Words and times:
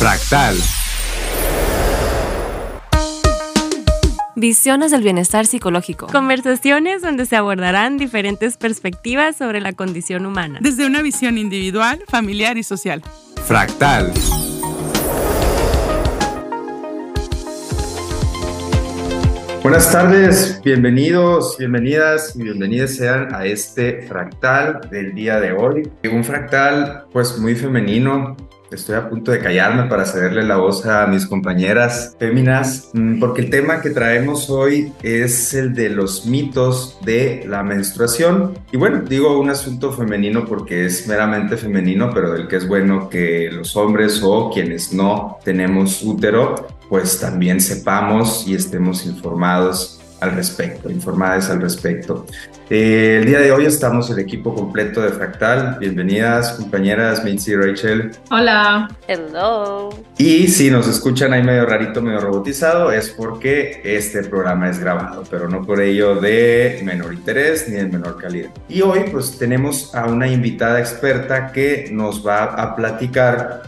Fractal. 0.00 0.56
Visiones 4.34 4.92
del 4.92 5.02
bienestar 5.02 5.44
psicológico. 5.44 6.06
Conversaciones 6.06 7.02
donde 7.02 7.26
se 7.26 7.36
abordarán 7.36 7.98
diferentes 7.98 8.56
perspectivas 8.56 9.36
sobre 9.36 9.60
la 9.60 9.74
condición 9.74 10.24
humana. 10.24 10.58
Desde 10.62 10.86
una 10.86 11.02
visión 11.02 11.36
individual, 11.36 12.02
familiar 12.08 12.56
y 12.56 12.62
social. 12.62 13.02
Fractal. 13.44 14.10
Buenas 19.62 19.92
tardes, 19.92 20.62
bienvenidos, 20.64 21.58
bienvenidas 21.58 22.34
y 22.34 22.44
bienvenidas 22.44 22.94
sean 22.96 23.34
a 23.34 23.44
este 23.44 24.00
fractal 24.08 24.80
del 24.90 25.14
día 25.14 25.38
de 25.38 25.52
hoy. 25.52 25.92
Un 26.10 26.24
fractal 26.24 27.04
pues 27.12 27.36
muy 27.36 27.54
femenino, 27.54 28.38
Estoy 28.70 28.94
a 28.94 29.08
punto 29.08 29.32
de 29.32 29.40
callarme 29.40 29.88
para 29.88 30.04
cederle 30.04 30.44
la 30.44 30.56
voz 30.56 30.86
a 30.86 31.04
mis 31.08 31.26
compañeras 31.26 32.14
féminas, 32.20 32.90
mm, 32.92 33.18
porque 33.18 33.42
el 33.42 33.50
tema 33.50 33.80
que 33.80 33.90
traemos 33.90 34.48
hoy 34.48 34.92
es 35.02 35.54
el 35.54 35.74
de 35.74 35.88
los 35.88 36.24
mitos 36.26 36.96
de 37.04 37.44
la 37.48 37.64
menstruación. 37.64 38.56
Y 38.70 38.76
bueno, 38.76 39.02
digo 39.02 39.40
un 39.40 39.50
asunto 39.50 39.92
femenino 39.92 40.44
porque 40.44 40.84
es 40.84 41.08
meramente 41.08 41.56
femenino, 41.56 42.12
pero 42.14 42.32
del 42.32 42.46
que 42.46 42.56
es 42.56 42.68
bueno 42.68 43.08
que 43.08 43.50
los 43.50 43.74
hombres 43.76 44.20
o 44.22 44.52
quienes 44.52 44.92
no 44.92 45.38
tenemos 45.44 46.02
útero, 46.04 46.68
pues 46.88 47.18
también 47.18 47.60
sepamos 47.60 48.46
y 48.46 48.54
estemos 48.54 49.04
informados 49.04 49.99
al 50.20 50.32
respecto, 50.32 50.90
informadas 50.90 51.50
al 51.50 51.60
respecto. 51.60 52.26
Eh, 52.68 53.18
el 53.20 53.26
día 53.26 53.40
de 53.40 53.50
hoy 53.52 53.64
estamos 53.64 54.10
el 54.10 54.18
equipo 54.18 54.54
completo 54.54 55.00
de 55.00 55.08
Fractal. 55.10 55.78
Bienvenidas, 55.80 56.52
compañeras 56.52 57.24
Mitzi 57.24 57.52
y 57.52 57.56
Rachel. 57.56 58.10
Hola. 58.30 58.88
Hello. 59.08 59.90
Y 60.18 60.46
si 60.48 60.70
nos 60.70 60.86
escuchan 60.86 61.32
ahí 61.32 61.42
medio 61.42 61.66
rarito, 61.66 62.02
medio 62.02 62.20
robotizado, 62.20 62.92
es 62.92 63.08
porque 63.08 63.80
este 63.82 64.22
programa 64.24 64.68
es 64.68 64.78
grabado, 64.78 65.24
pero 65.30 65.48
no 65.48 65.64
por 65.64 65.80
ello 65.80 66.14
de 66.16 66.80
menor 66.84 67.14
interés 67.14 67.68
ni 67.68 67.76
de 67.76 67.86
menor 67.86 68.18
calidad. 68.18 68.50
Y 68.68 68.82
hoy 68.82 69.04
pues 69.10 69.38
tenemos 69.38 69.94
a 69.94 70.06
una 70.06 70.28
invitada 70.28 70.78
experta 70.78 71.50
que 71.52 71.88
nos 71.90 72.26
va 72.26 72.44
a 72.44 72.76
platicar 72.76 73.62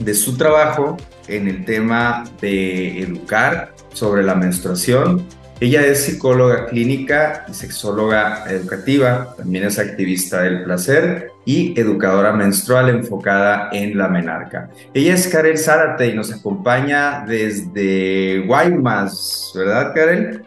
de 0.00 0.14
su 0.14 0.36
trabajo 0.36 0.96
en 1.28 1.48
el 1.48 1.64
tema 1.64 2.24
de 2.40 3.00
educar 3.00 3.72
sobre 3.92 4.22
la 4.22 4.34
menstruación 4.34 5.24
ella 5.62 5.86
es 5.86 6.06
psicóloga 6.06 6.66
clínica 6.66 7.46
y 7.48 7.54
sexóloga 7.54 8.46
educativa, 8.48 9.32
también 9.36 9.64
es 9.64 9.78
activista 9.78 10.42
del 10.42 10.64
placer 10.64 11.30
y 11.44 11.78
educadora 11.80 12.32
menstrual 12.32 12.88
enfocada 12.88 13.68
en 13.70 13.96
la 13.96 14.08
menarca. 14.08 14.70
Ella 14.92 15.14
es 15.14 15.28
Karel 15.28 15.56
Zárate 15.56 16.08
y 16.08 16.14
nos 16.14 16.32
acompaña 16.32 17.24
desde 17.28 18.40
Guaymas, 18.44 19.52
¿verdad 19.54 19.94
Karel? 19.94 20.44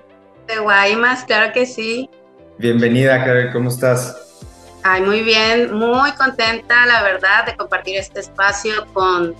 De 0.47 0.58
Guaymas, 0.58 1.23
claro 1.23 1.53
que 1.53 1.66
sí. 1.66 2.09
Bienvenida 2.58 3.23
Karel, 3.23 3.53
¿cómo 3.53 3.69
estás? 3.69 4.17
Ay, 4.83 5.02
muy 5.02 5.23
bien, 5.23 5.73
muy 5.73 6.11
contenta, 6.11 6.86
la 6.88 7.03
verdad, 7.03 7.45
de 7.45 7.55
compartir 7.55 7.95
este 7.95 8.19
espacio 8.19 8.86
con 8.91 9.33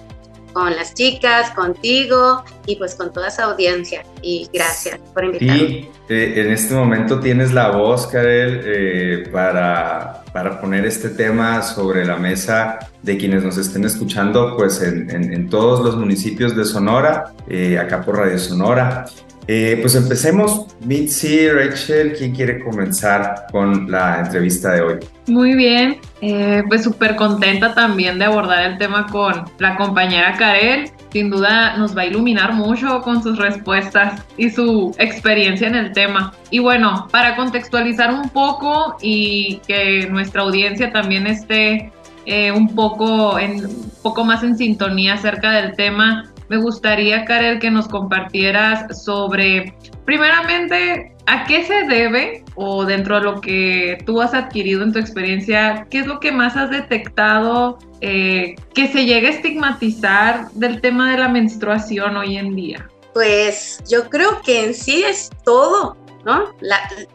con 0.56 0.73
las 0.73 0.94
chicas, 0.94 1.52
contigo 1.52 2.45
y 2.66 2.78
pues 2.78 2.95
con 2.95 3.11
toda 3.11 3.28
esa 3.28 3.44
audiencia. 3.44 4.06
Y 4.22 4.50
gracias 4.53 5.02
por 5.14 5.25
invitarme. 5.25 5.61
Y 5.61 5.89
eh, 6.08 6.34
en 6.38 6.52
este 6.53 6.73
momento 6.73 7.20
tienes 7.20 7.52
la 7.52 7.72
voz, 7.72 8.08
Karel, 8.08 8.61
eh, 8.64 9.30
para, 9.33 10.23
para 10.31 10.61
poner 10.61 10.86
este 10.86 11.09
tema 11.09 11.61
sobre 11.61 12.06
la 12.06 12.16
mesa 12.16 12.80
de 13.02 13.17
quienes 13.17 13.44
nos 13.44 13.58
estén 13.58 13.83
escuchando 13.83 14.56
pues 14.56 14.81
en, 14.81 15.50
todos 15.50 15.83
los 15.83 15.98
municipios 15.98 16.56
de 16.56 16.64
Sonora, 16.64 17.33
eh, 17.50 17.78
acá 17.78 18.02
por 18.02 18.17
Radio 18.17 18.39
Sonora. 18.39 19.08
Pues 19.45 19.95
empecemos. 19.95 20.67
Mitzi, 20.81 21.49
Rachel, 21.49 22.13
¿quién 22.17 22.33
quiere 22.33 22.59
comenzar 22.59 23.45
con 23.52 23.89
la 23.89 24.21
entrevista 24.21 24.71
de 24.73 24.81
hoy? 24.81 24.95
Muy 25.27 25.55
bien, 25.55 25.97
eh, 26.21 26.64
pues 26.67 26.83
súper 26.83 27.15
contenta 27.15 27.73
también 27.73 28.20
de 28.20 28.25
abordar 28.25 28.64
el 28.64 28.77
tema 28.77 29.08
con 29.08 29.45
la 29.59 29.75
compañera 29.75 30.36
Karel. 30.37 30.92
Sin 31.11 31.30
duda 31.30 31.77
nos 31.77 31.95
va 31.97 32.02
a 32.02 32.05
iluminar 32.05 32.53
mucho 32.53 33.02
con 33.02 33.23
sus 33.23 33.37
respuestas 33.37 34.21
y 34.37 34.49
su 34.49 34.93
experiencia 34.99 35.67
en 35.67 35.75
el 35.75 35.93
tema. 35.93 36.33
Y 36.49 36.59
bueno, 36.59 37.08
para 37.09 37.36
contextualizar 37.36 38.14
un 38.14 38.30
poco 38.30 38.97
y 39.02 39.61
que 39.67 40.08
nuestra 40.11 40.41
audiencia 40.41 40.91
también 40.91 41.25
esté 41.25 41.91
eh, 42.25 42.52
un, 42.52 42.75
poco 42.75 43.36
un 43.36 43.91
poco 44.02 44.25
más 44.25 44.43
en 44.43 44.58
sintonía 44.58 45.14
acerca 45.14 45.52
del 45.52 45.75
tema, 45.75 46.31
me 46.50 46.58
gustaría, 46.58 47.26
Karel, 47.26 47.60
que 47.60 47.72
nos 47.72 47.88
compartieras 47.88 49.04
sobre, 49.04 49.73
primeramente, 50.06 51.16
¿A 51.28 51.45
qué 51.45 51.66
se 51.66 51.83
debe 51.88 52.44
o 52.56 52.86
dentro 52.86 53.16
de 53.16 53.22
lo 53.22 53.42
que 53.42 53.98
tú 54.06 54.22
has 54.22 54.33
adquirido 54.33 54.83
en 54.83 54.94
tu 54.94 55.00
experiencia, 55.00 55.88
qué 55.89 56.00
es 56.00 56.08
lo 56.08 56.20
que 56.20 56.32
más 56.32 56.56
has 56.56 56.70
detectado 56.70 57.80
eh, 58.02 58.56
que 58.76 58.88
se 58.88 59.06
llegue 59.06 59.28
a 59.28 59.32
estigmatizar 59.32 60.52
del 60.52 60.82
tema 60.82 61.11
de 61.11 61.17
la 61.17 61.28
menstruación 61.28 62.16
hoy 62.16 62.38
en 62.38 62.56
día? 62.56 62.89
Pues 63.14 63.82
yo 63.89 64.08
creo 64.10 64.42
que 64.44 64.66
en 64.66 64.73
sí 64.76 65.04
es 65.04 65.32
todo, 65.44 65.98
¿no? 66.26 66.54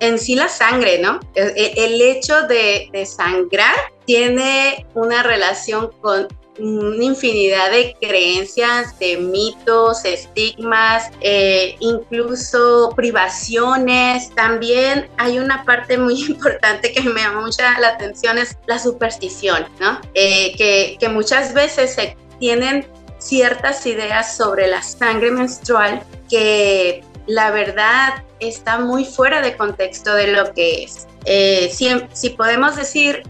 en 0.01 0.19
sí 0.19 0.35
la 0.35 0.49
sangre, 0.49 0.99
¿no? 0.99 1.21
El, 1.35 2.01
hecho 2.01 2.49
de, 2.49 2.91
sangrar 3.07 3.77
tiene 4.07 4.87
una 4.95 5.23
relación 5.23 5.91
con 6.01 6.27
una 6.59 7.05
infinidad 7.05 7.71
de 7.71 7.97
creencias, 8.00 8.99
de 8.99 9.16
mitos, 9.19 10.05
estigmas, 10.05 11.11
eh, 11.21 11.77
incluso 11.81 12.93
privaciones. 12.97 14.34
También 14.34 15.09
hay 15.16 15.38
una 15.38 15.65
parte 15.65 15.97
muy 15.99 16.21
importante 16.28 16.93
que 16.93 17.03
me 17.03 17.21
llama 17.21 17.43
mucha 17.43 17.78
la 17.78 17.88
atención, 17.88 18.38
es 18.38 18.56
la 18.66 18.78
superstición, 18.78 19.66
¿no? 19.81 20.00
Eh, 20.15 20.55
que, 20.56 21.09
muchas 21.11 21.55
veces 21.55 21.94
se 21.94 22.16
tienen 22.38 22.87
ciertas 23.19 23.84
ideas 23.84 24.37
sobre 24.37 24.69
la 24.69 24.81
sangre 24.81 25.32
menstrual 25.32 26.05
que 26.31 27.03
la 27.27 27.50
verdad 27.50 28.22
está 28.38 28.78
muy 28.78 29.05
fuera 29.05 29.43
de 29.43 29.56
contexto 29.56 30.15
de 30.15 30.28
lo 30.28 30.55
que 30.55 30.84
es. 30.84 31.09
Eh, 31.25 31.71
si 32.12 32.31
podemos 32.31 32.77
decir 32.77 33.25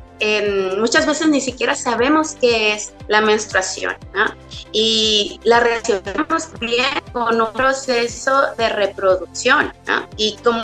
muchas 0.79 1.07
veces 1.07 1.29
ni 1.29 1.41
siquiera 1.41 1.75
sabemos 1.75 2.37
qué 2.41 2.75
es 2.75 2.93
la 3.09 3.21
menstruación, 3.21 3.97
¿no? 4.15 4.27
Y 4.73 5.41
la 5.45 5.61
relacionamos 5.61 6.49
bien 6.61 6.87
con 7.13 7.41
un 7.41 7.53
proceso 7.53 8.55
de 8.57 8.69
reproducción, 8.69 9.73
¿no? 9.87 10.09
Y 10.17 10.37
como 10.45 10.63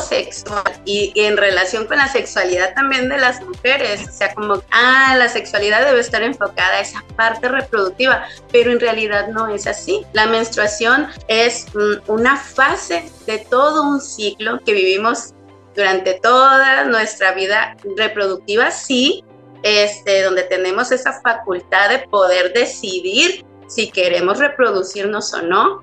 sexual, 0.00 0.64
y, 0.84 1.12
en 1.14 1.36
relación 1.36 1.86
con 1.86 1.98
la 1.98 2.08
sexualidad 2.08 2.74
también 2.74 3.08
de 3.08 3.18
las 3.18 3.42
mujeres, 3.42 4.08
o 4.08 4.12
sea, 4.12 4.34
como, 4.34 4.62
ah, 4.70 5.14
la 5.18 5.28
sexualidad 5.28 5.84
debe 5.84 6.00
estar 6.00 6.22
enfocada 6.22 6.76
a 6.76 6.80
esa 6.80 7.04
parte 7.16 7.48
reproductiva, 7.48 8.24
pero 8.50 8.72
en 8.72 8.80
realidad 8.80 9.28
no 9.28 9.48
es 9.48 9.66
así. 9.66 10.04
La 10.12 10.26
menstruación 10.26 11.08
es 11.28 11.66
una 12.06 12.36
fase 12.36 13.10
de 13.26 13.38
todo 13.38 13.82
un 13.82 14.00
ciclo 14.00 14.60
que 14.64 14.72
vivimos 14.72 15.33
durante 15.74 16.14
toda 16.14 16.84
nuestra 16.84 17.32
vida 17.32 17.76
reproductiva, 17.96 18.70
sí, 18.70 19.24
este, 19.62 20.22
donde 20.22 20.42
tenemos 20.44 20.92
esa 20.92 21.20
facultad 21.20 21.88
de 21.90 22.00
poder 22.08 22.52
decidir 22.52 23.44
si 23.66 23.90
queremos 23.90 24.38
reproducirnos 24.38 25.32
o 25.34 25.42
no, 25.42 25.82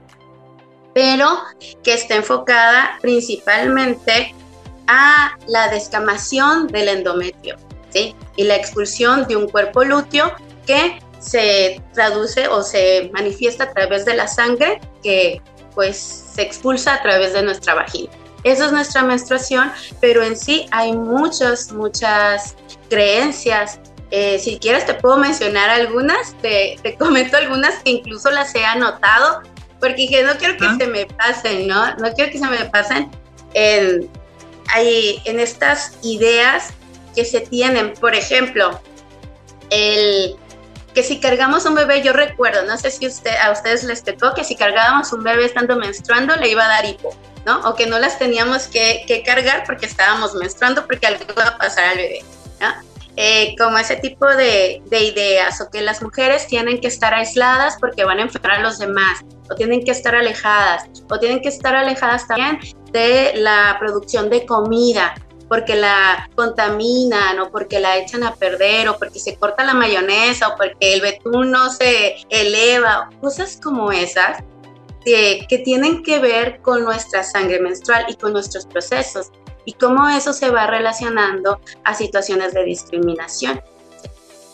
pero 0.93 1.27
que 1.83 1.93
está 1.93 2.15
enfocada 2.15 2.97
principalmente 3.01 4.35
a 4.87 5.37
la 5.47 5.69
descamación 5.69 6.67
del 6.67 6.89
endometrio. 6.89 7.57
Y 8.35 8.43
la 8.43 8.55
expulsión 8.55 9.27
de 9.27 9.35
un 9.35 9.49
cuerpo 9.49 9.83
lúteo 9.83 10.33
que 10.65 11.01
se 11.19 11.81
traduce 11.93 12.47
o 12.47 12.63
se 12.63 13.09
manifiesta 13.13 13.65
a 13.65 13.71
través 13.73 14.05
de 14.05 14.15
la 14.15 14.27
sangre 14.27 14.79
que 15.03 15.41
pues 15.75 15.97
se 15.97 16.41
expulsa 16.41 16.95
a 16.95 17.01
través 17.01 17.33
de 17.33 17.43
nuestra 17.43 17.73
vagina. 17.73 18.11
Esa 18.43 18.65
es 18.65 18.71
nuestra 18.71 19.03
menstruación, 19.03 19.71
pero 19.99 20.23
en 20.23 20.35
sí 20.35 20.65
hay 20.71 20.93
muchas, 20.93 21.71
muchas 21.71 22.55
creencias. 22.89 23.79
Eh, 24.09 24.39
si 24.39 24.57
quieres 24.57 24.85
te 24.85 24.93
puedo 24.95 25.17
mencionar 25.17 25.69
algunas, 25.69 26.33
te, 26.41 26.77
comento 26.99 27.37
algunas 27.37 27.75
que 27.83 27.91
incluso 27.91 28.31
las 28.31 28.53
he 28.55 28.65
anotado, 28.65 29.41
porque 29.79 29.95
dije, 29.95 30.23
no 30.23 30.35
quiero 30.37 30.57
que 30.57 30.67
se 30.77 30.87
me 30.87 31.05
pasen, 31.05 31.67
¿no? 31.67 31.95
No 31.95 32.11
quiero 32.13 32.31
que 32.31 32.37
se 32.37 32.47
me 32.47 32.65
pasen 32.65 33.09
en, 33.53 34.09
en 34.75 35.39
estas 35.39 35.97
ideas 36.03 36.73
que 37.15 37.25
se 37.25 37.41
tienen. 37.41 37.93
Por 37.93 38.15
ejemplo, 38.15 38.79
el 39.69 40.35
que 40.93 41.03
si 41.03 41.19
cargamos 41.19 41.65
un 41.65 41.75
bebé, 41.75 42.01
yo 42.01 42.13
recuerdo, 42.13 42.63
no 42.65 42.77
sé 42.77 42.91
si 42.91 43.07
usted, 43.07 43.35
a 43.37 43.51
ustedes 43.51 43.83
les 43.83 44.03
tocó, 44.03 44.33
que 44.33 44.43
si 44.43 44.55
cargábamos 44.55 45.13
un 45.13 45.23
bebé 45.23 45.45
estando 45.45 45.75
menstruando, 45.77 46.35
le 46.35 46.49
iba 46.49 46.65
a 46.65 46.67
dar 46.67 46.85
hipo. 46.85 47.15
¿No? 47.45 47.59
O 47.61 47.75
que 47.75 47.87
no 47.87 47.99
las 47.99 48.19
teníamos 48.19 48.67
que, 48.67 49.23
cargar 49.25 49.63
porque 49.65 49.85
estábamos 49.85 50.33
menstruando 50.35 50.85
porque 50.85 51.07
algo 51.07 51.23
iba 51.29 51.47
a 51.47 51.57
pasar 51.57 51.85
al 51.85 51.97
bebé, 51.97 52.23
eh, 53.17 53.55
como 53.57 53.77
ese 53.77 53.97
tipo 53.97 54.25
de, 54.25 54.81
de, 54.85 55.03
ideas 55.03 55.59
o 55.59 55.69
que 55.69 55.81
las 55.81 56.01
mujeres 56.01 56.47
tienen 56.47 56.79
que 56.79 56.87
estar 56.87 57.13
aisladas 57.13 57.75
porque 57.79 58.05
van 58.05 58.19
a 58.19 58.21
enfermar 58.21 58.59
a 58.59 58.61
los 58.61 58.79
demás 58.79 59.19
o 59.49 59.55
tienen 59.55 59.83
que 59.83 59.91
estar 59.91 60.15
alejadas 60.15 60.85
o 61.09 61.19
tienen 61.19 61.41
que 61.41 61.49
estar 61.49 61.75
alejadas 61.75 62.25
también 62.25 62.59
de 62.91 63.33
la 63.35 63.75
producción 63.79 64.29
de 64.29 64.45
comida 64.45 65.13
porque 65.51 65.75
la 65.75 66.29
contaminan 66.35 67.37
o 67.41 67.51
porque 67.51 67.81
la 67.81 67.97
echan 67.97 68.23
a 68.23 68.35
perder 68.35 68.87
o 68.87 68.97
porque 68.97 69.19
se 69.19 69.35
corta 69.35 69.65
la 69.65 69.73
mayonesa 69.73 70.47
o 70.47 70.55
porque 70.55 70.93
el 70.93 71.01
betún 71.01 71.51
no 71.51 71.69
se 71.69 72.15
eleva, 72.29 73.09
cosas 73.19 73.59
como 73.61 73.91
esas 73.91 74.41
que, 75.03 75.61
tienen 75.63 76.03
que 76.03 76.19
ver 76.19 76.61
con 76.61 76.83
nuestra 76.83 77.23
sangre 77.23 77.59
menstrual 77.59 78.05
y 78.07 78.15
con 78.15 78.33
nuestros 78.33 78.65
procesos 78.65 79.31
y 79.65 79.73
cómo 79.73 80.07
eso 80.09 80.33
se 80.33 80.49
va 80.49 80.67
relacionando 80.67 81.59
a 81.83 81.93
situaciones 81.93 82.53
de 82.53 82.63
discriminación 82.63 83.61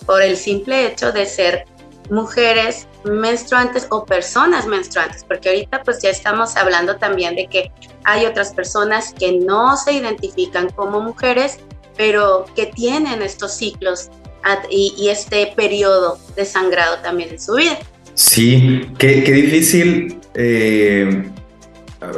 por 0.05 0.21
el 0.21 0.37
simple 0.37 0.87
hecho 0.87 1.11
de 1.11 1.25
ser 1.25 1.65
mujeres 2.09 2.87
menstruantes 3.03 3.87
o 3.89 4.05
personas 4.05 4.65
menstruantes, 4.65 5.23
porque 5.25 5.49
ahorita 5.49 5.83
pues 5.83 6.01
ya 6.01 6.09
estamos 6.09 6.55
hablando 6.55 6.95
también 6.97 7.35
de 7.35 7.47
que 7.47 7.71
hay 8.05 8.25
otras 8.25 8.53
personas 8.53 9.13
que 9.13 9.33
no 9.33 9.75
se 9.75 9.93
identifican 9.93 10.69
como 10.69 11.01
mujeres, 11.01 11.59
pero 11.97 12.45
que 12.55 12.67
tienen 12.67 13.21
estos 13.21 13.53
ciclos 13.53 14.09
y, 14.69 15.09
este 15.09 15.53
periodo 15.55 16.17
de 16.35 16.45
sangrado 16.45 16.97
también 16.99 17.31
en 17.31 17.41
su 17.41 17.55
vida. 17.55 17.77
Sí, 18.17 18.81
qué, 18.97 19.21
difícil 19.21 20.17
eh, 20.33 21.23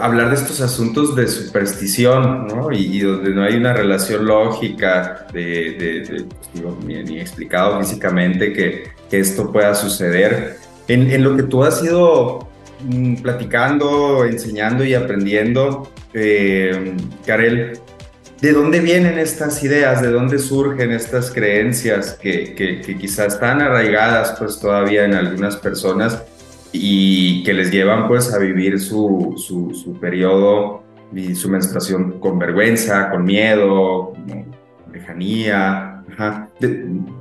hablar 0.02 0.30
de 0.30 0.36
estos 0.36 0.62
asuntos 0.62 1.14
de 1.14 1.28
superstición, 1.28 2.48
¿no? 2.48 2.72
Y, 2.72 3.02
donde 3.02 3.32
no 3.32 3.44
hay 3.44 3.56
una 3.56 3.74
relación 3.74 4.26
lógica 4.26 5.28
de, 5.34 6.26
pues, 6.54 6.86
ni, 6.86 7.20
explicado 7.20 7.82
físicamente 7.82 8.54
que, 8.54 8.84
esto 9.12 9.52
pueda 9.52 9.76
suceder. 9.76 10.56
En, 10.88 11.22
lo 11.22 11.36
que 11.36 11.44
tú 11.44 11.66
has 11.66 11.84
ido 11.84 12.48
mm, 12.86 13.16
platicando, 13.16 14.24
enseñando 14.24 14.86
y 14.86 14.94
aprendiendo, 14.94 15.92
eh, 16.14 16.96
¿de 18.42 18.54
dónde 18.54 18.80
vienen 18.80 19.18
estas 19.18 19.64
ideas? 19.64 20.02
¿De 20.02 20.12
dónde 20.12 20.40
surgen 20.40 20.92
estas 20.92 21.32
creencias 21.32 22.14
que, 22.14 22.56
que, 22.56 22.82
que 22.82 22.98
quizás 22.98 23.34
están 23.34 23.62
arraigadas 23.62 24.36
pues 24.38 24.60
todavía 24.60 25.06
en 25.06 25.14
algunas 25.14 25.58
personas? 25.58 26.24
y 26.72 27.44
que 27.44 27.54
les 27.54 27.72
llevan 27.72 28.08
pues 28.08 28.34
a 28.34 28.38
vivir 28.38 28.80
su, 28.80 29.34
su, 29.38 29.74
su 29.74 30.00
periodo 30.00 30.84
y 31.14 31.34
su 31.36 31.50
menstruación 31.50 32.20
con 32.20 32.38
vergüenza, 32.38 33.10
con 33.10 33.26
miedo, 33.26 34.14
con 34.14 34.92
lejanía. 34.92 36.04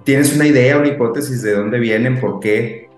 ¿Tienes 0.04 0.34
una 0.34 0.46
idea, 0.46 0.78
una 0.78 0.88
hipótesis 0.88 1.42
de 1.42 1.54
dónde 1.54 1.78
vienen, 1.78 2.20
por 2.20 2.40
qué? 2.40 2.88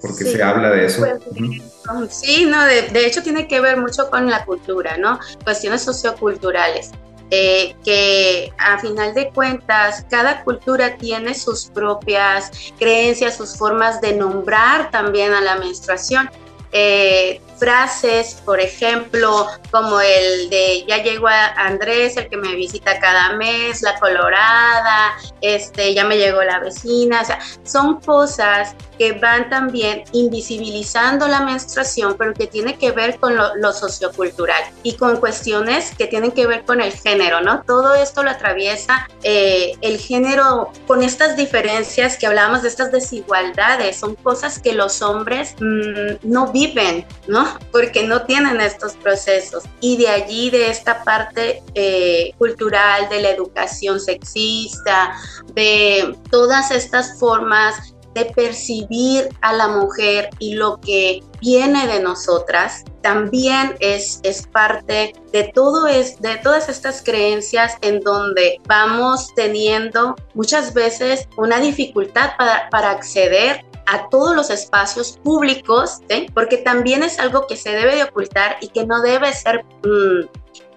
¿Por 0.00 0.16
qué 0.16 0.24
se 0.24 0.42
habla 0.42 0.70
de 0.70 0.86
eso? 0.86 1.04
Pues, 1.04 2.14
sí, 2.14 2.44
no, 2.44 2.64
de, 2.64 2.88
de, 2.88 3.06
hecho 3.06 3.22
tiene 3.22 3.46
que 3.46 3.60
ver 3.60 3.76
mucho 3.76 4.10
con 4.10 4.28
la 4.28 4.44
cultura, 4.44 4.96
¿no? 4.96 5.20
Cuestiones 5.44 5.82
socioculturales. 5.82 6.90
Eh, 7.34 7.74
que 7.82 8.52
a 8.58 8.78
final 8.78 9.14
de 9.14 9.30
cuentas 9.30 10.04
cada 10.10 10.44
cultura 10.44 10.98
tiene 10.98 11.34
sus 11.34 11.64
propias 11.64 12.50
creencias, 12.78 13.38
sus 13.38 13.56
formas 13.56 14.02
de 14.02 14.12
nombrar 14.12 14.90
también 14.90 15.32
a 15.32 15.40
la 15.40 15.56
menstruación. 15.56 16.28
Eh, 16.72 17.40
frases, 17.58 18.34
por 18.44 18.60
ejemplo, 18.60 19.46
como 19.70 19.98
el 20.00 20.50
de 20.50 20.84
ya 20.86 21.02
llegó 21.02 21.28
Andrés, 21.28 22.18
el 22.18 22.28
que 22.28 22.36
me 22.36 22.54
visita 22.54 22.98
cada 23.00 23.32
mes, 23.34 23.80
la 23.80 23.98
colorada, 23.98 25.12
este, 25.40 25.94
ya 25.94 26.04
me 26.04 26.18
llegó 26.18 26.42
la 26.42 26.58
vecina, 26.58 27.22
son 27.62 28.00
cosas 28.00 28.74
que 29.02 29.14
van 29.14 29.50
también 29.50 30.04
invisibilizando 30.12 31.26
la 31.26 31.40
menstruación, 31.40 32.14
pero 32.16 32.34
que 32.34 32.46
tiene 32.46 32.78
que 32.78 32.92
ver 32.92 33.18
con 33.18 33.34
lo, 33.36 33.72
sociocultural 33.72 34.62
y 34.84 34.92
con 34.94 35.16
cuestiones 35.16 35.92
que 35.96 36.06
tienen 36.06 36.30
que 36.30 36.46
ver 36.46 36.64
con 36.64 36.80
el 36.80 36.92
género, 36.92 37.40
¿no? 37.40 37.64
Todo 37.64 37.96
esto 37.96 38.22
lo 38.22 38.30
atraviesa 38.30 39.08
eh, 39.24 39.72
el 39.80 39.98
género 39.98 40.70
con 40.86 41.02
estas 41.02 41.36
diferencias 41.36 42.16
que 42.16 42.28
hablábamos 42.28 42.62
de 42.62 42.68
estas 42.68 42.92
desigualdades, 42.92 43.96
son 43.96 44.14
cosas 44.14 44.60
que 44.60 44.72
los 44.72 45.02
hombres 45.02 45.56
mmm, 45.58 46.18
no 46.22 46.52
viven, 46.52 47.04
¿no? 47.26 47.58
Porque 47.72 48.04
no 48.04 48.22
tienen 48.22 48.60
estos 48.60 48.92
procesos. 48.92 49.64
Y 49.80 49.96
de 49.96 50.10
allí, 50.10 50.50
de 50.50 50.70
esta 50.70 51.02
parte 51.02 51.60
eh, 51.74 52.34
cultural, 52.38 53.08
de 53.08 53.20
la 53.20 53.30
educación 53.30 53.98
sexista, 53.98 55.16
de 55.54 56.16
todas 56.30 56.70
estas 56.70 57.18
formas 57.18 57.91
de 58.14 58.26
percibir 58.26 59.28
a 59.40 59.52
la 59.52 59.68
mujer 59.68 60.30
y 60.38 60.54
lo 60.54 60.80
que 60.80 61.22
viene 61.40 61.86
de 61.86 62.00
nosotras, 62.00 62.84
también 63.00 63.74
es, 63.80 64.20
es 64.22 64.46
parte 64.46 65.12
de, 65.32 65.50
todo 65.54 65.86
es, 65.86 66.20
de 66.20 66.36
todas 66.36 66.68
estas 66.68 67.02
creencias 67.02 67.76
en 67.80 68.00
donde 68.00 68.60
vamos 68.66 69.34
teniendo 69.34 70.14
muchas 70.34 70.72
veces 70.72 71.28
una 71.36 71.58
dificultad 71.58 72.32
para, 72.38 72.68
para 72.70 72.90
acceder 72.90 73.64
a 73.86 74.08
todos 74.08 74.34
los 74.34 74.50
espacios 74.50 75.18
públicos, 75.22 75.98
porque 76.34 76.58
también 76.58 77.02
es 77.02 77.18
algo 77.18 77.46
que 77.46 77.56
se 77.56 77.70
debe 77.70 77.96
de 77.96 78.04
ocultar 78.04 78.56
y 78.60 78.68
que 78.68 78.86
no 78.86 79.02
debe 79.02 79.32
ser 79.32 79.64
mm, 79.84 80.26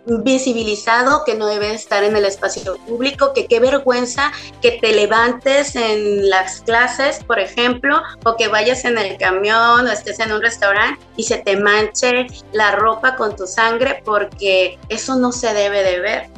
visibilizado, 0.05 1.23
que 1.25 1.35
no 1.35 1.47
debe 1.47 1.73
estar 1.73 2.03
en 2.03 2.15
el 2.15 2.25
espacio 2.25 2.77
público, 2.85 3.33
que 3.33 3.47
qué 3.47 3.59
vergüenza 3.59 4.31
que 4.61 4.73
te 4.73 4.93
levantes 4.93 5.75
en 5.75 6.29
las 6.29 6.61
clases, 6.61 7.23
por 7.23 7.39
ejemplo, 7.39 8.01
o 8.23 8.35
que 8.35 8.47
vayas 8.47 8.85
en 8.85 8.97
el 8.97 9.17
camión 9.17 9.87
o 9.87 9.91
estés 9.91 10.19
en 10.19 10.31
un 10.31 10.41
restaurante 10.41 11.03
y 11.17 11.23
se 11.23 11.37
te 11.37 11.57
manche 11.57 12.27
la 12.51 12.71
ropa 12.71 13.15
con 13.15 13.35
tu 13.35 13.47
sangre, 13.47 14.01
porque 14.05 14.77
eso 14.89 15.15
no 15.15 15.31
se 15.31 15.53
debe 15.53 15.83
de 15.83 15.99
ver. 15.99 16.29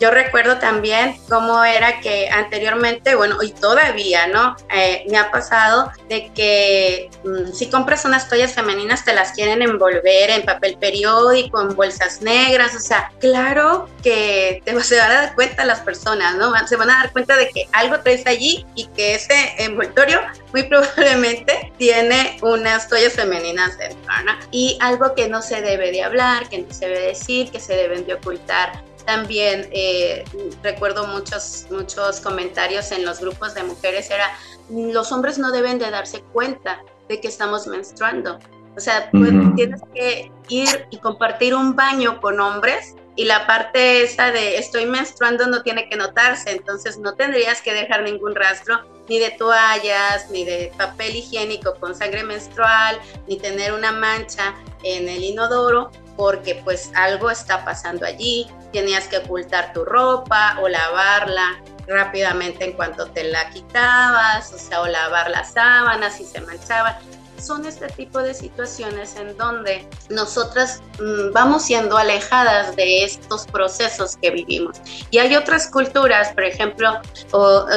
yo 0.00 0.10
recuerdo 0.10 0.58
también 0.58 1.16
cómo 1.28 1.64
era 1.64 2.00
que 2.00 2.28
anteriormente, 2.28 3.14
bueno, 3.14 3.42
y 3.42 3.50
todavía, 3.52 4.26
¿no? 4.28 4.56
Eh, 4.72 5.04
me 5.08 5.18
ha 5.18 5.30
pasado 5.30 5.90
de 6.08 6.32
que 6.32 7.10
mm, 7.24 7.52
si 7.52 7.68
compras 7.70 8.04
unas 8.04 8.28
toallas 8.28 8.52
femeninas 8.52 9.04
te 9.04 9.14
las 9.14 9.32
quieren 9.32 9.62
envolver 9.62 10.30
en 10.30 10.44
papel 10.44 10.76
periódico, 10.78 11.60
en 11.60 11.74
bolsas 11.74 12.22
negras, 12.22 12.74
sea, 12.86 13.10
claro 13.18 13.88
que 14.02 14.60
te, 14.64 14.78
se 14.82 14.98
van 14.98 15.10
a 15.10 15.14
dar 15.14 15.34
cuenta 15.34 15.64
las 15.64 15.80
personas, 15.80 16.36
¿no? 16.36 16.52
Se 16.66 16.76
van 16.76 16.90
a 16.90 16.98
dar 16.98 17.12
cuenta 17.12 17.36
de 17.36 17.48
que 17.48 17.66
algo 17.72 18.00
traes 18.00 18.26
allí 18.26 18.66
y 18.74 18.86
que 18.88 19.14
ese 19.14 19.54
envoltorio 19.58 20.20
muy 20.52 20.62
probablemente 20.68 21.72
tiene 21.78 22.36
unas 22.42 22.88
toallas 22.88 23.14
femeninas 23.14 23.78
dentro, 23.78 24.12
¿no? 24.24 24.32
Y 24.50 24.76
algo 24.80 25.14
que 25.14 25.28
no 25.28 25.40
se 25.40 25.62
debe 25.62 25.92
de 25.92 26.02
hablar, 26.02 26.48
que 26.48 26.58
no 26.58 26.72
se 26.72 26.88
debe 26.88 27.06
decir, 27.06 27.50
que 27.50 27.60
se 27.60 27.74
deben 27.74 28.06
de 28.06 28.14
ocultar. 28.14 28.84
También 29.06 29.68
eh, 29.72 30.24
recuerdo 30.62 31.06
muchos, 31.06 31.66
muchos 31.70 32.20
comentarios 32.20 32.90
en 32.92 33.04
los 33.04 33.20
grupos 33.20 33.54
de 33.54 33.62
mujeres, 33.62 34.10
era, 34.10 34.30
los 34.70 35.12
hombres 35.12 35.38
no 35.38 35.52
deben 35.52 35.78
de 35.78 35.90
darse 35.90 36.22
cuenta 36.32 36.82
de 37.08 37.20
que 37.20 37.28
estamos 37.28 37.66
menstruando. 37.66 38.38
O 38.76 38.80
sea, 38.80 39.08
pues, 39.10 39.30
tienes 39.54 39.80
que 39.94 40.32
ir 40.48 40.86
y 40.90 40.98
compartir 40.98 41.54
un 41.54 41.76
baño 41.76 42.20
con 42.20 42.40
hombres 42.40 42.94
y 43.16 43.24
la 43.24 43.46
parte 43.46 44.02
esa 44.02 44.32
de 44.32 44.58
estoy 44.58 44.86
menstruando 44.86 45.46
no 45.46 45.62
tiene 45.62 45.88
que 45.88 45.96
notarse, 45.96 46.50
entonces 46.50 46.98
no 46.98 47.14
tendrías 47.14 47.62
que 47.62 47.72
dejar 47.72 48.02
ningún 48.02 48.34
rastro 48.34 48.80
ni 49.08 49.18
de 49.18 49.30
toallas, 49.30 50.30
ni 50.30 50.44
de 50.44 50.72
papel 50.76 51.14
higiénico 51.16 51.74
con 51.74 51.94
sangre 51.94 52.24
menstrual, 52.24 52.98
ni 53.28 53.36
tener 53.36 53.72
una 53.72 53.92
mancha 53.92 54.54
en 54.82 55.08
el 55.08 55.22
inodoro, 55.22 55.90
porque 56.16 56.56
pues 56.64 56.90
algo 56.94 57.30
está 57.30 57.64
pasando 57.64 58.06
allí, 58.06 58.48
tenías 58.72 59.06
que 59.06 59.18
ocultar 59.18 59.72
tu 59.72 59.84
ropa 59.84 60.58
o 60.60 60.68
lavarla 60.68 61.62
rápidamente 61.86 62.64
en 62.64 62.72
cuanto 62.72 63.06
te 63.06 63.24
la 63.24 63.50
quitabas, 63.50 64.52
o 64.52 64.58
sea, 64.58 64.80
o 64.80 64.86
lavar 64.86 65.30
las 65.30 65.52
sábanas 65.52 66.16
si 66.16 66.24
se 66.24 66.40
manchaban 66.40 66.96
son 67.38 67.66
este 67.66 67.88
tipo 67.88 68.20
de 68.20 68.34
situaciones 68.34 69.16
en 69.16 69.36
donde 69.36 69.86
nosotras 70.10 70.82
mm, 71.00 71.32
vamos 71.32 71.64
siendo 71.64 71.96
alejadas 71.96 72.74
de 72.76 73.04
estos 73.04 73.46
procesos 73.46 74.16
que 74.16 74.30
vivimos. 74.30 74.78
Y 75.10 75.18
hay 75.18 75.34
otras 75.36 75.68
culturas, 75.68 76.32
por 76.32 76.44
ejemplo, 76.44 77.00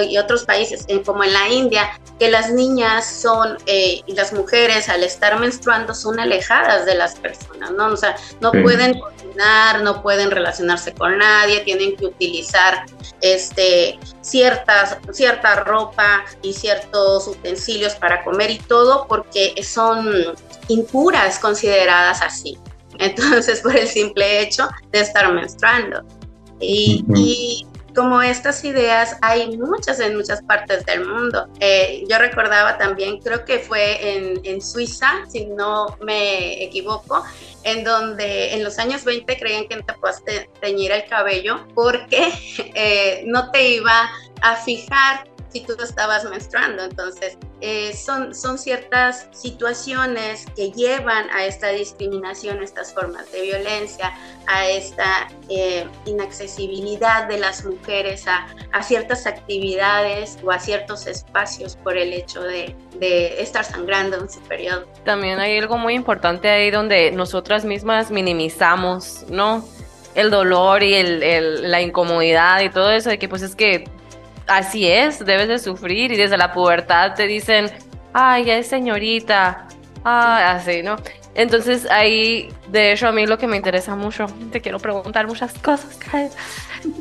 y 0.09 0.17
otros 0.17 0.45
países, 0.45 0.85
como 1.05 1.23
en 1.23 1.33
la 1.33 1.49
India, 1.49 1.99
que 2.19 2.29
las 2.29 2.51
niñas 2.51 3.05
son, 3.05 3.57
eh, 3.65 4.01
y 4.05 4.13
las 4.13 4.33
mujeres 4.33 4.89
al 4.89 5.03
estar 5.03 5.39
menstruando 5.39 5.93
son 5.93 6.19
alejadas 6.19 6.85
de 6.85 6.95
las 6.95 7.15
personas, 7.15 7.71
¿no? 7.71 7.87
O 7.87 7.97
sea, 7.97 8.15
no 8.41 8.51
pueden 8.51 8.99
cocinar, 8.99 9.81
no 9.81 10.01
pueden 10.01 10.31
relacionarse 10.31 10.93
con 10.93 11.17
nadie, 11.17 11.59
tienen 11.61 11.95
que 11.95 12.07
utilizar 12.07 12.85
este, 13.21 13.99
ciertas, 14.21 14.97
cierta 15.11 15.63
ropa 15.63 16.25
y 16.41 16.53
ciertos 16.53 17.27
utensilios 17.27 17.93
para 17.95 18.23
comer 18.23 18.51
y 18.51 18.59
todo, 18.59 19.05
porque 19.07 19.53
son 19.63 20.35
impuras 20.67 21.39
consideradas 21.39 22.21
así. 22.21 22.57
Entonces, 22.99 23.59
por 23.63 23.75
el 23.75 23.87
simple 23.87 24.41
hecho 24.41 24.67
de 24.91 25.01
estar 25.01 25.31
menstruando. 25.31 26.03
Y, 26.59 27.65
como 27.97 28.21
estas 28.21 28.63
ideas 28.63 29.17
hay 29.23 29.57
muchas 29.57 29.99
en 29.99 30.15
muchas 30.15 30.43
partes 30.43 30.85
del 30.85 31.03
mundo. 31.03 31.47
Eh, 31.59 32.03
yo 32.07 32.19
recordaba 32.19 32.77
también, 32.77 33.17
creo 33.19 33.43
que 33.43 33.57
fue 33.57 34.43
en, 34.43 34.61
Suiza, 34.61 35.25
si 35.27 35.47
no 35.47 35.97
me 36.01 36.63
equivoco, 36.63 37.25
en 37.63 37.83
donde 37.83 38.53
en 38.53 38.63
los 38.63 38.77
años 38.77 39.03
20 39.03 39.39
creían 39.39 39.67
que 39.67 39.77
no 39.77 39.83
te 39.83 39.93
puedes 39.93 40.23
teñir 40.61 40.91
el 40.91 41.05
cabello 41.05 41.65
porque 41.73 42.31
eh, 42.75 43.23
no 43.25 43.49
te 43.49 43.67
iba 43.67 44.11
a 44.41 44.55
fijar 44.57 45.27
si 45.49 45.61
tú 45.61 45.73
estabas 45.81 46.23
menstruando. 46.25 46.83
Entonces, 46.83 47.37
eh, 47.61 47.93
son, 47.93 48.35
son 48.35 48.57
ciertas 48.57 49.27
situaciones 49.31 50.45
que 50.55 50.71
llevan 50.71 51.29
a 51.31 51.45
esta 51.45 51.69
discriminación, 51.69 52.59
a 52.59 52.63
estas 52.63 52.93
formas 52.93 53.31
de 53.31 53.41
violencia, 53.41 54.13
a 54.47 54.67
esta 54.67 55.27
eh, 55.49 55.87
inaccesibilidad 56.05 57.27
de 57.27 57.39
las 57.39 57.65
mujeres 57.65 58.27
a, 58.27 58.47
a, 58.71 58.83
ciertas 58.83 59.25
actividades 59.25 60.37
o 60.43 60.51
a 60.51 60.59
ciertos 60.59 61.07
espacios 61.07 61.75
por 61.77 61.97
el 61.97 62.13
hecho 62.13 62.41
de, 62.41 62.75
de 62.99 63.41
estar 63.41 63.63
sangrando 63.63 64.17
en 64.17 64.29
su 64.29 64.39
periodo. 64.41 64.85
También 65.03 65.39
hay 65.39 65.57
algo 65.57 65.77
muy 65.77 65.93
importante 65.93 66.49
ahí 66.49 66.71
donde 66.71 67.11
nosotras 67.11 67.65
mismas 67.65 68.11
minimizamos, 68.11 69.25
¿no? 69.29 69.63
el 70.17 70.31
dolor 70.31 70.81
y 70.81 70.95
el, 70.95 71.21
el, 71.21 71.69
la 71.69 71.79
incomodidad 71.79 72.61
y 72.61 72.69
todo 72.69 72.89
eso, 72.89 73.11
de 73.11 73.19
que 73.19 73.29
pues 73.29 73.43
es 73.43 73.55
que 73.55 73.87
así 74.47 74.87
es, 74.87 75.23
debes 75.25 75.47
de 75.47 75.59
sufrir 75.59 76.11
y 76.11 76.17
desde 76.17 76.37
la 76.37 76.53
pubertad 76.53 77.13
te 77.15 77.27
dicen, 77.27 77.71
ay, 78.13 78.45
ya 78.45 78.57
es 78.57 78.67
señorita, 78.67 79.67
ay, 80.03 80.43
así, 80.43 80.83
¿no? 80.83 80.95
Entonces 81.35 81.87
ahí, 81.91 82.49
de 82.69 82.93
hecho, 82.93 83.07
a 83.07 83.11
mí 83.11 83.27
lo 83.27 83.37
que 83.37 83.45
me 83.45 83.57
interesa 83.57 83.95
mucho, 83.95 84.25
te 84.51 84.59
quiero 84.59 84.79
preguntar 84.79 85.27
muchas 85.27 85.53
cosas, 85.59 85.99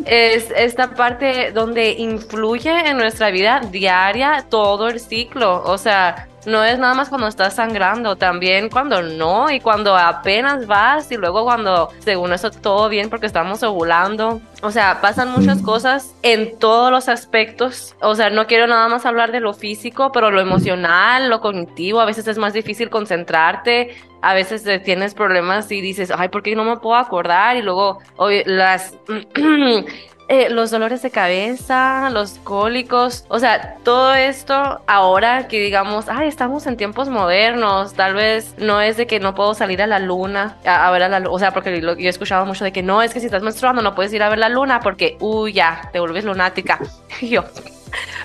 es 0.04 0.50
esta 0.54 0.90
parte 0.90 1.52
donde 1.52 1.92
influye 1.92 2.88
en 2.88 2.98
nuestra 2.98 3.30
vida 3.30 3.60
diaria 3.70 4.44
todo 4.48 4.88
el 4.88 5.00
ciclo, 5.00 5.62
o 5.64 5.78
sea, 5.78 6.28
no 6.46 6.64
es 6.64 6.78
nada 6.78 6.94
más 6.94 7.08
cuando 7.08 7.26
estás 7.26 7.54
sangrando, 7.54 8.16
también 8.16 8.70
cuando 8.70 9.02
no 9.02 9.50
y 9.50 9.60
cuando 9.60 9.96
apenas 9.96 10.66
vas 10.66 11.10
y 11.10 11.16
luego 11.16 11.44
cuando 11.44 11.90
según 11.98 12.32
eso 12.32 12.50
todo 12.50 12.88
bien 12.88 13.10
porque 13.10 13.26
estamos 13.26 13.62
ovulando. 13.62 14.40
O 14.62 14.70
sea, 14.70 15.00
pasan 15.00 15.30
muchas 15.32 15.60
cosas 15.62 16.14
en 16.22 16.58
todos 16.58 16.90
los 16.90 17.08
aspectos. 17.08 17.94
O 18.00 18.14
sea, 18.14 18.30
no 18.30 18.46
quiero 18.46 18.66
nada 18.66 18.88
más 18.88 19.04
hablar 19.04 19.32
de 19.32 19.40
lo 19.40 19.52
físico, 19.52 20.12
pero 20.12 20.30
lo 20.30 20.40
emocional, 20.40 21.28
lo 21.28 21.40
cognitivo, 21.40 22.00
a 22.00 22.06
veces 22.06 22.26
es 22.26 22.38
más 22.38 22.52
difícil 22.52 22.88
concentrarte, 22.88 23.94
a 24.22 24.34
veces 24.34 24.64
tienes 24.82 25.14
problemas 25.14 25.70
y 25.70 25.80
dices, 25.80 26.12
ay, 26.16 26.28
¿por 26.28 26.42
qué 26.42 26.56
no 26.56 26.64
me 26.64 26.78
puedo 26.78 26.96
acordar? 26.96 27.56
Y 27.56 27.62
luego 27.62 27.98
las 28.46 28.94
Eh, 30.28 30.50
los 30.50 30.72
dolores 30.72 31.02
de 31.02 31.12
cabeza, 31.12 32.10
los 32.10 32.40
cólicos, 32.40 33.24
o 33.28 33.38
sea, 33.38 33.76
todo 33.84 34.12
esto 34.12 34.80
ahora 34.88 35.46
que 35.46 35.60
digamos, 35.60 36.08
ay, 36.08 36.26
estamos 36.26 36.66
en 36.66 36.76
tiempos 36.76 37.08
modernos, 37.08 37.94
tal 37.94 38.14
vez 38.14 38.56
no 38.58 38.80
es 38.80 38.96
de 38.96 39.06
que 39.06 39.20
no 39.20 39.36
puedo 39.36 39.54
salir 39.54 39.80
a 39.82 39.86
la 39.86 40.00
luna 40.00 40.56
a, 40.64 40.90
ver 40.90 41.04
a 41.04 41.08
la 41.08 41.20
luna, 41.20 41.30
o 41.30 41.38
sea, 41.38 41.52
porque 41.52 41.80
yo 41.80 41.92
he 41.96 42.08
escuchado 42.08 42.44
mucho 42.44 42.64
de 42.64 42.72
que 42.72 42.82
no, 42.82 43.02
es 43.02 43.14
que 43.14 43.20
si 43.20 43.26
estás 43.26 43.44
menstruando 43.44 43.82
no 43.82 43.94
puedes 43.94 44.12
ir 44.12 44.22
a 44.24 44.28
ver 44.28 44.40
la 44.40 44.48
luna 44.48 44.80
porque, 44.80 45.16
uy, 45.20 45.52
ya, 45.52 45.90
te 45.92 46.00
vuelves 46.00 46.24
lunática. 46.24 46.80
Yo 47.22 47.44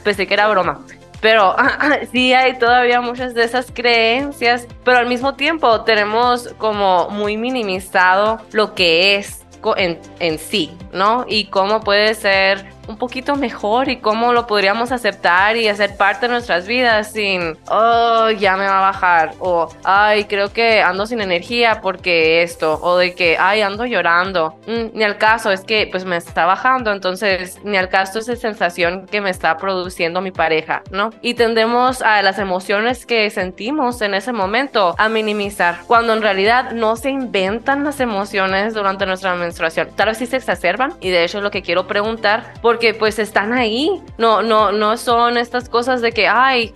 pensé 0.04 0.26
que 0.26 0.34
era 0.34 0.48
broma. 0.48 0.84
Pero 1.22 1.56
sí 2.12 2.34
hay 2.34 2.58
todavía 2.58 3.00
muchas 3.00 3.36
de 3.36 3.44
esas 3.44 3.72
creencias, 3.72 4.68
pero 4.84 4.98
al 4.98 5.06
mismo 5.06 5.36
tiempo 5.36 5.82
tenemos 5.82 6.54
como 6.58 7.10
muy 7.10 7.38
minimizado 7.38 8.42
lo 8.52 8.74
que 8.74 9.18
es 9.18 9.41
en, 9.78 10.00
en 10.20 10.40
sí, 10.40 10.72
¿no? 10.92 11.26
Y 11.28 11.46
cómo 11.46 11.82
puede 11.82 12.16
ser 12.16 12.66
un 12.88 12.98
poquito 12.98 13.36
mejor 13.36 13.90
y 13.90 13.98
cómo 13.98 14.34
lo 14.34 14.48
podríamos 14.48 14.92
aceptar 14.92 15.58
y 15.58 15.68
hacer 15.68 15.98
parte 15.98 16.28
de 16.28 16.34
nuestras 16.34 16.68
vidas 16.68 17.12
sin, 17.12 17.58
oh, 17.70 18.30
ya 18.32 18.58
me 18.58 18.66
va 18.66 18.80
a 18.80 18.82
bajar, 18.82 19.34
o, 19.40 19.70
ay, 19.84 20.26
creo 20.26 20.52
que 20.52 20.82
ando 20.82 21.06
sin 21.06 21.22
energía 21.22 21.80
porque 21.82 22.44
esto, 22.44 22.80
o 22.82 22.98
de 22.98 23.16
que, 23.16 23.38
ay, 23.40 23.62
ando 23.62 23.86
llorando. 23.86 24.56
Mm, 24.68 24.98
ni 24.98 25.04
al 25.04 25.18
caso, 25.18 25.52
es 25.52 25.62
que 25.62 25.88
pues 25.90 26.06
me 26.06 26.18
está 26.18 26.46
bajando, 26.46 26.92
entonces 26.92 27.60
ni 27.64 27.78
al 27.78 27.90
caso 27.90 28.20
esa 28.20 28.36
sensación 28.36 29.08
que 29.08 29.22
me 29.22 29.30
está 29.30 29.58
produciendo 29.58 30.22
mi 30.22 30.32
pareja, 30.32 30.84
¿no? 30.92 31.12
Y 31.22 31.34
tendemos 31.36 32.02
a 32.02 32.22
las 32.22 32.40
emociones 32.40 33.06
que 33.06 33.30
sentimos 33.30 34.02
en 34.02 34.14
ese 34.14 34.32
momento 34.32 34.96
a 34.98 35.10
minimizar, 35.10 35.80
cuando 35.88 36.14
en 36.14 36.22
realidad 36.22 36.72
no 36.72 36.96
se 36.96 37.10
inventan 37.10 37.84
las 37.84 38.00
emociones 38.00 38.74
durante 38.74 39.06
nuestra 39.06 39.36
menstruación. 39.36 39.90
Tal 39.96 40.10
vez 40.10 40.18
sí 40.18 40.26
se 40.26 40.38
exacerban 40.38 40.94
y 41.00 41.10
de 41.10 41.24
hecho 41.24 41.38
es 41.38 41.44
lo 41.44 41.52
que 41.52 41.62
quiero 41.62 41.88
preguntar, 41.88 42.54
porque 42.72 42.94
pues 42.94 43.20
están 43.20 43.52
ahí. 43.52 44.02
No, 44.18 44.42
no, 44.42 44.72
no 44.72 44.96
son 44.96 45.38
estas 45.38 45.68
cosas 45.68 46.02
de 46.02 46.14
que, 46.14 46.26
ay, 46.30 46.74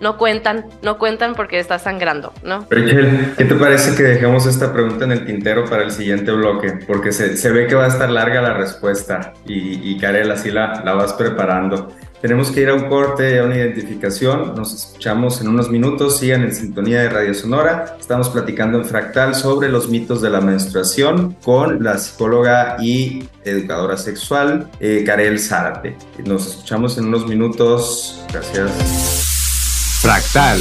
no 0.00 0.16
cuentan, 0.16 0.66
no 0.80 0.96
cuentan 0.96 1.34
porque 1.34 1.58
está 1.58 1.80
sangrando, 1.80 2.32
¿no? 2.44 2.64
Rachel, 2.70 3.34
¿qué 3.36 3.44
te 3.44 3.54
parece 3.56 3.96
que 3.96 4.04
dejemos 4.04 4.46
esta 4.46 4.72
pregunta 4.72 5.06
en 5.06 5.10
el 5.10 5.26
tintero 5.26 5.64
para 5.64 5.82
el 5.82 5.90
siguiente 5.90 6.30
bloque? 6.30 6.78
Porque 6.86 7.10
se, 7.10 7.36
se 7.36 7.50
ve 7.50 7.66
que 7.66 7.74
va 7.74 7.86
a 7.86 7.88
estar 7.88 8.08
larga 8.10 8.40
la 8.40 8.54
respuesta 8.54 9.32
y, 9.44 9.90
y 9.90 9.98
Karel, 9.98 10.30
así 10.30 10.52
la, 10.52 10.82
la 10.84 10.92
vas 10.94 11.14
preparando. 11.14 11.92
Tenemos 12.20 12.50
que 12.50 12.62
ir 12.62 12.68
a 12.68 12.74
un 12.74 12.88
corte, 12.88 13.38
a 13.38 13.44
una 13.44 13.56
identificación. 13.56 14.54
Nos 14.56 14.74
escuchamos 14.74 15.40
en 15.40 15.48
unos 15.48 15.70
minutos. 15.70 16.18
Sigan 16.18 16.42
en 16.42 16.52
sintonía 16.52 17.02
de 17.02 17.10
Radio 17.10 17.32
Sonora. 17.32 17.96
Estamos 18.00 18.28
platicando 18.28 18.78
en 18.78 18.84
Fractal 18.84 19.36
sobre 19.36 19.68
los 19.68 19.88
mitos 19.88 20.20
de 20.20 20.30
la 20.30 20.40
menstruación 20.40 21.36
con 21.44 21.82
la 21.82 21.96
psicóloga 21.98 22.76
y 22.80 23.28
educadora 23.44 23.96
sexual 23.96 24.68
eh, 24.80 25.04
Karel 25.06 25.38
Zárate. 25.38 25.96
Nos 26.24 26.48
escuchamos 26.48 26.98
en 26.98 27.06
unos 27.06 27.26
minutos. 27.28 28.24
Gracias. 28.32 28.70
Fractal. 30.02 30.58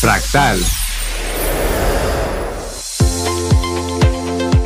Fractal. 0.00 0.83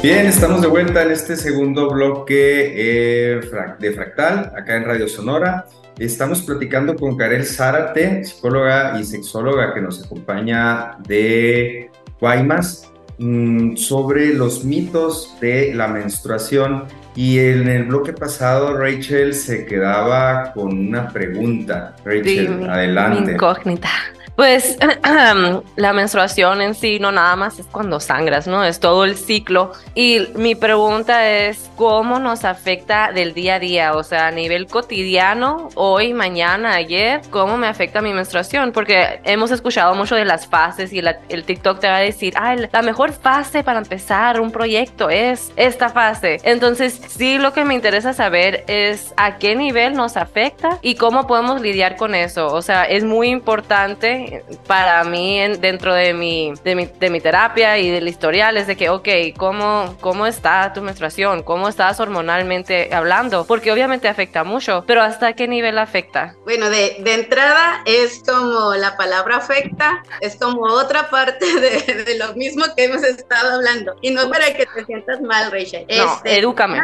Bien, 0.01 0.27
estamos 0.27 0.63
de 0.63 0.69
vuelta 0.69 1.03
en 1.03 1.11
este 1.11 1.37
segundo 1.37 1.91
bloque 1.91 2.73
eh, 2.73 3.41
de 3.81 3.93
Fractal, 3.93 4.53
acá 4.57 4.77
en 4.77 4.85
Radio 4.85 5.09
Sonora. 5.09 5.67
Estamos 5.99 6.43
platicando 6.43 6.95
con 6.95 7.17
Karel 7.17 7.45
Zárate, 7.45 8.25
psicóloga 8.25 8.97
y 9.01 9.05
sexóloga 9.05 9.75
que 9.75 9.81
nos 9.81 10.05
acompaña 10.05 10.99
de 11.09 11.91
Guaymas, 12.21 12.93
mm, 13.19 13.75
sobre 13.75 14.35
los 14.35 14.65
mitos 14.65 15.35
de 15.41 15.75
la 15.75 15.89
menstruación. 15.89 16.85
Y 17.17 17.41
en 17.41 17.67
el 17.67 17.87
bloque 17.87 18.13
pasado, 18.13 18.77
Rachel 18.77 19.35
se 19.35 19.67
quedaba 19.67 20.53
con 20.53 20.79
una 20.79 21.09
pregunta. 21.09 21.97
Rachel, 22.05 22.71
adelante. 22.71 23.33
incógnita. 23.33 23.91
Pues 24.39 24.79
la 25.77 25.93
menstruación 25.93 26.63
en 26.63 26.77
sí 26.77 27.01
no 27.01 27.11
nada 27.11 27.35
más 27.35 27.59
es 27.59 27.67
cuando 27.67 27.99
sangras, 27.99 28.47
¿no? 28.47 28.63
Es 28.63 28.79
todo 28.79 29.05
el 29.05 29.17
ciclo. 29.17 29.73
Y 29.97 30.29
mi 30.37 30.55
pregunta 30.55 31.29
es, 31.29 31.69
¿cómo 31.75 32.21
nos 32.21 32.45
afecta 32.45 33.11
del 33.11 33.35
día 33.35 33.57
a 33.57 33.59
día? 33.59 33.95
O 33.95 34.05
sea, 34.05 34.29
a 34.29 34.31
nivel 34.31 34.69
cotidiano, 34.69 35.71
hoy, 35.75 36.15
mañana, 36.15 36.75
ayer, 36.75 37.21
¿cómo 37.31 37.57
me 37.57 37.67
afecta 37.67 38.01
mi 38.01 38.13
menstruación? 38.13 38.71
Porque 38.71 39.19
hemos 39.25 39.51
escuchado 39.51 39.97
mucho 39.97 40.15
de 40.15 40.25
las 40.25 40.47
fases 40.47 40.93
y 40.93 41.01
el 41.01 41.43
TikTok 41.43 41.81
te 41.81 41.89
va 41.89 41.97
a 41.97 42.01
decir, 42.01 42.35
ah, 42.37 42.55
la 42.55 42.83
mejor 42.83 43.11
fase 43.15 43.65
para 43.65 43.81
empezar 43.81 44.41
un 44.41 44.53
proyecto 44.53 45.11
es 45.11 45.51
esta 45.57 45.89
fase. 45.89 46.39
Entonces, 46.45 47.01
sí, 47.09 47.39
lo 47.39 47.53
que 47.53 47.65
me 47.65 47.75
interesa 47.75 48.13
saber 48.13 48.63
es 48.69 49.13
a 49.17 49.39
qué 49.39 49.57
nivel 49.57 49.95
nos 49.95 50.17
afecta 50.17 50.79
y 50.81 50.95
cómo 50.95 51.27
podemos 51.27 51.61
lidiar 51.61 51.97
con 51.97 52.15
eso. 52.15 52.47
O 52.47 52.63
sea, 52.63 52.85
es 52.85 53.03
muy 53.03 53.31
importante 53.31 54.28
para 54.67 55.05
mí 55.05 55.41
dentro 55.59 55.95
de 55.95 56.15
mi, 56.15 56.53
de 56.65 56.75
mi, 56.75 56.87
de 56.87 57.11
mi 57.11 57.21
terapia 57.21 57.79
y 57.79 57.91
del 57.91 58.09
historial 58.09 58.57
es 58.57 58.67
de 58.67 58.77
que, 58.77 58.91
ok, 58.91 59.09
¿cómo, 59.37 59.97
¿cómo 60.01 60.27
está 60.27 60.73
tu 60.73 60.83
menstruación? 60.83 61.43
¿Cómo 61.43 61.69
estás 61.69 62.01
hormonalmente 62.01 62.93
hablando? 62.93 63.47
Porque 63.47 63.73
obviamente 63.73 64.09
afecta 64.09 64.45
mucho, 64.45 64.85
pero 64.87 65.03
¿hasta 65.03 65.33
qué 65.33 65.49
nivel 65.49 65.79
afecta? 65.79 66.35
Bueno, 66.45 66.71
de, 66.71 66.97
de 67.01 67.15
entrada 67.15 67.83
es 67.85 68.23
como 68.27 68.75
la 68.75 68.97
palabra 68.97 69.37
afecta, 69.37 70.03
es 70.21 70.37
como 70.37 70.63
otra 70.63 71.11
parte 71.11 71.47
de, 71.61 72.05
de, 72.05 72.19
lo 72.19 72.35
mismo 72.35 72.65
que 72.77 72.85
hemos 72.85 73.03
estado 73.03 73.57
hablando. 73.57 73.95
Y 74.01 74.11
no 74.11 74.29
para 74.29 74.55
que 74.55 74.67
te 74.67 74.85
sientas 74.85 75.21
mal, 75.21 75.51
Rachel. 75.51 75.87
No, 75.89 76.15
este, 76.15 76.39
edúcame. 76.39 76.81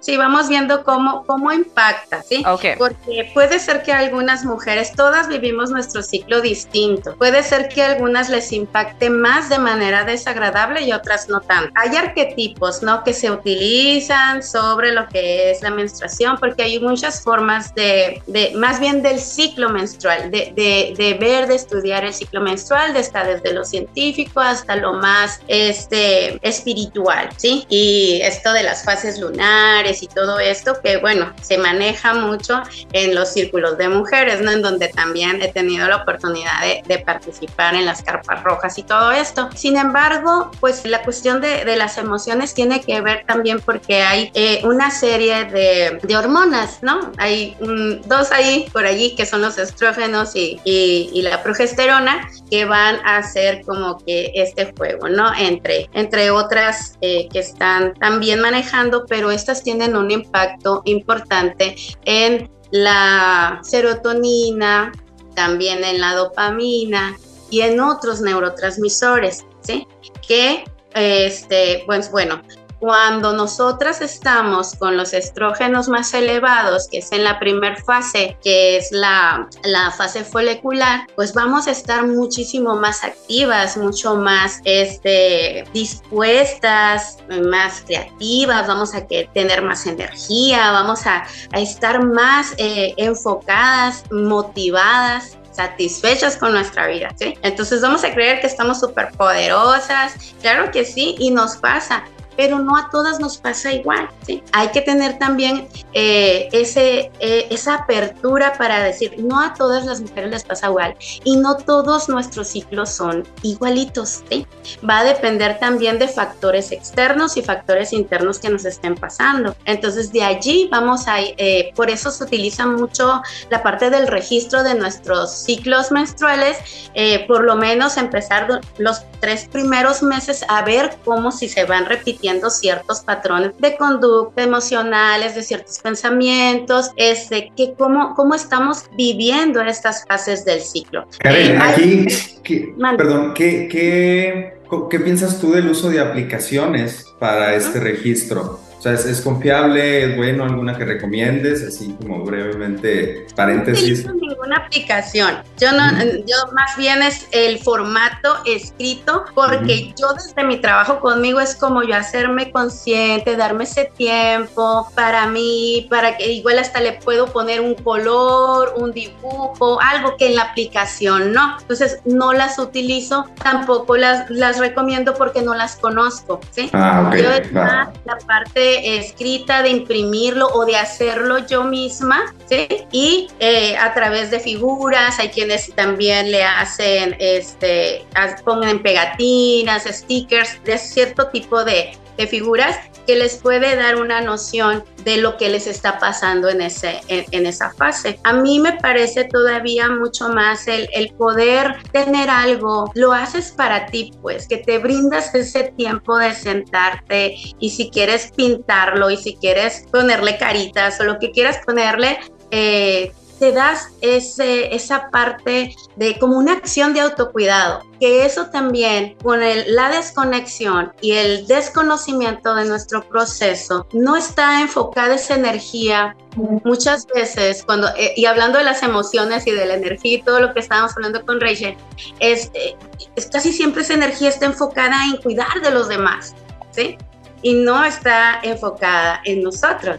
Sí, 0.00 0.16
vamos 0.16 0.48
viendo 0.48 0.84
cómo, 0.84 1.24
cómo 1.26 1.52
impacta, 1.52 2.22
¿sí? 2.22 2.42
Ok. 2.46 2.64
Porque 2.78 3.30
puede 3.34 3.58
ser 3.58 3.82
que 3.82 3.92
algunas 3.92 4.44
mujeres, 4.44 4.92
todas 4.92 5.28
vivimos 5.28 5.70
nuestro 5.70 6.02
ciclo 6.02 6.40
distinto 6.40 6.87
distinto. 6.88 7.16
Puede 7.16 7.42
ser 7.42 7.68
que 7.68 7.82
algunas 7.82 8.28
les 8.28 8.52
impacte 8.52 9.10
más 9.10 9.48
de 9.48 9.58
manera 9.58 10.04
desagradable 10.04 10.82
y 10.82 10.92
otras 10.92 11.28
no 11.28 11.40
tanto. 11.40 11.72
Hay 11.74 11.94
arquetipos, 11.96 12.82
¿no? 12.82 13.04
Que 13.04 13.12
se 13.12 13.30
utilizan 13.30 14.42
sobre 14.42 14.92
lo 14.92 15.08
que 15.08 15.50
es 15.50 15.62
la 15.62 15.70
menstruación, 15.70 16.36
porque 16.38 16.62
hay 16.62 16.80
muchas 16.80 17.22
formas 17.22 17.74
de, 17.74 18.22
de 18.26 18.52
más 18.56 18.80
bien 18.80 19.02
del 19.02 19.20
ciclo 19.20 19.70
menstrual, 19.70 20.30
de, 20.30 20.52
de, 20.54 20.94
de, 20.96 21.14
ver, 21.14 21.46
de 21.46 21.56
estudiar 21.56 22.04
el 22.04 22.14
ciclo 22.14 22.40
menstrual, 22.40 22.92
de 22.92 23.00
estar 23.00 23.26
desde 23.26 23.52
lo 23.52 23.64
científico 23.64 24.40
hasta 24.40 24.76
lo 24.76 24.94
más 24.94 25.40
este, 25.48 26.38
espiritual, 26.46 27.28
¿sí? 27.36 27.66
Y 27.68 28.20
esto 28.22 28.52
de 28.52 28.62
las 28.62 28.84
fases 28.84 29.18
lunares 29.18 30.02
y 30.02 30.08
todo 30.08 30.38
esto, 30.38 30.80
que 30.82 30.98
bueno, 30.98 31.32
se 31.42 31.58
maneja 31.58 32.14
mucho 32.14 32.62
en 32.92 33.14
los 33.14 33.32
círculos 33.32 33.78
de 33.78 33.88
mujeres, 33.88 34.40
¿no? 34.40 34.50
En 34.50 34.62
donde 34.62 34.88
también 34.88 35.40
he 35.42 35.48
tenido 35.48 35.88
la 35.88 35.96
oportunidad 35.96 36.60
de, 36.62 36.77
de 36.86 36.98
participar 36.98 37.74
en 37.74 37.86
las 37.86 38.02
carpas 38.02 38.42
rojas 38.42 38.78
y 38.78 38.82
todo 38.82 39.12
esto. 39.12 39.48
Sin 39.54 39.76
embargo, 39.76 40.50
pues 40.60 40.84
la 40.84 41.02
cuestión 41.02 41.40
de, 41.40 41.64
las 41.76 41.98
emociones 41.98 42.54
tiene 42.54 42.80
que 42.80 43.00
ver 43.00 43.24
también 43.26 43.60
porque 43.60 44.02
hay 44.02 44.30
eh, 44.34 44.60
una 44.64 44.90
serie 44.90 45.44
de, 45.44 46.00
de, 46.02 46.16
hormonas, 46.16 46.82
¿no? 46.82 47.12
Hay 47.18 47.56
un, 47.60 48.02
dos 48.02 48.32
ahí 48.32 48.66
por 48.72 48.84
allí 48.86 49.14
que 49.14 49.26
son 49.26 49.42
los 49.42 49.58
estrógenos 49.58 50.34
y, 50.34 50.60
y, 50.64 51.10
y, 51.12 51.22
la 51.22 51.42
progesterona 51.42 52.28
que 52.50 52.64
van 52.64 52.96
a 53.04 53.18
hacer 53.18 53.62
como 53.64 53.98
que 53.98 54.32
este 54.34 54.72
juego, 54.76 55.08
¿no? 55.08 55.32
Entre, 55.38 55.88
entre 55.92 56.30
otras 56.30 56.96
eh, 57.00 57.28
que 57.32 57.40
están 57.40 57.94
también 57.94 58.40
manejando, 58.40 59.04
pero 59.06 59.30
estas 59.30 59.62
tienen 59.62 59.96
un 59.96 60.10
impacto 60.10 60.82
importante 60.84 61.76
en 62.04 62.50
la 62.70 63.60
serotonina, 63.62 64.92
también 65.38 65.84
en 65.84 66.00
la 66.00 66.14
dopamina 66.14 67.16
y 67.48 67.60
en 67.60 67.78
otros 67.78 68.20
neurotransmisores, 68.20 69.44
¿sí? 69.60 69.86
Que, 70.26 70.64
este, 70.94 71.84
pues 71.86 72.10
bueno, 72.10 72.42
cuando 72.80 73.32
nosotras 73.32 74.00
estamos 74.00 74.74
con 74.76 74.96
los 74.96 75.12
estrógenos 75.12 75.88
más 75.88 76.14
elevados, 76.14 76.88
que 76.88 76.98
es 76.98 77.10
en 77.12 77.24
la 77.24 77.38
primera 77.38 77.76
fase, 77.84 78.36
que 78.42 78.76
es 78.76 78.92
la, 78.92 79.48
la, 79.64 79.90
fase 79.90 80.24
folicular, 80.24 81.06
pues 81.16 81.34
vamos 81.34 81.66
a 81.66 81.72
estar 81.72 82.06
muchísimo 82.06 82.76
más 82.76 83.02
activas, 83.02 83.76
mucho 83.76 84.16
más 84.16 84.60
este, 84.64 85.64
dispuestas, 85.72 87.18
más 87.50 87.82
creativas, 87.86 88.66
vamos 88.68 88.94
a 88.94 89.06
que, 89.06 89.28
tener 89.34 89.62
más 89.62 89.86
energía, 89.86 90.70
vamos 90.70 91.06
a, 91.06 91.26
a 91.52 91.60
estar 91.60 92.04
más 92.04 92.54
eh, 92.58 92.94
enfocadas, 92.96 94.04
motivadas 94.10 95.36
satisfechas 95.58 96.36
con 96.36 96.52
nuestra 96.52 96.86
vida, 96.86 97.12
¿sí? 97.16 97.36
Entonces 97.42 97.80
vamos 97.80 98.04
a 98.04 98.14
creer 98.14 98.40
que 98.40 98.46
estamos 98.46 98.78
súper 98.78 99.10
poderosas, 99.10 100.14
claro 100.40 100.70
que 100.70 100.84
sí, 100.84 101.16
y 101.18 101.32
nos 101.32 101.56
pasa, 101.56 102.04
pero 102.38 102.60
no 102.60 102.76
a 102.76 102.88
todas 102.88 103.18
nos 103.18 103.36
pasa 103.36 103.72
igual. 103.72 104.08
¿sí? 104.24 104.44
Hay 104.52 104.68
que 104.68 104.80
tener 104.80 105.18
también 105.18 105.66
eh, 105.92 106.48
ese, 106.52 107.10
eh, 107.18 107.48
esa 107.50 107.74
apertura 107.74 108.52
para 108.56 108.80
decir, 108.80 109.16
no 109.18 109.40
a 109.40 109.54
todas 109.54 109.84
las 109.84 110.00
mujeres 110.00 110.30
les 110.30 110.44
pasa 110.44 110.68
igual 110.68 110.94
y 111.24 111.36
no 111.36 111.56
todos 111.56 112.08
nuestros 112.08 112.46
ciclos 112.46 112.90
son 112.90 113.26
igualitos. 113.42 114.22
¿sí? 114.30 114.46
Va 114.88 115.00
a 115.00 115.04
depender 115.04 115.58
también 115.58 115.98
de 115.98 116.06
factores 116.06 116.70
externos 116.70 117.36
y 117.36 117.42
factores 117.42 117.92
internos 117.92 118.38
que 118.38 118.50
nos 118.50 118.64
estén 118.64 118.94
pasando. 118.94 119.56
Entonces 119.64 120.12
de 120.12 120.22
allí 120.22 120.68
vamos 120.70 121.08
a, 121.08 121.20
eh, 121.20 121.72
por 121.74 121.90
eso 121.90 122.12
se 122.12 122.22
utiliza 122.22 122.66
mucho 122.66 123.20
la 123.50 123.64
parte 123.64 123.90
del 123.90 124.06
registro 124.06 124.62
de 124.62 124.76
nuestros 124.76 125.32
ciclos 125.32 125.90
menstruales, 125.90 126.56
eh, 126.94 127.26
por 127.26 127.42
lo 127.42 127.56
menos 127.56 127.96
empezar 127.96 128.60
los 128.78 129.00
tres 129.20 129.48
primeros 129.50 130.02
meses 130.02 130.44
a 130.48 130.62
ver 130.62 130.96
cómo 131.04 131.30
si 131.32 131.48
se 131.48 131.64
van 131.64 131.86
repitiendo 131.86 132.50
ciertos 132.50 133.00
patrones 133.00 133.52
de 133.58 133.76
conducta 133.76 134.42
emocionales, 134.42 135.34
de 135.34 135.42
ciertos 135.42 135.78
pensamientos, 135.78 136.90
este, 136.96 137.52
que 137.56 137.74
cómo, 137.76 138.14
cómo 138.14 138.34
estamos 138.34 138.84
viviendo 138.96 139.60
estas 139.62 140.04
fases 140.06 140.44
del 140.44 140.60
ciclo. 140.60 141.06
Karen, 141.18 141.52
eh, 141.52 141.58
aquí, 141.60 142.06
¿qué, 142.42 142.74
perdón, 142.96 143.34
¿qué, 143.34 143.68
qué, 143.68 144.60
¿qué 144.90 145.00
piensas 145.00 145.40
tú 145.40 145.52
del 145.52 145.68
uso 145.68 145.90
de 145.90 146.00
aplicaciones 146.00 147.04
para 147.18 147.54
este 147.54 147.80
registro? 147.80 148.67
O 148.78 148.80
sea, 148.80 148.92
¿es, 148.92 149.06
¿es, 149.06 149.20
confiable? 149.20 150.04
¿Es 150.04 150.16
bueno? 150.16 150.44
¿Alguna 150.44 150.78
que 150.78 150.84
recomiendes? 150.84 151.64
Así 151.64 151.96
como 152.00 152.22
brevemente, 152.24 153.26
paréntesis. 153.34 154.04
No 154.04 154.12
utilizo 154.12 154.28
ninguna 154.28 154.56
aplicación. 154.58 155.42
Yo, 155.58 155.72
no, 155.72 155.78
uh 155.78 155.90
-huh. 155.90 156.24
yo 156.24 156.52
más 156.52 156.76
bien 156.76 157.02
es 157.02 157.26
el 157.32 157.58
formato 157.58 158.36
escrito, 158.46 159.24
porque 159.34 159.56
uh 159.56 159.66
-huh. 159.66 159.94
yo 160.00 160.12
desde 160.14 160.44
mi 160.44 160.60
trabajo 160.60 161.00
conmigo 161.00 161.40
es 161.40 161.56
como 161.56 161.82
yo 161.82 161.96
hacerme 161.96 162.52
consciente, 162.52 163.36
darme 163.36 163.64
ese 163.64 163.90
tiempo 163.96 164.88
para 164.94 165.26
mí, 165.26 165.88
para 165.90 166.16
que 166.16 166.32
igual 166.32 166.60
hasta 166.60 166.80
le 166.80 166.92
puedo 166.92 167.26
poner 167.32 167.60
un 167.60 167.74
color, 167.74 168.74
un 168.76 168.92
dibujo, 168.92 169.80
algo 169.80 170.16
que 170.16 170.28
en 170.28 170.36
la 170.36 170.42
aplicación 170.42 171.32
no. 171.32 171.58
Entonces, 171.60 171.98
no 172.04 172.32
las 172.32 172.60
utilizo, 172.60 173.26
tampoco 173.42 173.96
las, 173.96 174.30
las 174.30 174.58
recomiendo 174.60 175.14
porque 175.14 175.42
no 175.42 175.54
las 175.54 175.74
conozco, 175.76 176.38
¿sí? 176.52 176.70
Ah, 176.72 177.06
okay. 177.08 177.22
Yo 177.24 177.30
está 177.32 177.92
la 178.04 178.18
parte 178.18 178.67
escrita, 178.98 179.62
de 179.62 179.70
imprimirlo 179.70 180.48
o 180.48 180.64
de 180.64 180.76
hacerlo 180.76 181.46
yo 181.46 181.64
misma, 181.64 182.34
¿sí? 182.48 182.66
Y 182.92 183.28
eh, 183.40 183.76
a 183.76 183.94
través 183.94 184.30
de 184.30 184.40
figuras, 184.40 185.18
hay 185.18 185.28
quienes 185.28 185.72
también 185.74 186.30
le 186.30 186.42
hacen, 186.44 187.16
este, 187.18 188.04
pongan 188.44 188.80
pegatinas, 188.80 189.84
stickers, 189.84 190.62
de 190.64 190.78
cierto 190.78 191.28
tipo 191.28 191.64
de, 191.64 191.96
de 192.16 192.26
figuras 192.26 192.76
que 193.08 193.16
les 193.16 193.36
puede 193.36 193.74
dar 193.74 193.96
una 193.96 194.20
noción 194.20 194.84
de 195.02 195.16
lo 195.16 195.38
que 195.38 195.48
les 195.48 195.66
está 195.66 195.98
pasando 195.98 196.50
en, 196.50 196.60
ese, 196.60 197.00
en, 197.08 197.46
esa 197.46 197.72
fase. 197.72 198.20
A 198.22 198.34
mí 198.34 198.60
me 198.60 198.74
parece 198.74 199.24
todavía 199.24 199.88
mucho 199.88 200.28
más 200.28 200.68
el, 200.68 200.90
el 200.92 201.14
poder 201.14 201.76
tener 201.90 202.28
algo, 202.28 202.92
lo 202.94 203.14
haces 203.14 203.52
para 203.52 203.86
ti, 203.86 204.12
pues, 204.20 204.46
que 204.46 204.58
te 204.58 204.76
brindas 204.78 205.34
ese 205.34 205.72
tiempo 205.74 206.18
de 206.18 206.34
sentarte 206.34 207.34
y 207.58 207.70
si 207.70 207.88
quieres 207.88 208.30
pintarlo 208.36 209.10
y 209.10 209.16
si 209.16 209.36
quieres 209.36 209.86
ponerle 209.90 210.36
caritas 210.36 211.00
o 211.00 211.04
lo 211.04 211.18
que 211.18 211.30
quieras 211.30 211.60
ponerle, 211.64 212.18
eh, 212.50 213.10
te 213.38 213.52
das 213.52 213.88
esa 214.00 215.10
parte 215.10 215.74
de 215.96 216.18
como 216.18 216.38
una 216.38 216.52
acción 216.52 216.92
de 216.94 217.00
autocuidado, 217.00 217.82
que 218.00 218.24
eso 218.24 218.46
también 218.46 219.16
con 219.22 219.40
la 219.40 219.90
desconexión 219.90 220.92
y 221.00 221.12
el 221.12 221.46
desconocimiento 221.46 222.54
de 222.54 222.64
nuestro 222.64 223.08
proceso, 223.08 223.86
no 223.92 224.16
está 224.16 224.60
enfocada 224.60 225.14
esa 225.14 225.34
energía 225.34 226.16
muchas 226.64 227.06
veces 227.06 227.62
cuando, 227.64 227.88
eh, 227.96 228.12
y 228.16 228.26
hablando 228.26 228.58
de 228.58 228.64
las 228.64 228.82
emociones 228.82 229.46
y 229.46 229.50
de 229.50 229.66
la 229.66 229.74
energía 229.74 230.18
y 230.18 230.22
todo 230.22 230.40
lo 230.40 230.54
que 230.54 230.60
estábamos 230.60 230.92
hablando 230.96 231.24
con 231.24 231.40
Rachel, 231.40 231.76
es, 232.20 232.50
eh, 232.54 232.76
es 233.16 233.26
casi 233.26 233.52
siempre 233.52 233.82
esa 233.82 233.94
energía 233.94 234.28
está 234.28 234.46
enfocada 234.46 234.96
en 235.06 235.20
cuidar 235.20 235.60
de 235.62 235.70
los 235.70 235.88
demás, 235.88 236.34
¿sí? 236.70 236.96
Y 237.42 237.54
no 237.54 237.84
está 237.84 238.40
enfocada 238.42 239.20
en 239.24 239.42
nosotros. 239.42 239.98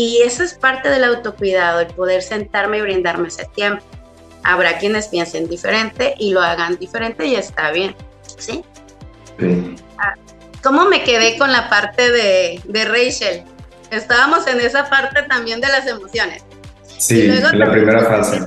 Y 0.00 0.22
eso 0.22 0.44
es 0.44 0.54
parte 0.54 0.90
del 0.90 1.02
autocuidado, 1.02 1.80
el 1.80 1.88
poder 1.88 2.22
sentarme 2.22 2.78
y 2.78 2.82
brindarme 2.82 3.26
ese 3.26 3.46
tiempo. 3.56 3.82
Habrá 4.44 4.78
quienes 4.78 5.08
piensen 5.08 5.48
diferente 5.48 6.14
y 6.20 6.30
lo 6.30 6.40
hagan 6.40 6.78
diferente 6.78 7.26
y 7.26 7.34
está 7.34 7.72
bien, 7.72 7.96
¿sí? 8.36 8.62
sí. 9.40 9.74
¿Cómo 10.62 10.84
me 10.84 11.02
quedé 11.02 11.36
con 11.36 11.50
la 11.50 11.68
parte 11.68 12.12
de, 12.12 12.60
de, 12.64 12.84
Rachel? 12.84 13.42
Estábamos 13.90 14.46
en 14.46 14.60
esa 14.60 14.88
parte 14.88 15.24
también 15.24 15.60
de 15.60 15.66
las 15.66 15.84
emociones. 15.88 16.44
Sí, 16.96 17.22
y 17.22 17.26
luego 17.26 17.48
la 17.54 17.68
primera 17.72 18.04
fase. 18.04 18.38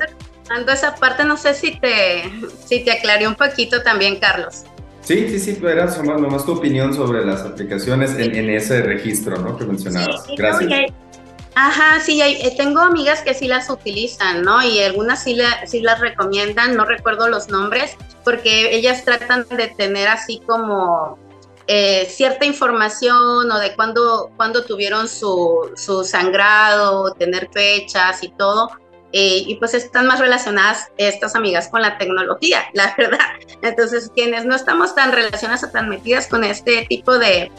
Esa 0.71 0.95
parte, 0.95 1.25
no 1.25 1.35
sé 1.35 1.53
si 1.53 1.77
te, 1.81 2.31
si 2.65 2.85
te 2.85 2.93
aclaré 2.93 3.27
un 3.27 3.35
poquito 3.35 3.83
también, 3.83 4.21
Carlos. 4.21 4.63
Sí, 5.01 5.27
sí, 5.27 5.37
sí, 5.37 5.59
era 5.61 5.85
nomás 6.01 6.45
tu 6.45 6.53
opinión 6.53 6.93
sobre 6.93 7.25
las 7.25 7.41
aplicaciones 7.41 8.11
en, 8.17 8.35
en 8.37 8.49
ese 8.51 8.81
registro, 8.83 9.37
¿no? 9.37 9.57
Que 9.57 9.65
mencionabas. 9.65 10.25
Sí, 10.25 10.35
Gracias. 10.37 10.69
No, 10.69 11.10
Ajá, 11.53 11.99
sí, 11.99 12.21
eh, 12.21 12.53
tengo 12.55 12.79
amigas 12.79 13.21
que 13.21 13.33
sí 13.33 13.47
las 13.47 13.69
utilizan, 13.69 14.41
¿no? 14.41 14.63
Y 14.63 14.79
algunas 14.79 15.23
sí, 15.23 15.35
la, 15.35 15.65
sí 15.67 15.81
las 15.81 15.99
recomiendan, 15.99 16.77
no 16.77 16.85
recuerdo 16.85 17.27
los 17.27 17.49
nombres, 17.49 17.97
porque 18.23 18.73
ellas 18.73 19.03
tratan 19.03 19.45
de 19.49 19.67
tener 19.67 20.07
así 20.07 20.41
como 20.47 21.19
eh, 21.67 22.05
cierta 22.09 22.45
información 22.45 23.51
o 23.51 23.59
de 23.59 23.75
cuándo, 23.75 24.31
cuándo 24.37 24.63
tuvieron 24.63 25.09
su, 25.09 25.71
su 25.75 26.05
sangrado, 26.05 27.13
tener 27.15 27.49
fechas 27.51 28.23
y 28.23 28.29
todo. 28.29 28.69
Eh, 29.13 29.43
y 29.45 29.55
pues 29.55 29.73
están 29.73 30.07
más 30.07 30.19
relacionadas 30.19 30.89
estas 30.95 31.35
amigas 31.35 31.67
con 31.67 31.81
la 31.81 31.97
tecnología, 31.97 32.63
la 32.73 32.95
verdad. 32.97 33.19
Entonces, 33.61 34.09
quienes 34.15 34.45
no 34.45 34.55
estamos 34.55 34.95
tan 34.95 35.11
relacionadas 35.11 35.65
o 35.65 35.69
tan 35.69 35.89
metidas 35.89 36.27
con 36.27 36.45
este 36.45 36.85
tipo 36.87 37.19
de, 37.19 37.51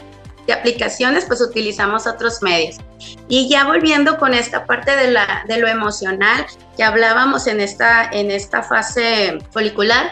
de 0.47 0.53
aplicaciones, 0.53 1.25
pues 1.25 1.41
utilizamos 1.41 2.07
otros 2.07 2.41
medios. 2.41 2.77
Y 3.27 3.49
ya 3.49 3.65
volviendo 3.65 4.17
con 4.17 4.33
esta 4.33 4.65
parte 4.65 4.95
de, 4.95 5.11
la, 5.11 5.43
de 5.47 5.57
lo 5.57 5.67
emocional, 5.67 6.45
que 6.75 6.83
hablábamos 6.83 7.47
en 7.47 7.59
esta, 7.59 8.09
en 8.11 8.31
esta 8.31 8.63
fase 8.63 9.39
folicular, 9.51 10.11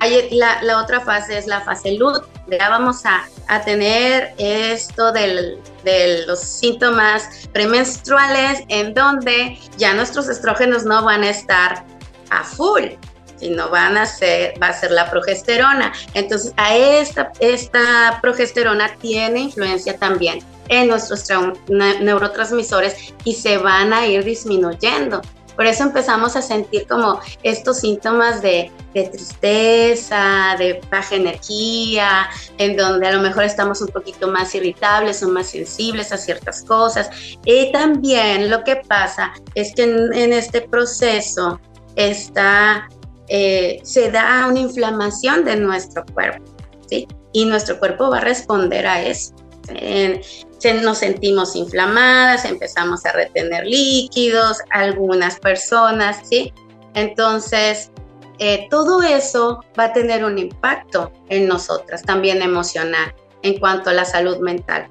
hay 0.00 0.30
la, 0.30 0.78
otra 0.78 1.00
fase 1.00 1.38
es 1.38 1.46
la 1.46 1.60
fase 1.60 1.92
LUT. 1.92 2.24
Ya 2.50 2.68
vamos 2.68 3.04
a, 3.04 3.24
a 3.48 3.62
tener 3.62 4.34
esto 4.38 5.12
del, 5.12 5.58
de 5.84 6.24
los 6.26 6.40
síntomas 6.40 7.48
premenstruales 7.52 8.64
en 8.68 8.94
donde 8.94 9.58
ya 9.76 9.94
nuestros 9.94 10.28
estrógenos 10.28 10.84
no 10.84 11.04
van 11.04 11.22
a 11.22 11.30
estar 11.30 11.84
a 12.30 12.42
full, 12.42 12.84
sino 13.42 13.68
van 13.70 13.96
a 13.96 14.06
ser, 14.06 14.54
va 14.62 14.68
a 14.68 14.72
ser 14.72 14.92
la 14.92 15.10
progesterona. 15.10 15.92
Entonces, 16.14 16.54
a 16.56 16.76
esta, 16.76 17.32
esta 17.40 18.20
progesterona 18.22 18.94
tiene 19.00 19.40
influencia 19.40 19.98
también 19.98 20.38
en 20.68 20.86
nuestros 20.86 21.26
neurotransmisores 21.68 23.12
y 23.24 23.34
se 23.34 23.58
van 23.58 23.92
a 23.92 24.06
ir 24.06 24.22
disminuyendo. 24.22 25.20
Por 25.56 25.66
eso 25.66 25.82
empezamos 25.82 26.36
a 26.36 26.40
sentir 26.40 26.86
como 26.86 27.20
estos 27.42 27.80
síntomas 27.80 28.40
de, 28.40 28.70
de, 28.94 29.04
tristeza, 29.08 30.54
de 30.56 30.80
baja 30.90 31.16
energía, 31.16 32.30
en 32.58 32.76
donde 32.76 33.08
a 33.08 33.12
lo 33.12 33.20
mejor 33.20 33.44
estamos 33.44 33.82
un 33.82 33.88
poquito 33.88 34.28
más 34.28 34.54
irritables 34.54 35.22
o 35.22 35.28
más 35.28 35.48
sensibles 35.48 36.12
a 36.12 36.16
ciertas 36.16 36.62
cosas. 36.62 37.10
Y 37.44 37.70
también 37.72 38.50
lo 38.50 38.62
que 38.64 38.76
pasa 38.76 39.32
es 39.54 39.74
que 39.74 39.82
en, 39.82 40.12
en 40.14 40.32
este 40.32 40.62
proceso 40.62 41.60
está, 41.96 42.88
eh, 43.28 43.80
se 43.82 44.10
da 44.10 44.46
una 44.48 44.60
inflamación 44.60 45.44
de 45.44 45.56
nuestro 45.56 46.04
cuerpo, 46.14 46.44
¿sí? 46.88 47.06
Y 47.32 47.44
nuestro 47.44 47.78
cuerpo 47.78 48.10
va 48.10 48.18
a 48.18 48.20
responder 48.20 48.86
a 48.86 49.02
eso. 49.02 49.34
nos 50.82 50.98
sentimos 50.98 51.56
inflamadas, 51.56 52.44
empezamos 52.44 53.04
a 53.06 53.12
retener 53.12 53.66
líquidos, 53.66 54.58
algunas 54.70 55.38
personas, 55.38 56.18
¿sí? 56.28 56.52
Entonces, 56.94 57.90
eh, 58.38 58.66
todo 58.70 59.02
eso 59.02 59.60
va 59.78 59.84
a 59.84 59.92
tener 59.92 60.24
un 60.24 60.38
impacto 60.38 61.12
en 61.28 61.46
nosotras, 61.46 62.02
también 62.02 62.42
emocional, 62.42 63.14
en 63.42 63.58
cuanto 63.58 63.90
a 63.90 63.92
la 63.92 64.04
salud 64.04 64.38
mental. 64.38 64.88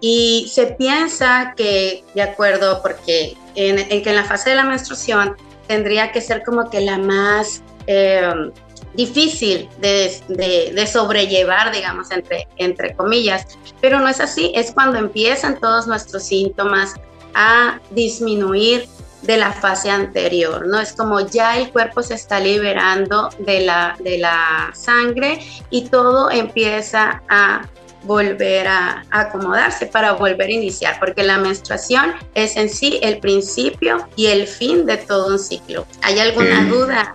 Y 0.00 0.50
se 0.52 0.66
piensa 0.66 1.54
que, 1.56 2.04
de 2.14 2.22
acuerdo, 2.22 2.80
porque 2.82 3.36
en 3.54 4.02
que 4.02 4.10
en 4.10 4.16
la 4.16 4.24
fase 4.24 4.50
de 4.50 4.56
la 4.56 4.64
menstruación 4.64 5.36
tendría 5.66 6.10
que 6.12 6.20
ser 6.20 6.42
como 6.42 6.70
que 6.70 6.80
la 6.80 6.98
más 6.98 7.62
eh, 7.92 8.52
difícil 8.94 9.68
de, 9.80 10.86
sobrellevar, 10.86 11.72
digamos, 11.72 12.12
entre, 12.12 12.46
entre 12.56 12.94
comillas. 12.94 13.58
Pero 13.80 13.98
no 13.98 14.06
es 14.06 14.20
así, 14.20 14.52
es 14.54 14.70
cuando 14.70 14.98
empiezan 14.98 15.58
todos 15.58 15.88
nuestros 15.88 16.22
síntomas 16.22 16.94
a 17.34 17.80
disminuir 17.90 18.86
de 19.22 19.36
la 19.36 19.52
fase 19.52 19.90
anterior, 19.90 20.66
¿no? 20.68 20.78
Es 20.78 20.92
como 20.92 21.18
ya 21.20 21.58
el 21.58 21.70
cuerpo 21.72 22.02
se 22.02 22.14
está 22.14 22.38
liberando 22.38 23.28
de 23.40 23.60
la, 23.60 23.96
de 23.98 24.18
la 24.18 24.70
sangre 24.72 25.40
y 25.68 25.88
todo 25.88 26.30
empieza 26.30 27.22
a 27.28 27.68
volver 28.04 28.66
a, 28.66 29.04
acomodarse, 29.10 29.86
para 29.86 30.12
volver 30.12 30.48
a 30.48 30.52
iniciar, 30.52 30.98
porque 30.98 31.22
la 31.22 31.38
menstruación 31.38 32.14
es 32.34 32.56
en 32.56 32.70
sí 32.70 32.98
el 33.02 33.18
principio 33.18 34.08
y 34.16 34.26
el 34.26 34.46
fin 34.46 34.86
de 34.86 34.96
todo 34.96 35.26
un 35.26 35.38
ciclo. 35.38 35.86
¿Hay 36.02 36.18
alguna 36.18 36.64
duda, 36.64 37.14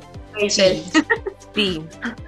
Sí, 1.55 1.81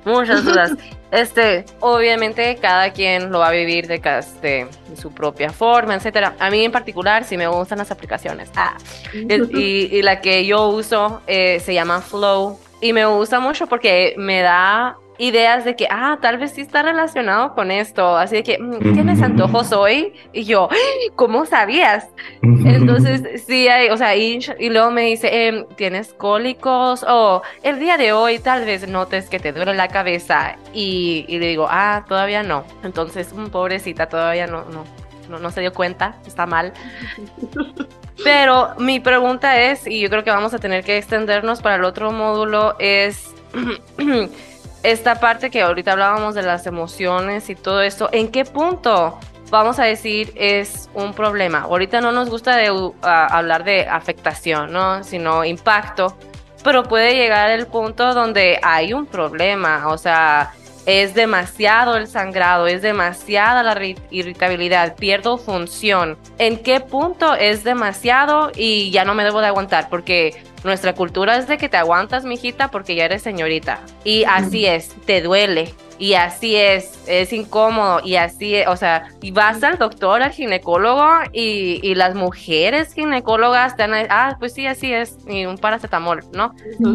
muchas 0.06 0.46
dudas. 0.46 0.72
Este, 1.12 1.66
obviamente 1.82 2.58
cada 2.62 2.92
quien 2.92 3.32
lo 3.32 3.40
va 3.40 3.50
a 3.50 3.52
vivir 3.52 3.88
de, 3.88 4.00
de, 4.42 4.68
su 4.96 5.12
propia 5.12 5.52
forma, 5.52 5.96
etcétera. 5.96 6.36
A 6.40 6.50
mí 6.50 6.64
en 6.64 6.72
particular 6.72 7.26
sí 7.26 7.38
me 7.38 7.48
gustan 7.48 7.78
las 7.78 7.92
aplicaciones. 7.92 8.50
Ah, 8.56 8.78
y, 9.14 10.02
la 10.02 10.22
que 10.22 10.46
yo 10.46 10.68
uso 10.70 11.22
eh, 11.28 11.60
se 11.60 11.74
llama 11.74 12.02
Flow 12.02 12.58
y 12.82 12.94
me 12.94 13.06
gusta 13.06 13.40
mucho 13.40 13.68
porque 13.68 14.16
me 14.18 14.42
da 14.42 14.98
ideas 15.18 15.66
de 15.66 15.76
que, 15.76 15.88
ah, 15.90 16.20
tal 16.22 16.38
vez 16.38 16.52
sí 16.52 16.62
está 16.62 16.82
relacionado 16.84 17.54
con 17.54 17.72
esto, 17.72 18.18
así 18.18 18.38
de 18.38 18.44
que, 18.44 18.60
mm, 18.60 18.94
¿tienes 18.94 19.22
antojos 19.22 19.72
hoy? 19.72 20.14
Y 20.34 20.44
yo, 20.44 20.70
¿cómo 21.16 21.46
sabías? 21.46 22.08
Entonces, 22.42 23.44
sí, 23.46 23.68
hay, 23.68 23.90
o 23.90 23.98
sea, 23.98 24.16
y, 24.16 24.40
luego 24.70 24.92
me 24.92 25.04
dice, 25.04 25.48
em, 25.48 25.66
¿tienes 25.76 26.14
cólicos? 26.14 27.04
O 27.08 27.42
el 27.64 27.80
día 27.80 27.98
de 27.98 28.14
hoy 28.14 28.40
tal 28.40 28.66
vez 28.66 28.88
notes 28.88 29.30
que 29.30 29.40
te 29.40 29.52
duele 29.52 29.74
la 29.74 29.88
cabeza 29.88 30.58
y, 30.74 31.26
le 31.28 31.48
digo, 31.48 31.68
ah, 31.70 32.06
todavía 32.08 32.44
no. 32.44 32.64
Entonces, 32.84 33.34
mm, 33.34 33.48
pobrecita, 33.48 34.08
todavía 34.08 34.48
no, 34.48 34.66
no, 34.66 34.84
no, 35.30 35.40
no 35.40 35.52
se 35.52 35.62
dio 35.62 35.74
cuenta, 35.74 36.16
está 36.26 36.46
mal. 36.46 36.74
Pero 38.24 38.74
mi 38.80 39.00
pregunta 39.00 39.60
es, 39.62 39.86
y 39.86 40.00
yo 40.00 40.10
creo 40.10 40.24
que 40.24 40.32
vamos 40.32 40.54
a 40.54 40.60
tener 40.60 40.84
que 40.84 40.98
extendernos 40.98 41.62
para 41.62 41.76
el 41.76 41.84
otro 41.84 42.12
módulo, 42.12 42.76
es 42.80 43.36
esta 44.84 45.20
parte 45.20 45.50
que 45.50 45.62
ahorita 45.62 45.94
hablábamos 45.94 46.36
de 46.36 46.44
las 46.44 46.66
emociones 46.66 47.50
y 47.50 47.56
todo 47.56 47.82
esto, 47.82 48.10
¿en 48.12 48.30
qué 48.30 48.46
punto 48.46 49.20
vamos 49.50 49.80
a 49.80 49.84
decir 49.84 50.34
es 50.36 50.90
un 50.94 51.14
problema? 51.14 51.62
Ahorita 51.62 52.02
no 52.02 52.12
nos 52.12 52.30
gusta 52.30 52.56
de, 52.56 52.92
hablar 53.02 53.64
de 53.64 53.88
afectación, 53.88 54.72
¿no? 54.72 55.04
Sino 55.04 55.44
impacto, 55.44 56.18
pero 56.64 56.84
puede 56.84 57.16
llegar 57.16 57.50
el 57.52 57.68
punto 57.68 58.14
donde 58.14 58.60
hay 58.62 58.94
un 58.94 59.06
problema, 59.06 59.88
o 59.88 59.98
sea, 59.98 60.54
es 60.88 61.14
demasiado 61.14 61.98
el 61.98 62.08
sangrado, 62.08 62.66
es 62.66 62.82
demasiada 62.82 63.62
la 63.62 63.78
irritabilidad, 64.10 64.96
pierdo 64.96 65.38
función. 65.38 66.18
¿En 66.40 66.64
qué 66.64 66.80
punto 66.80 67.36
es 67.36 67.66
demasiado 67.66 68.52
y 68.56 68.90
ya 68.90 69.04
no 69.04 69.14
me 69.14 69.26
debo 69.26 69.42
de 69.42 69.48
aguantar? 69.48 69.90
Porque 69.90 70.42
nuestra 70.64 70.94
cultura 70.94 71.36
es 71.36 71.46
de 71.48 71.58
que 71.58 71.68
te 71.68 71.76
aguantas, 71.76 72.24
mijita, 72.24 72.72
porque 72.72 72.96
ya 72.96 73.04
eres 73.04 73.22
señorita. 73.22 73.82
Y 74.06 74.24
así 74.24 74.66
es, 74.66 74.96
te 75.06 75.22
duele. 75.22 75.74
Y 76.00 76.14
así 76.14 76.56
es, 76.56 77.04
es 77.08 77.34
incómodo. 77.34 78.02
Y 78.04 78.16
así, 78.16 78.56
es, 78.56 78.68
o 78.68 78.76
sea, 78.76 79.10
y 79.22 79.32
vas 79.32 79.64
al 79.64 79.78
doctor, 79.78 80.22
al 80.22 80.32
ginecólogo, 80.32 81.08
y, 81.34 81.80
y 81.84 81.96
las 81.96 82.16
mujeres 82.16 82.94
ginecólogas 82.94 83.76
te 83.76 83.88
van 83.88 84.08
ah, 84.10 84.36
pues 84.40 84.54
sí, 84.54 84.68
así 84.68 84.94
es, 84.94 85.18
y 85.28 85.46
un 85.46 85.58
paracetamol, 85.58 86.24
¿no? 86.34 86.54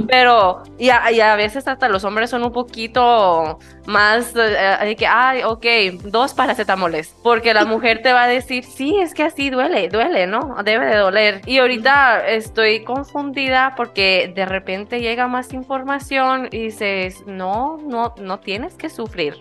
Pero, 0.08 0.62
y 0.78 0.90
a, 0.90 1.10
y 1.10 1.20
a, 1.20 1.34
veces 1.36 1.66
hasta 1.66 1.88
los 1.88 2.04
hombres 2.04 2.30
son 2.30 2.44
un 2.44 2.52
poquito 2.52 3.58
más, 3.86 4.34
eh, 4.36 4.76
de 4.84 4.96
que, 4.96 5.06
ay, 5.06 5.42
ok, 5.42 5.66
dos 6.04 6.34
paracetamoles. 6.34 7.14
Porque 7.22 7.54
la 7.54 7.64
mujer 7.64 8.02
te 8.02 8.12
va 8.12 8.24
a 8.24 8.28
decir, 8.28 8.64
sí, 8.64 8.96
es 9.00 9.14
que 9.14 9.24
así 9.24 9.50
duele, 9.50 9.88
duele, 9.88 10.26
¿no? 10.26 10.56
Debe 10.64 10.86
de 10.86 10.96
doler. 10.96 11.40
Y 11.46 11.58
ahorita 11.58 12.26
estoy 12.26 12.84
confundida 12.84 13.74
porque 13.76 14.32
de 14.34 14.46
repente 14.46 15.00
llega 15.00 15.26
más 15.26 15.52
información 15.52 16.48
y 16.50 16.64
dices, 16.64 17.24
no, 17.26 17.78
no, 17.78 18.14
no 18.18 18.38
tienes 18.40 18.74
que 18.74 18.88
sufrir. 18.92 19.34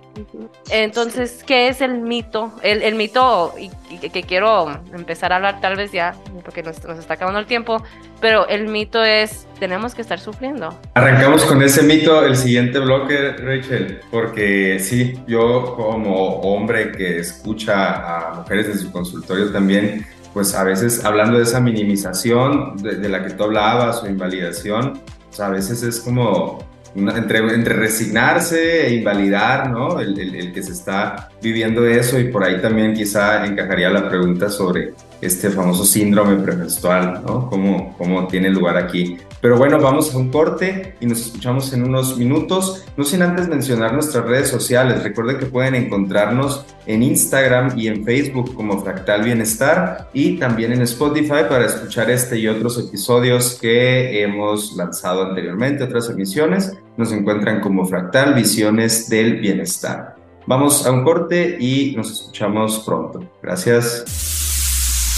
Entonces, 0.69 1.43
¿qué 1.45 1.67
es 1.67 1.81
el 1.81 1.99
mito? 1.99 2.51
El, 2.63 2.81
el 2.81 2.95
mito, 2.95 3.53
y, 3.57 3.69
que, 3.97 4.23
quiero 4.23 4.71
empezar 4.93 5.33
a 5.33 5.37
hablar 5.37 5.61
tal 5.61 5.75
vez 5.75 5.91
ya, 5.91 6.15
porque 6.43 6.63
nos, 6.63 6.83
nos 6.85 6.97
está 6.97 7.15
acabando 7.15 7.39
el 7.39 7.45
tiempo, 7.45 7.83
pero 8.19 8.47
el 8.47 8.67
mito 8.67 9.03
es, 9.03 9.47
tenemos 9.59 9.95
que 9.95 10.01
estar 10.01 10.19
sufriendo. 10.19 10.77
Arrancamos 10.93 11.43
con 11.45 11.61
ese 11.61 11.83
mito 11.83 12.25
el 12.25 12.35
siguiente 12.35 12.79
bloque, 12.79 13.31
Rachel, 13.31 13.99
porque 14.11 14.79
sí, 14.79 15.19
yo 15.27 15.75
como 15.75 16.39
hombre 16.41 16.91
que 16.91 17.19
escucha 17.19 18.29
a 18.29 18.33
mujeres 18.35 18.67
en 18.67 18.79
su 18.79 18.91
consultorio 18.91 19.51
también, 19.51 20.05
pues 20.33 20.55
a 20.55 20.63
veces 20.63 21.03
hablando 21.03 21.37
de 21.37 21.43
esa 21.43 21.59
minimización 21.59 22.77
de, 22.77 23.09
la 23.09 23.23
que 23.23 23.31
tú 23.31 23.43
hablabas 23.43 24.03
o 24.03 24.07
invalidación, 24.07 25.01
pues 25.27 25.39
a 25.39 25.49
veces 25.49 25.83
es 25.83 25.99
como 25.99 26.59
entre, 26.95 27.73
resignarse 27.73 28.87
e 28.87 28.95
invalidar, 28.95 29.69
¿no? 29.69 29.99
El, 29.99 30.19
el, 30.19 30.51
que 30.51 30.61
se 30.61 30.73
está 30.73 31.29
viviendo 31.41 31.85
eso 31.85 32.19
y 32.19 32.25
por 32.25 32.43
ahí 32.43 32.61
también 32.61 32.93
quizá 32.93 33.45
encajaría 33.45 33.89
la 33.89 34.09
pregunta 34.09 34.49
sobre 34.49 34.93
este 35.21 35.49
famoso 35.49 35.85
síndrome 35.85 36.35
premenstrual, 36.43 37.21
¿no? 37.25 37.49
¿Cómo, 37.49 37.95
cómo 37.97 38.27
tiene 38.27 38.49
lugar 38.49 38.77
aquí? 38.77 39.17
Pero 39.41 39.57
bueno, 39.57 39.79
vamos 39.79 40.13
a 40.13 40.17
un 40.17 40.29
corte 40.29 40.95
y 40.99 41.07
nos 41.07 41.19
escuchamos 41.25 41.73
en 41.73 41.83
unos 41.83 42.17
minutos. 42.17 42.85
No 42.95 43.03
sin 43.03 43.23
antes 43.23 43.47
mencionar 43.47 43.93
nuestras 43.93 44.23
redes 44.25 44.49
sociales. 44.49 45.03
Recuerden 45.03 45.39
que 45.39 45.47
pueden 45.47 45.73
encontrarnos 45.73 46.65
en 46.85 47.01
Instagram 47.01 47.77
y 47.77 47.87
en 47.87 48.05
Facebook 48.05 48.53
como 48.53 48.81
Fractal 48.81 49.23
Bienestar 49.23 50.09
y 50.13 50.37
también 50.37 50.73
en 50.73 50.83
Spotify 50.83 51.45
para 51.49 51.65
escuchar 51.65 52.11
este 52.11 52.37
y 52.37 52.47
otros 52.47 52.77
episodios 52.77 53.57
que 53.59 54.21
hemos 54.21 54.75
lanzado 54.75 55.23
anteriormente, 55.23 55.83
otras 55.83 56.09
emisiones. 56.09 56.77
Nos 56.97 57.11
encuentran 57.11 57.61
como 57.61 57.85
Fractal 57.85 58.35
Visiones 58.35 59.09
del 59.09 59.39
Bienestar. 59.39 60.15
Vamos 60.45 60.85
a 60.85 60.91
un 60.91 61.03
corte 61.03 61.57
y 61.59 61.95
nos 61.95 62.11
escuchamos 62.11 62.79
pronto. 62.85 63.31
Gracias. 63.41 64.03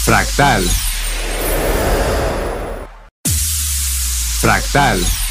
Fractal. 0.04 0.62
Fractal. 4.44 5.23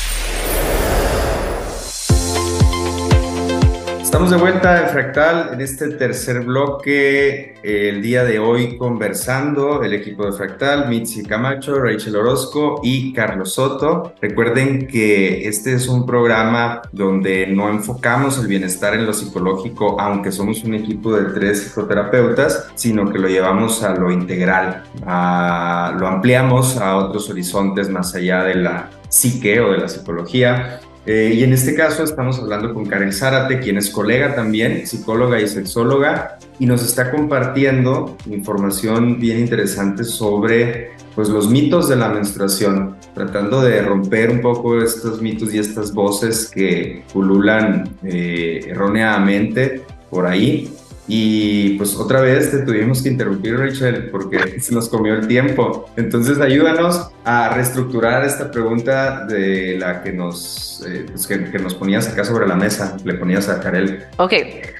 Estamos 4.13 4.29
de 4.29 4.37
vuelta 4.37 4.79
en 4.83 4.89
Fractal 4.89 5.49
en 5.53 5.61
este 5.61 5.87
tercer 5.89 6.41
bloque. 6.41 7.55
eh, 7.63 7.89
El 7.89 8.03
día 8.03 8.23
de 8.23 8.37
hoy 8.37 8.77
conversando 8.77 9.81
el 9.81 9.91
equipo 9.91 10.23
de 10.27 10.33
Fractal, 10.33 10.87
Mitzi 10.87 11.23
Camacho, 11.23 11.79
Rachel 11.79 12.17
Orozco 12.17 12.79
y 12.83 13.11
Carlos 13.11 13.55
Soto. 13.55 14.13
Recuerden 14.21 14.85
que 14.85 15.47
este 15.47 15.73
es 15.73 15.87
un 15.87 16.05
programa 16.05 16.83
donde 16.91 17.47
no 17.47 17.69
enfocamos 17.71 18.37
el 18.37 18.45
bienestar 18.45 18.93
en 18.93 19.07
lo 19.07 19.13
psicológico, 19.13 19.99
aunque 19.99 20.31
somos 20.31 20.63
un 20.63 20.75
equipo 20.75 21.11
de 21.15 21.33
tres 21.33 21.63
psicoterapeutas, 21.63 22.67
sino 22.75 23.11
que 23.11 23.17
lo 23.17 23.27
llevamos 23.27 23.81
a 23.81 23.95
lo 23.95 24.11
integral, 24.11 24.83
a- 25.07 25.97
lo 25.99 26.05
ampliamos 26.07 26.77
a 26.77 26.97
otros 26.97 27.31
horizontes 27.31 27.89
más 27.89 28.13
allá 28.13 28.43
de 28.43 28.53
la 28.53 28.91
psique 29.09 29.59
o 29.59 29.71
de 29.71 29.77
la 29.79 29.87
psicología. 29.87 30.79
Eh, 31.05 31.33
y 31.35 31.43
en 31.43 31.51
este 31.51 31.75
caso 31.75 32.03
estamos 32.03 32.39
hablando 32.39 32.73
con 32.73 32.85
Karen 32.85 33.11
Zárate, 33.11 33.59
quien 33.59 33.77
es 33.77 33.89
colega 33.89 34.35
también, 34.35 34.87
psicóloga 34.87 35.41
y 35.41 35.47
sexóloga, 35.47 36.37
y 36.59 36.65
nos 36.65 36.83
está 36.83 37.11
compartiendo 37.11 38.15
información 38.29 39.19
bien 39.19 39.39
interesante 39.39 40.05
sobre 40.05 40.91
pues, 41.13 41.27
los 41.27 41.49
mitos 41.49 41.89
de 41.89 41.97
la 41.97 42.09
menstruación, 42.09 42.95
tratando 43.13 43.61
de 43.61 43.81
romper 43.81 44.31
un 44.31 44.41
poco 44.41 44.81
estos 44.81 45.21
mitos 45.21 45.53
y 45.53 45.59
estas 45.59 45.93
voces 45.93 46.49
que 46.49 47.03
pululan 47.11 47.97
eh, 48.03 48.65
erróneamente 48.69 49.81
por 50.09 50.25
ahí. 50.25 50.73
Y 51.07 51.77
pues 51.77 51.95
otra 51.95 52.21
vez 52.21 52.51
te 52.51 52.59
tuvimos 52.59 53.01
que 53.01 53.09
interrumpir, 53.09 53.57
Rachel, 53.57 54.09
porque 54.09 54.59
se 54.61 54.73
nos 54.73 54.89
comió 54.89 55.13
el 55.15 55.27
tiempo. 55.27 55.89
Entonces 55.97 56.39
ayúdanos 56.39 57.09
a 57.25 57.49
reestructurar 57.49 58.25
esta 58.25 58.51
pregunta 58.51 59.25
de 59.25 59.77
la 59.77 60.01
que 60.01 60.13
nos, 60.13 60.83
eh, 60.87 61.05
pues, 61.09 61.27
que, 61.27 61.37
nos 61.59 61.75
ponías 61.75 62.07
acá 62.07 62.23
sobre 62.23 62.47
la 62.47 62.55
mesa, 62.55 62.97
le 63.03 63.13
ponías 63.15 63.49
a 63.49 63.59
Karel. 63.59 64.03
Ok, 64.17 64.33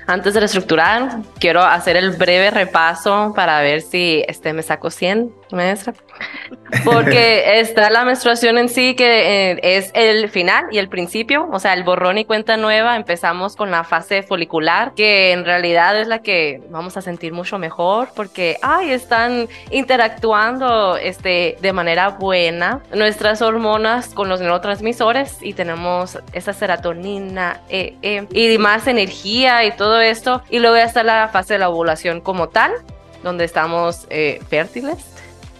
antes 0.07 0.33
de 0.33 0.39
reestructurar, 0.39 1.21
quiero 1.39 1.61
hacer 1.61 1.95
el 1.95 2.11
breve 2.11 2.51
repaso 2.51 3.33
para 3.35 3.61
ver 3.61 3.81
si 3.81 4.23
este, 4.27 4.53
me 4.53 4.63
saco 4.63 4.89
100, 4.89 5.33
maestra. 5.51 5.93
Porque 6.83 7.59
está 7.59 7.89
la 7.89 8.03
menstruación 8.03 8.57
en 8.57 8.69
sí, 8.69 8.95
que 8.95 9.51
eh, 9.51 9.59
es 9.63 9.91
el 9.93 10.29
final 10.29 10.65
y 10.71 10.77
el 10.79 10.89
principio, 10.89 11.47
o 11.51 11.59
sea, 11.59 11.73
el 11.73 11.83
borrón 11.83 12.17
y 12.17 12.25
cuenta 12.25 12.57
nueva. 12.57 12.95
Empezamos 12.95 13.55
con 13.55 13.71
la 13.71 13.83
fase 13.83 14.23
folicular, 14.23 14.93
que 14.95 15.31
en 15.31 15.45
realidad 15.45 15.99
es 15.99 16.07
la 16.07 16.19
que 16.19 16.61
vamos 16.69 16.97
a 16.97 17.01
sentir 17.01 17.33
mucho 17.33 17.57
mejor, 17.59 18.09
porque, 18.15 18.57
ay, 18.61 18.91
están 18.91 19.47
interactuando 19.71 20.97
este, 20.97 21.57
de 21.61 21.73
manera 21.73 22.09
buena 22.09 22.81
nuestras 22.93 23.41
hormonas 23.41 24.09
con 24.09 24.29
los 24.29 24.39
neurotransmisores 24.39 25.37
y 25.41 25.53
tenemos 25.53 26.19
esa 26.33 26.53
serotonina 26.53 27.61
eh, 27.69 27.95
eh, 28.01 28.27
y 28.31 28.57
más 28.57 28.87
energía 28.87 29.63
y 29.63 29.71
todo 29.75 29.92
esto. 29.99 30.41
Y 30.49 30.59
luego 30.59 30.75
ya 30.75 30.83
está 30.83 31.03
la 31.03 31.27
fase 31.29 31.53
de 31.53 31.59
la 31.59 31.69
ovulación 31.69 32.21
como 32.21 32.49
tal, 32.49 32.71
donde 33.23 33.45
estamos 33.45 34.07
eh, 34.09 34.39
fértiles. 34.49 34.97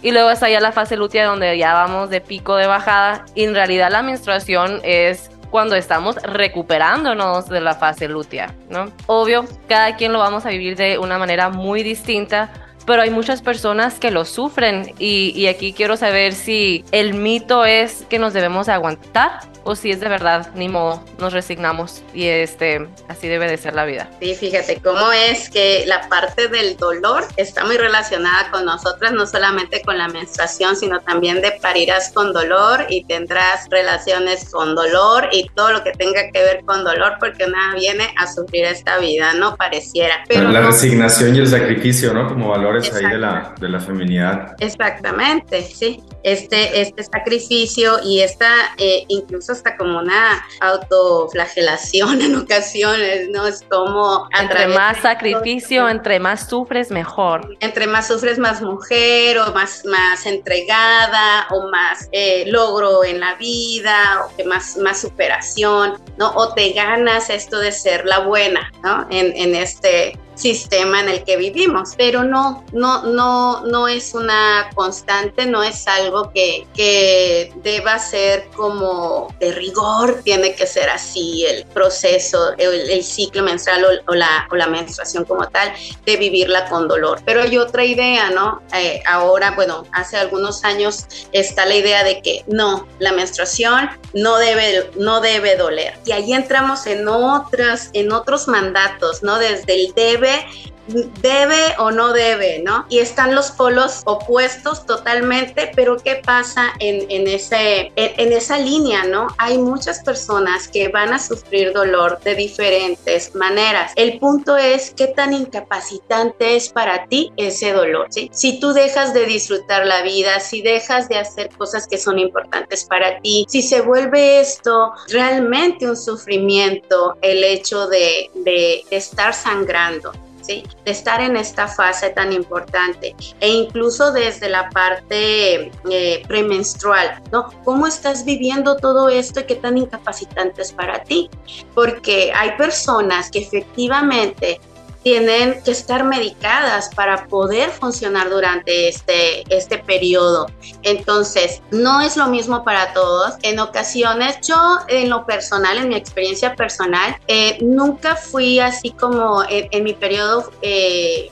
Y 0.02 0.12
luego 0.12 0.30
está 0.30 0.50
ya 0.50 0.60
la 0.60 0.72
fase 0.72 0.96
lútea 0.96 1.26
donde 1.26 1.56
ya 1.56 1.72
vamos 1.72 2.10
de 2.10 2.20
pico 2.20 2.56
de 2.56 2.66
bajada. 2.66 3.24
Y 3.34 3.44
en 3.44 3.54
realidad 3.54 3.90
la 3.90 4.02
menstruación 4.02 4.80
es 4.82 5.30
cuando 5.50 5.76
estamos 5.76 6.16
recuperándonos 6.16 7.48
de 7.48 7.60
la 7.60 7.74
fase 7.74 8.08
lútea, 8.08 8.52
¿no? 8.68 8.90
Obvio, 9.06 9.44
cada 9.68 9.96
quien 9.96 10.12
lo 10.12 10.18
vamos 10.18 10.44
a 10.46 10.48
vivir 10.48 10.76
de 10.76 10.98
una 10.98 11.16
manera 11.16 11.48
muy 11.48 11.84
distinta, 11.84 12.52
pero 12.86 13.02
hay 13.02 13.10
muchas 13.10 13.42
personas 13.42 13.94
que 13.98 14.10
lo 14.10 14.24
sufren 14.24 14.94
y, 14.98 15.32
y 15.34 15.46
aquí 15.48 15.72
quiero 15.72 15.96
saber 15.96 16.32
si 16.34 16.84
el 16.92 17.14
mito 17.14 17.64
es 17.64 18.04
que 18.08 18.18
nos 18.18 18.32
debemos 18.32 18.68
aguantar 18.68 19.40
o 19.66 19.74
si 19.74 19.90
es 19.90 19.98
de 19.98 20.10
verdad, 20.10 20.50
ni 20.54 20.68
modo, 20.68 21.02
nos 21.18 21.32
resignamos 21.32 22.02
y 22.12 22.26
este, 22.26 22.86
así 23.08 23.28
debe 23.28 23.48
de 23.48 23.56
ser 23.56 23.74
la 23.74 23.86
vida. 23.86 24.10
Sí, 24.20 24.34
fíjate 24.34 24.78
cómo 24.84 25.10
es 25.10 25.48
que 25.48 25.84
la 25.86 26.06
parte 26.10 26.48
del 26.48 26.76
dolor 26.76 27.24
está 27.38 27.64
muy 27.64 27.78
relacionada 27.78 28.50
con 28.50 28.66
nosotras, 28.66 29.12
no 29.12 29.26
solamente 29.26 29.80
con 29.80 29.96
la 29.96 30.08
menstruación, 30.08 30.76
sino 30.76 31.00
también 31.00 31.40
de 31.40 31.52
parirás 31.62 32.12
con 32.12 32.34
dolor 32.34 32.84
y 32.90 33.04
tendrás 33.04 33.66
relaciones 33.70 34.50
con 34.50 34.74
dolor 34.74 35.28
y 35.32 35.48
todo 35.54 35.72
lo 35.72 35.82
que 35.82 35.92
tenga 35.92 36.30
que 36.30 36.42
ver 36.42 36.60
con 36.66 36.84
dolor, 36.84 37.14
porque 37.18 37.46
nada 37.46 37.74
viene 37.74 38.12
a 38.18 38.30
sufrir 38.30 38.66
esta 38.66 38.98
vida, 38.98 39.32
no 39.32 39.56
pareciera. 39.56 40.24
Pero 40.28 40.50
la 40.50 40.60
no- 40.60 40.66
resignación 40.66 41.36
y 41.36 41.38
el 41.38 41.48
sacrificio, 41.48 42.12
¿no? 42.12 42.28
Como 42.28 42.52
valores 42.74 42.94
ahí 42.94 43.12
de 43.12 43.18
la, 43.18 43.54
de 43.60 43.68
la 43.68 43.80
feminidad. 43.80 44.54
Exactamente, 44.60 45.62
sí. 45.62 46.02
Este, 46.22 46.80
este 46.80 47.04
sacrificio 47.04 47.98
y 48.02 48.20
esta, 48.20 48.50
eh, 48.78 49.04
incluso 49.08 49.52
hasta 49.52 49.76
como 49.76 49.98
una 49.98 50.44
autoflagelación 50.60 52.20
en 52.22 52.36
ocasiones, 52.36 53.28
¿no? 53.30 53.46
Es 53.46 53.62
como 53.70 54.28
a 54.32 54.42
Entre 54.42 54.68
más 54.68 54.98
sacrificio, 54.98 55.88
entre 55.88 56.18
más 56.18 56.48
sufres, 56.48 56.90
mejor. 56.90 57.56
entre 57.60 57.86
más 57.86 58.08
sufres, 58.08 58.38
más 58.38 58.62
mujer, 58.62 59.38
o 59.38 59.52
más, 59.52 59.84
más 59.84 60.26
entregada, 60.26 61.46
o 61.50 61.68
más 61.68 62.08
eh, 62.12 62.44
logro 62.46 63.04
en 63.04 63.20
la 63.20 63.34
vida, 63.36 64.24
o 64.24 64.36
que 64.36 64.44
más, 64.44 64.76
más 64.76 65.00
superación, 65.00 65.94
¿no? 66.18 66.30
O 66.34 66.54
te 66.54 66.72
ganas 66.72 67.30
esto 67.30 67.58
de 67.58 67.72
ser 67.72 68.04
la 68.06 68.20
buena, 68.20 68.72
¿no? 68.82 69.06
En, 69.10 69.36
en 69.36 69.54
este 69.54 70.18
sistema 70.34 71.00
en 71.00 71.08
el 71.08 71.24
que 71.24 71.36
vivimos, 71.36 71.90
pero 71.96 72.24
no, 72.24 72.64
no, 72.72 73.04
no, 73.04 73.64
no 73.66 73.88
es 73.88 74.14
una 74.14 74.70
constante, 74.74 75.46
no 75.46 75.62
es 75.62 75.86
algo 75.86 76.30
que, 76.32 76.66
que 76.74 77.52
deba 77.62 77.98
ser 77.98 78.48
como 78.56 79.34
de 79.40 79.52
rigor, 79.52 80.20
tiene 80.24 80.54
que 80.54 80.66
ser 80.66 80.88
así 80.90 81.46
el 81.46 81.64
proceso, 81.66 82.52
el, 82.58 82.90
el 82.90 83.04
ciclo 83.04 83.42
menstrual 83.42 83.84
o, 83.84 84.12
o 84.12 84.14
la, 84.14 84.48
o 84.50 84.56
la 84.56 84.66
menstruación 84.66 85.24
como 85.24 85.48
tal, 85.48 85.72
de 86.04 86.16
vivirla 86.16 86.68
con 86.68 86.88
dolor. 86.88 87.20
Pero 87.24 87.42
hay 87.42 87.56
otra 87.56 87.84
idea, 87.84 88.30
¿no? 88.30 88.62
Eh, 88.74 89.02
ahora, 89.06 89.52
bueno, 89.52 89.84
hace 89.92 90.16
algunos 90.16 90.64
años 90.64 91.06
está 91.32 91.66
la 91.66 91.76
idea 91.76 92.04
de 92.04 92.20
que 92.20 92.44
no, 92.46 92.86
la 92.98 93.12
menstruación 93.12 93.90
no 94.12 94.38
debe, 94.38 94.90
no 94.96 95.20
debe 95.20 95.56
doler. 95.56 95.94
Y 96.04 96.12
ahí 96.12 96.32
entramos 96.32 96.86
en 96.86 97.06
otras, 97.08 97.90
en 97.92 98.12
otros 98.12 98.48
mandatos, 98.48 99.22
¿no? 99.22 99.38
Desde 99.38 99.74
el 99.74 99.92
debe 99.94 100.23
where 100.24 100.42
debe 100.86 101.74
o 101.78 101.90
no 101.90 102.12
debe, 102.12 102.60
¿no? 102.60 102.86
Y 102.88 102.98
están 102.98 103.34
los 103.34 103.50
polos 103.50 104.02
opuestos 104.04 104.86
totalmente, 104.86 105.70
pero 105.74 105.96
¿qué 105.96 106.16
pasa 106.16 106.72
en, 106.78 107.10
en 107.10 107.26
ese, 107.26 107.92
en, 107.96 108.32
esa 108.32 108.58
línea, 108.58 109.04
¿no? 109.04 109.28
Hay 109.38 109.58
muchas 109.58 110.02
personas 110.02 110.68
que 110.68 110.88
van 110.88 111.12
a 111.12 111.18
sufrir 111.18 111.72
dolor 111.72 112.20
de 112.20 112.34
diferentes 112.34 113.34
maneras. 113.34 113.92
El 113.96 114.18
punto 114.18 114.56
es 114.56 114.92
qué 114.96 115.08
tan 115.08 115.32
incapacitante 115.32 116.56
es 116.56 116.68
para 116.68 117.06
ti 117.06 117.32
ese 117.36 117.72
dolor, 117.72 118.08
¿sí? 118.10 118.30
Si 118.32 118.60
tú 118.60 118.72
dejas 118.72 119.14
de 119.14 119.26
disfrutar 119.26 119.86
la 119.86 120.02
vida, 120.02 120.40
si 120.40 120.62
dejas 120.62 121.08
de 121.08 121.18
hacer 121.18 121.50
cosas 121.50 121.86
que 121.86 121.98
son 121.98 122.18
importantes 122.18 122.84
para 122.84 123.20
ti, 123.20 123.46
si 123.48 123.62
se 123.62 123.80
vuelve 123.80 124.40
esto 124.40 124.92
realmente 125.08 125.88
un 125.88 125.96
sufrimiento, 125.96 127.16
el 127.22 127.42
hecho 127.44 127.86
de, 127.86 128.30
de 128.34 128.84
estar 128.90 129.34
sangrando, 129.34 130.12
De 130.46 130.64
estar 130.84 131.20
en 131.20 131.36
esta 131.36 131.66
fase 131.66 132.10
tan 132.10 132.32
importante 132.32 133.14
e 133.40 133.48
incluso 133.48 134.12
desde 134.12 134.48
la 134.48 134.68
parte 134.70 135.70
eh, 135.90 136.22
premenstrual, 136.28 137.22
¿no? 137.32 137.50
¿Cómo 137.64 137.86
estás 137.86 138.24
viviendo 138.24 138.76
todo 138.76 139.08
esto 139.08 139.40
y 139.40 139.44
qué 139.44 139.54
tan 139.56 139.78
incapacitante 139.78 140.62
es 140.62 140.72
para 140.72 141.02
ti? 141.02 141.30
Porque 141.74 142.32
hay 142.34 142.56
personas 142.58 143.30
que 143.30 143.38
efectivamente 143.38 144.60
tienen 145.04 145.62
que 145.62 145.70
estar 145.70 146.02
medicadas 146.02 146.90
para 146.96 147.28
poder 147.28 147.70
funcionar 147.70 148.30
durante 148.30 148.88
este, 148.88 149.44
este 149.54 149.78
periodo. 149.78 150.46
Entonces, 150.82 151.60
no 151.70 152.00
es 152.00 152.16
lo 152.16 152.26
mismo 152.28 152.64
para 152.64 152.94
todos. 152.94 153.34
En 153.42 153.60
ocasiones, 153.60 154.38
yo 154.40 154.78
en 154.88 155.10
lo 155.10 155.26
personal, 155.26 155.76
en 155.76 155.90
mi 155.90 155.94
experiencia 155.94 156.56
personal, 156.56 157.16
eh, 157.28 157.58
nunca 157.60 158.16
fui 158.16 158.58
así 158.58 158.90
como 158.90 159.44
en, 159.44 159.68
en 159.70 159.84
mi 159.84 159.92
periodo 159.92 160.50
eh, 160.62 161.30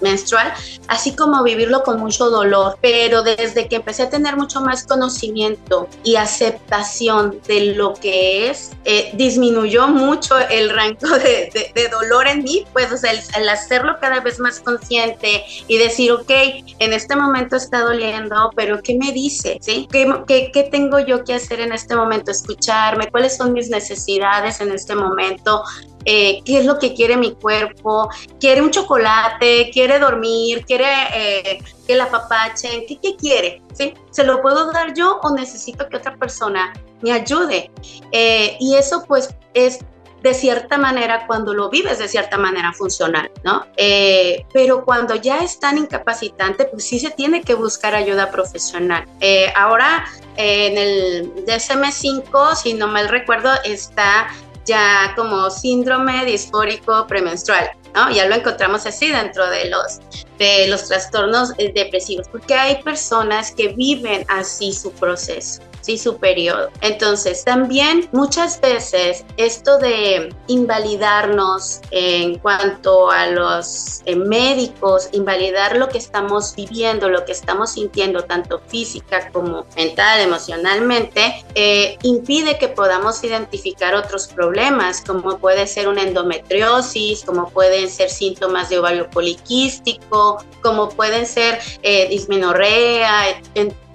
menstrual, 0.00 0.52
así 0.88 1.14
como 1.14 1.42
vivirlo 1.42 1.82
con 1.82 1.98
mucho 1.98 2.30
dolor, 2.30 2.78
pero 2.80 3.22
desde 3.22 3.68
que 3.68 3.76
empecé 3.76 4.04
a 4.04 4.10
tener 4.10 4.36
mucho 4.36 4.60
más 4.60 4.84
conocimiento 4.84 5.88
y 6.02 6.16
aceptación 6.16 7.40
de 7.46 7.74
lo 7.74 7.94
que 7.94 8.50
es, 8.50 8.70
eh, 8.84 9.10
disminuyó 9.14 9.88
mucho 9.88 10.38
el 10.38 10.70
rango 10.70 11.18
de, 11.18 11.50
de, 11.52 11.72
de, 11.74 11.88
dolor 11.88 12.26
en 12.28 12.44
mí, 12.44 12.64
pues 12.72 12.83
o 12.92 12.96
sea, 12.96 13.12
el, 13.12 13.48
hacerlo 13.48 13.96
cada 14.00 14.20
vez 14.20 14.38
más 14.38 14.60
consciente 14.60 15.44
y 15.68 15.78
decir, 15.78 16.12
ok, 16.12 16.30
en 16.78 16.92
este 16.92 17.16
momento 17.16 17.56
está 17.56 17.80
doliendo, 17.80 18.50
pero 18.56 18.82
¿qué 18.82 18.96
me 18.96 19.12
dice? 19.12 19.58
¿Sí? 19.60 19.88
¿Qué, 19.90 20.12
qué, 20.26 20.50
qué 20.52 20.64
tengo 20.64 20.98
yo 21.00 21.24
que 21.24 21.34
hacer 21.34 21.60
en 21.60 21.72
este 21.72 21.96
momento? 21.96 22.30
Escucharme, 22.30 23.10
cuáles 23.10 23.36
son 23.36 23.52
mis 23.52 23.70
necesidades 23.70 24.60
en 24.60 24.72
este 24.72 24.94
momento, 24.94 25.62
eh, 26.06 26.42
qué 26.44 26.58
es 26.58 26.66
lo 26.66 26.78
que 26.78 26.92
quiere 26.92 27.16
mi 27.16 27.34
cuerpo, 27.34 28.10
quiere 28.38 28.60
un 28.60 28.70
chocolate, 28.70 29.70
quiere 29.72 29.98
dormir, 29.98 30.64
quiere 30.66 30.86
eh, 31.14 31.58
que 31.86 31.96
la 31.96 32.10
papachen, 32.10 32.84
¿qué, 32.86 32.98
¿qué, 33.00 33.16
quiere? 33.16 33.62
¿Sí? 33.72 33.94
¿Se 34.10 34.24
lo 34.24 34.42
puedo 34.42 34.70
dar 34.70 34.92
yo 34.94 35.18
o 35.22 35.34
necesito 35.34 35.88
que 35.88 35.96
otra 35.96 36.14
persona 36.16 36.74
me 37.00 37.12
ayude? 37.12 37.70
Eh, 38.12 38.56
y 38.60 38.74
eso 38.74 39.04
pues 39.08 39.34
es 39.54 39.78
de 40.24 40.32
cierta 40.32 40.78
manera 40.78 41.26
cuando 41.26 41.52
lo 41.52 41.68
vives 41.68 41.98
de 41.98 42.08
cierta 42.08 42.38
manera 42.38 42.72
funcional, 42.72 43.30
¿no? 43.42 43.66
Eh, 43.76 44.46
pero 44.54 44.82
cuando 44.82 45.14
ya 45.16 45.40
es 45.40 45.60
tan 45.60 45.76
incapacitante, 45.76 46.64
pues 46.64 46.84
sí 46.84 46.98
se 46.98 47.10
tiene 47.10 47.42
que 47.42 47.52
buscar 47.52 47.94
ayuda 47.94 48.30
profesional. 48.30 49.04
Eh, 49.20 49.52
ahora, 49.54 50.06
en 50.38 50.78
el 50.78 51.34
DSM-5, 51.44 52.56
si 52.56 52.72
no 52.72 52.88
mal 52.88 53.10
recuerdo, 53.10 53.50
está 53.64 54.28
ya 54.64 55.12
como 55.14 55.50
síndrome 55.50 56.24
disfórico 56.24 57.06
premenstrual. 57.06 57.72
¿no? 57.94 58.10
Ya 58.10 58.26
lo 58.26 58.34
encontramos 58.34 58.86
así 58.86 59.10
dentro 59.10 59.46
de 59.50 59.68
los, 59.68 60.00
de 60.38 60.68
los 60.68 60.88
trastornos 60.88 61.52
eh, 61.58 61.70
depresivos, 61.74 62.28
porque 62.28 62.54
hay 62.54 62.82
personas 62.82 63.52
que 63.52 63.68
viven 63.68 64.24
así 64.30 64.72
su 64.72 64.90
proceso. 64.92 65.60
¿Sí? 65.84 65.98
su 65.98 66.16
periodo. 66.16 66.70
Entonces, 66.80 67.44
también 67.44 68.08
muchas 68.12 68.60
veces 68.60 69.24
esto 69.36 69.78
de 69.78 70.34
invalidarnos 70.46 71.80
en 71.90 72.38
cuanto 72.38 73.10
a 73.10 73.26
los 73.26 74.02
eh, 74.06 74.16
médicos, 74.16 75.08
invalidar 75.12 75.76
lo 75.76 75.88
que 75.88 75.98
estamos 75.98 76.54
viviendo, 76.54 77.08
lo 77.08 77.24
que 77.24 77.32
estamos 77.32 77.72
sintiendo, 77.72 78.24
tanto 78.24 78.60
física 78.66 79.30
como 79.32 79.66
mental, 79.76 80.20
emocionalmente, 80.20 81.44
eh, 81.54 81.98
impide 82.02 82.58
que 82.58 82.68
podamos 82.68 83.22
identificar 83.22 83.94
otros 83.94 84.28
problemas, 84.28 85.02
como 85.02 85.38
puede 85.38 85.66
ser 85.66 85.88
una 85.88 86.02
endometriosis, 86.02 87.24
como 87.24 87.50
pueden 87.50 87.90
ser 87.90 88.08
síntomas 88.10 88.70
de 88.70 88.78
ovario 88.78 89.10
poliquístico, 89.10 90.42
como 90.62 90.88
pueden 90.88 91.26
ser 91.26 91.58
eh, 91.82 92.08
dismenorrea, 92.08 93.40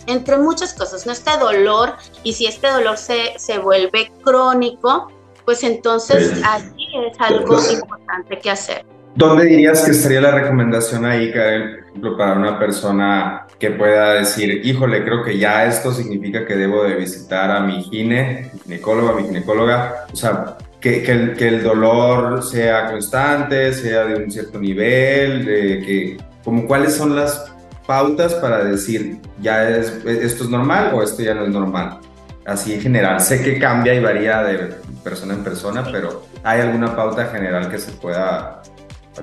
entre 0.09 0.37
muchas 0.37 0.73
cosas, 0.73 1.05
¿no? 1.05 1.11
Este 1.11 1.37
dolor, 1.37 1.93
y 2.23 2.33
si 2.33 2.45
este 2.45 2.67
dolor 2.67 2.97
se, 2.97 3.33
se 3.37 3.57
vuelve 3.59 4.11
crónico, 4.23 5.11
pues 5.45 5.63
entonces 5.63 6.41
aquí 6.45 6.87
es 7.07 7.19
algo 7.19 7.57
importante 7.71 8.39
que 8.39 8.51
hacer. 8.51 8.85
¿Dónde 9.15 9.45
dirías 9.45 9.83
que 9.83 9.91
estaría 9.91 10.21
la 10.21 10.31
recomendación 10.31 11.05
ahí, 11.05 11.31
Karen, 11.31 11.79
para 12.17 12.33
una 12.33 12.59
persona 12.59 13.47
que 13.57 13.71
pueda 13.71 14.13
decir, 14.13 14.61
híjole, 14.63 15.03
creo 15.03 15.23
que 15.23 15.37
ya 15.37 15.65
esto 15.65 15.91
significa 15.91 16.45
que 16.45 16.55
debo 16.55 16.83
de 16.83 16.95
visitar 16.95 17.51
a 17.51 17.61
mi 17.61 17.83
gine, 17.83 18.51
mi 18.53 18.59
ginecólogo, 18.59 19.09
a 19.09 19.15
mi 19.15 19.23
ginecóloga? 19.23 20.05
O 20.13 20.15
sea, 20.15 20.57
que, 20.79 21.03
que, 21.03 21.11
el, 21.11 21.35
que, 21.35 21.47
el, 21.47 21.63
dolor 21.63 22.43
sea 22.43 22.91
constante, 22.91 23.73
sea 23.73 24.05
de 24.05 24.23
un 24.23 24.31
cierto 24.31 24.59
nivel, 24.59 25.45
de 25.45 25.79
que, 25.85 26.17
como 26.43 26.65
cuáles 26.67 26.95
son 26.95 27.15
las 27.15 27.51
pautas 27.89 28.35
para 28.35 28.63
decir, 28.63 29.19
ya 29.41 29.67
es, 29.67 29.87
esto 30.05 30.43
es 30.43 30.49
normal 30.51 30.91
o 30.93 31.01
esto 31.01 31.23
ya 31.23 31.33
no 31.33 31.45
es 31.45 31.49
normal. 31.49 31.97
Así 32.45 32.75
en 32.75 32.81
general. 32.81 33.19
Sé 33.19 33.41
que 33.41 33.57
cambia 33.57 33.95
y 33.95 33.99
varía 33.99 34.43
de 34.43 34.75
persona 35.03 35.33
en 35.33 35.43
persona, 35.43 35.83
pero 35.91 36.23
¿hay 36.43 36.61
alguna 36.61 36.95
pauta 36.95 37.25
general 37.25 37.67
que 37.67 37.79
se 37.79 37.91
pueda. 37.93 38.61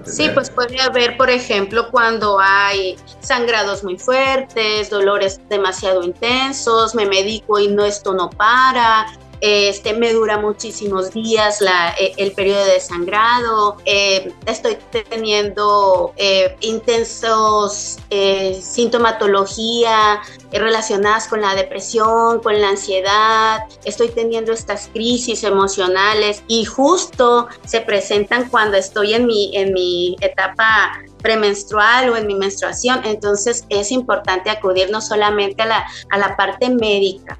Sí, 0.04 0.30
pues 0.34 0.50
puede 0.50 0.80
haber, 0.80 1.16
por 1.16 1.30
ejemplo, 1.30 1.92
cuando 1.92 2.40
hay 2.40 2.96
sangrados 3.20 3.84
muy 3.84 3.98
fuertes, 3.98 4.90
dolores 4.90 5.40
demasiado 5.48 6.02
intensos, 6.02 6.92
me 6.96 7.06
medico 7.06 7.60
y 7.60 7.68
no 7.68 7.84
esto 7.84 8.14
no 8.14 8.28
para, 8.30 9.06
este, 9.40 9.94
me 9.94 10.12
dura 10.12 10.38
muchísimos 10.38 11.12
días 11.12 11.60
eh, 11.98 12.12
el 12.16 12.32
periodo 12.32 12.64
de 12.64 12.80
sangrado, 12.80 13.76
eh, 13.84 14.32
estoy 14.46 14.78
teniendo 15.10 16.12
eh, 16.16 16.56
intensos 16.60 17.98
eh, 18.10 18.58
sintomatología 18.62 20.22
relacionadas 20.52 21.28
con 21.28 21.40
la 21.40 21.54
depresión, 21.54 22.40
con 22.40 22.60
la 22.60 22.70
ansiedad, 22.70 23.60
estoy 23.84 24.08
teniendo 24.08 24.52
estas 24.52 24.88
crisis 24.92 25.44
emocionales 25.44 26.42
y 26.48 26.64
justo 26.64 27.48
se 27.64 27.80
presentan 27.80 28.48
cuando 28.48 28.76
estoy 28.76 29.14
en 29.14 29.26
mi, 29.26 29.56
en 29.56 29.72
mi 29.72 30.16
etapa 30.20 30.92
premenstrual 31.22 32.10
o 32.10 32.16
en 32.16 32.26
mi 32.26 32.34
menstruación, 32.34 33.04
entonces 33.04 33.64
es 33.68 33.90
importante 33.90 34.48
acudir 34.48 34.90
no 34.90 35.00
solamente 35.00 35.62
a 35.62 35.66
la, 35.66 35.86
a 36.10 36.18
la 36.18 36.36
parte 36.36 36.70
médica, 36.70 37.38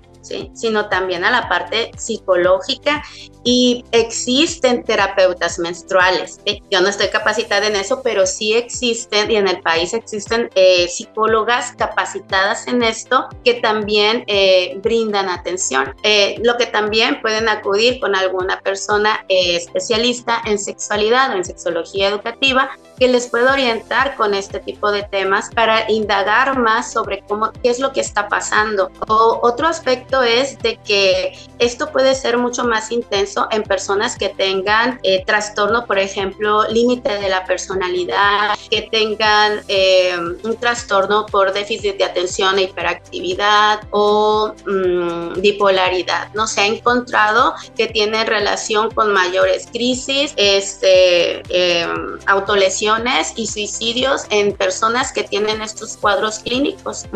sino 0.53 0.89
también 0.89 1.25
a 1.25 1.31
la 1.31 1.49
parte 1.49 1.91
psicológica 1.97 3.03
y 3.47 3.85
existen 3.93 4.83
terapeutas 4.83 5.61
menstruales. 5.61 6.41
Yo 6.69 6.81
no 6.81 6.89
estoy 6.89 7.09
capacitada 7.09 7.69
en 7.69 7.77
eso, 7.77 8.03
pero 8.03 8.27
sí 8.27 8.55
existen 8.55 9.31
y 9.31 9.37
en 9.37 9.47
el 9.47 9.61
país 9.61 9.95
existen 9.95 10.51
eh, 10.57 10.89
psicólogas 10.89 11.73
capacitadas 11.79 12.67
en 12.67 12.83
esto 12.83 13.29
que 13.45 13.55
también 13.55 14.25
eh, 14.27 14.77
brindan 14.83 15.29
atención. 15.29 15.95
Eh, 16.03 16.41
lo 16.43 16.57
que 16.57 16.67
también 16.67 17.21
pueden 17.23 17.49
acudir 17.49 18.01
con 18.01 18.17
alguna 18.17 18.61
persona 18.61 19.25
especialista 19.29 20.43
en 20.45 20.59
sexualidad 20.59 21.31
o 21.31 21.35
en 21.35 21.45
sexología 21.45 22.09
educativa 22.09 22.71
que 22.99 23.09
les 23.09 23.29
pueda 23.29 23.53
orientar 23.53 24.17
con 24.17 24.35
este 24.35 24.59
tipo 24.59 24.91
de 24.91 25.03
temas 25.05 25.51
para 25.55 25.91
indagar 25.91 26.59
más 26.59 26.93
sobre 26.93 27.23
cómo 27.29 27.53
qué 27.63 27.71
es 27.71 27.79
lo 27.79 27.93
que 27.93 28.01
está 28.01 28.29
pasando. 28.29 28.91
O, 29.09 29.41
otro 29.43 29.69
aspecto 29.69 30.23
es 30.23 30.59
de 30.59 30.79
que 30.79 31.39
esto 31.59 31.93
puede 31.93 32.15
ser 32.15 32.39
mucho 32.39 32.65
más 32.65 32.91
intenso 32.91 33.36
en 33.51 33.63
personas 33.63 34.17
que 34.17 34.31
tengan 34.31 34.99
eh, 35.03 35.25
trastorno, 35.27 35.87
por 35.87 35.99
ejemplo, 35.99 36.67
límite 36.69 37.19
de 37.19 37.29
la 37.29 37.45
personalidad, 37.45 38.57
que 38.71 38.89
tengan 38.91 39.61
eh, 39.69 40.17
un 40.43 40.57
trastorno 40.57 41.27
por 41.27 41.53
déficit 41.53 41.97
de 41.99 42.05
atención 42.05 42.59
e 42.59 42.63
hiperactividad 42.63 43.81
o 43.91 44.55
mm, 44.67 45.41
bipolaridad. 45.41 46.33
No 46.35 46.47
se 46.47 46.63
ha 46.63 46.67
encontrado 46.67 47.55
que 47.77 47.87
tiene 47.87 48.25
relación 48.25 48.91
con 48.91 49.13
mayores 49.13 49.69
crisis, 49.73 50.33
este, 50.37 51.43
eh, 51.49 51.87
autolesiones 52.27 53.33
y 53.37 53.47
suicidios 53.47 54.27
en 54.31 54.53
personas 54.53 55.13
que 55.13 55.23
tienen 55.23 55.63
estos 55.63 55.97
cuadros 55.97 56.39
clínicos. 56.39 57.07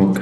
Ok, 0.00 0.20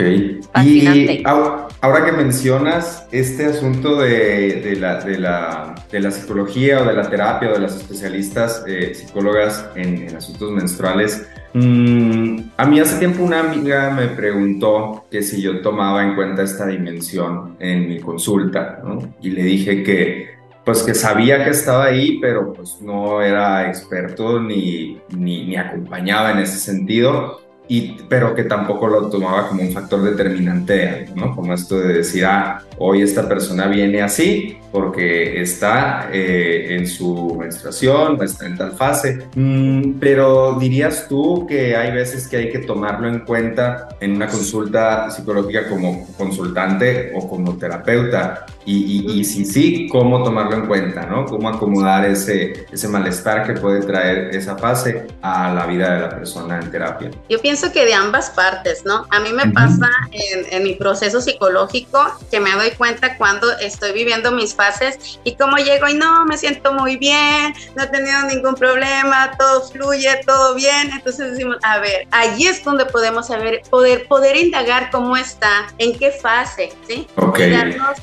ok. 0.55 0.63
Y 0.65 1.23
ahora 1.27 2.05
que 2.07 2.13
mencionas 2.13 3.07
este 3.13 3.45
asunto 3.45 4.01
de, 4.01 4.75
la, 4.81 5.05
de, 5.05 5.19
la, 5.19 5.75
de, 5.93 6.01
la, 6.01 6.11
psicología 6.11 6.81
o 6.81 6.87
de 6.87 6.95
la 6.95 7.11
terapia 7.11 7.51
o 7.51 7.53
de 7.53 7.61
las 7.61 7.77
especialistas 7.77 8.65
eh, 8.67 8.95
psicólogas 8.95 9.69
en, 9.75 10.17
asuntos 10.17 10.51
menstruales, 10.51 11.29
mm, 11.53 12.39
a 12.57 12.65
mí 12.65 12.81
hace 12.81 12.99
tiempo 12.99 13.23
una 13.23 13.41
amiga 13.41 13.91
me 13.91 14.07
preguntó 14.07 15.05
que 15.11 15.21
si 15.23 15.43
yo 15.43 15.61
tomaba 15.61 16.03
en 16.03 16.15
cuenta 16.15 16.43
esta 16.43 16.67
dimensión 16.67 17.57
en 17.59 17.87
mi 17.87 18.01
consulta, 18.01 18.81
¿no? 18.83 19.15
Y 19.21 19.29
le 19.31 19.43
dije 19.43 19.83
que 19.83 20.37
pues 20.65 20.83
que 20.83 20.95
sabía 20.95 21.45
que 21.45 21.51
estaba 21.51 21.85
ahí, 21.85 22.19
pero 22.21 22.53
pues 22.53 22.79
no 22.81 23.23
era 23.23 23.69
experto 23.69 24.41
ni, 24.41 25.01
ni, 25.17 25.47
ni 25.47 25.57
acompañaba 25.57 26.33
en 26.33 26.39
ese 26.39 26.57
sentido 26.57 27.46
y, 27.69 27.97
pero 28.09 28.35
que 28.35 28.45
tampoco 28.45 28.87
lo 28.87 29.09
tomaba 29.09 29.49
como 29.49 29.63
un 29.63 29.73
factor 29.73 30.03
determinante, 30.03 31.09
¿no? 31.15 31.35
Como 31.35 31.53
esto 31.53 31.81
de 31.81 31.95
decir, 31.95 32.25
ah, 32.25 32.63
hoy 32.79 33.03
esta 33.03 33.29
persona 33.29 33.67
viene 33.67 34.03
así 34.03 34.59
porque 34.71 35.41
está 35.41 36.11
eh, 36.13 36.77
en 36.77 36.87
su 36.87 37.35
menstruación 37.39 38.23
está 38.23 38.47
en 38.47 38.57
tal 38.57 38.73
fase. 38.73 39.27
Mm, 39.35 39.95
pero 39.99 40.59
dirías 40.59 41.07
tú 41.09 41.47
que 41.47 41.75
hay 41.77 41.93
veces 41.93 42.29
que 42.29 42.37
hay 42.37 42.51
que 42.51 42.59
tomarlo 42.61 43.09
en 43.09 43.21
cuenta 43.21 43.89
en 44.01 44.17
una 44.17 44.27
consulta 44.27 45.11
psicológica 45.11 45.69
como 45.69 46.07
consultante 46.17 47.13
o 47.15 47.29
como 47.29 47.57
terapeuta. 47.57 48.47
Y, 48.69 49.21
y, 49.21 49.25
si 49.25 49.45
sí, 49.45 49.89
cómo 49.89 50.25
tomarlo 50.25 50.57
en 50.57 50.67
cuenta, 50.67 51.07
¿no? 51.07 51.25
Cómo 51.25 51.49
acomodar 51.49 52.05
ese, 52.05 52.67
ese 52.73 52.89
malestar 52.89 53.47
que 53.47 53.53
puede 53.55 53.81
traer 53.81 54.35
esa 54.35 54.59
fase 54.59 55.07
a 55.23 55.55
la 55.55 55.67
vida 55.67 55.95
de 55.95 56.01
la 56.01 56.09
persona 56.11 56.59
en 56.61 56.71
terapia. 56.71 57.11
Yo 57.29 57.41
pienso 57.41 57.71
que 57.73 57.85
de 57.85 57.95
ambas 57.95 58.31
partes, 58.31 58.85
¿no? 58.85 59.07
A 59.11 59.21
mí 59.21 59.33
me 59.33 59.53
pasa 59.53 59.89
en, 60.11 60.53
en 60.53 60.65
mi 60.65 60.75
proceso 60.75 61.21
psicológico 61.21 62.01
que 62.31 62.41
me 62.41 62.51
doy 62.53 62.73
cuenta 62.73 63.17
cuando 63.17 63.51
estoy 63.59 63.93
viviendo 63.93 64.33
mis 64.33 64.55
fases 64.55 65.21
y 65.25 65.37
cómo 65.37 65.57
llego 65.59 65.89
y 65.89 65.95
no, 65.95 66.25
me 66.27 66.37
siento 66.37 66.73
muy 66.73 66.97
bien, 66.97 67.55
no 67.77 67.85
he 67.85 67.87
tenido 67.87 68.23
ningún 68.23 68.55
problema, 68.55 69.33
todo 69.39 69.63
fluye, 69.63 70.21
todo 70.27 70.55
bien. 70.55 70.91
Entonces 70.93 71.33
decimos, 71.33 71.57
a 71.63 71.79
ver, 71.79 72.07
allí 72.11 72.47
es 72.47 72.65
donde 72.65 72.87
podemos 72.87 73.29
saber, 73.29 73.63
poder, 73.71 74.07
poder 74.09 74.37
indagar 74.37 74.91
cómo 74.91 75.17
está, 75.17 75.67
en 75.79 75.97
qué 75.99 76.11
fase, 76.11 76.73
¿sí? 76.87 77.07
Okay. 77.17 77.49
Y, 77.49 77.51
darnos, 77.53 77.99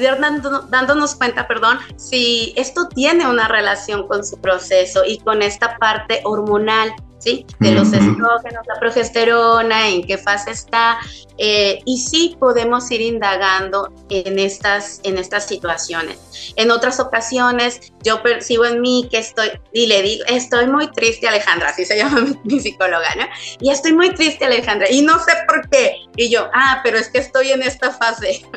dándonos 0.00 1.14
cuenta, 1.14 1.46
perdón, 1.46 1.78
si 1.96 2.52
esto 2.56 2.88
tiene 2.88 3.28
una 3.28 3.48
relación 3.48 4.06
con 4.06 4.24
su 4.24 4.40
proceso 4.40 5.02
y 5.06 5.18
con 5.18 5.42
esta 5.42 5.76
parte 5.78 6.20
hormonal. 6.24 6.92
¿Sí? 7.20 7.46
de 7.58 7.72
los 7.72 7.90
estrógenos, 7.90 8.66
la 8.66 8.78
progesterona, 8.78 9.88
en 9.88 10.06
qué 10.06 10.18
fase 10.18 10.50
está, 10.50 10.98
Eh, 11.38 11.80
y 11.84 11.98
sí 11.98 12.36
podemos 12.38 12.90
ir 12.90 13.00
indagando 13.00 13.92
en 14.08 14.38
estas, 14.38 15.00
en 15.02 15.18
estas 15.18 15.46
situaciones. 15.46 16.52
En 16.56 16.70
otras 16.70 17.00
ocasiones 17.00 17.80
yo 18.02 18.22
percibo 18.22 18.64
en 18.66 18.80
mí 18.80 19.08
que 19.10 19.18
estoy, 19.18 19.48
y 19.72 19.86
le 19.86 20.02
digo, 20.02 20.24
estoy 20.28 20.66
muy 20.66 20.90
triste 20.92 21.26
Alejandra, 21.26 21.70
así 21.70 21.84
se 21.84 21.96
llama 21.98 22.26
mi, 22.44 22.60
psicóloga, 22.60 23.08
¿no? 23.16 23.24
Y 23.60 23.70
estoy 23.70 23.92
muy 23.92 24.10
triste 24.14 24.44
Alejandra, 24.44 24.90
y 24.90 25.02
no 25.02 25.18
sé 25.18 25.32
por 25.48 25.68
qué. 25.70 25.96
Y 26.16 26.30
yo, 26.30 26.48
ah, 26.54 26.80
pero 26.84 26.98
es 26.98 27.08
que 27.08 27.18
estoy 27.18 27.50
en 27.50 27.62
esta 27.62 27.90
fase. 27.90 28.44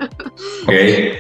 Ok, 0.68 0.74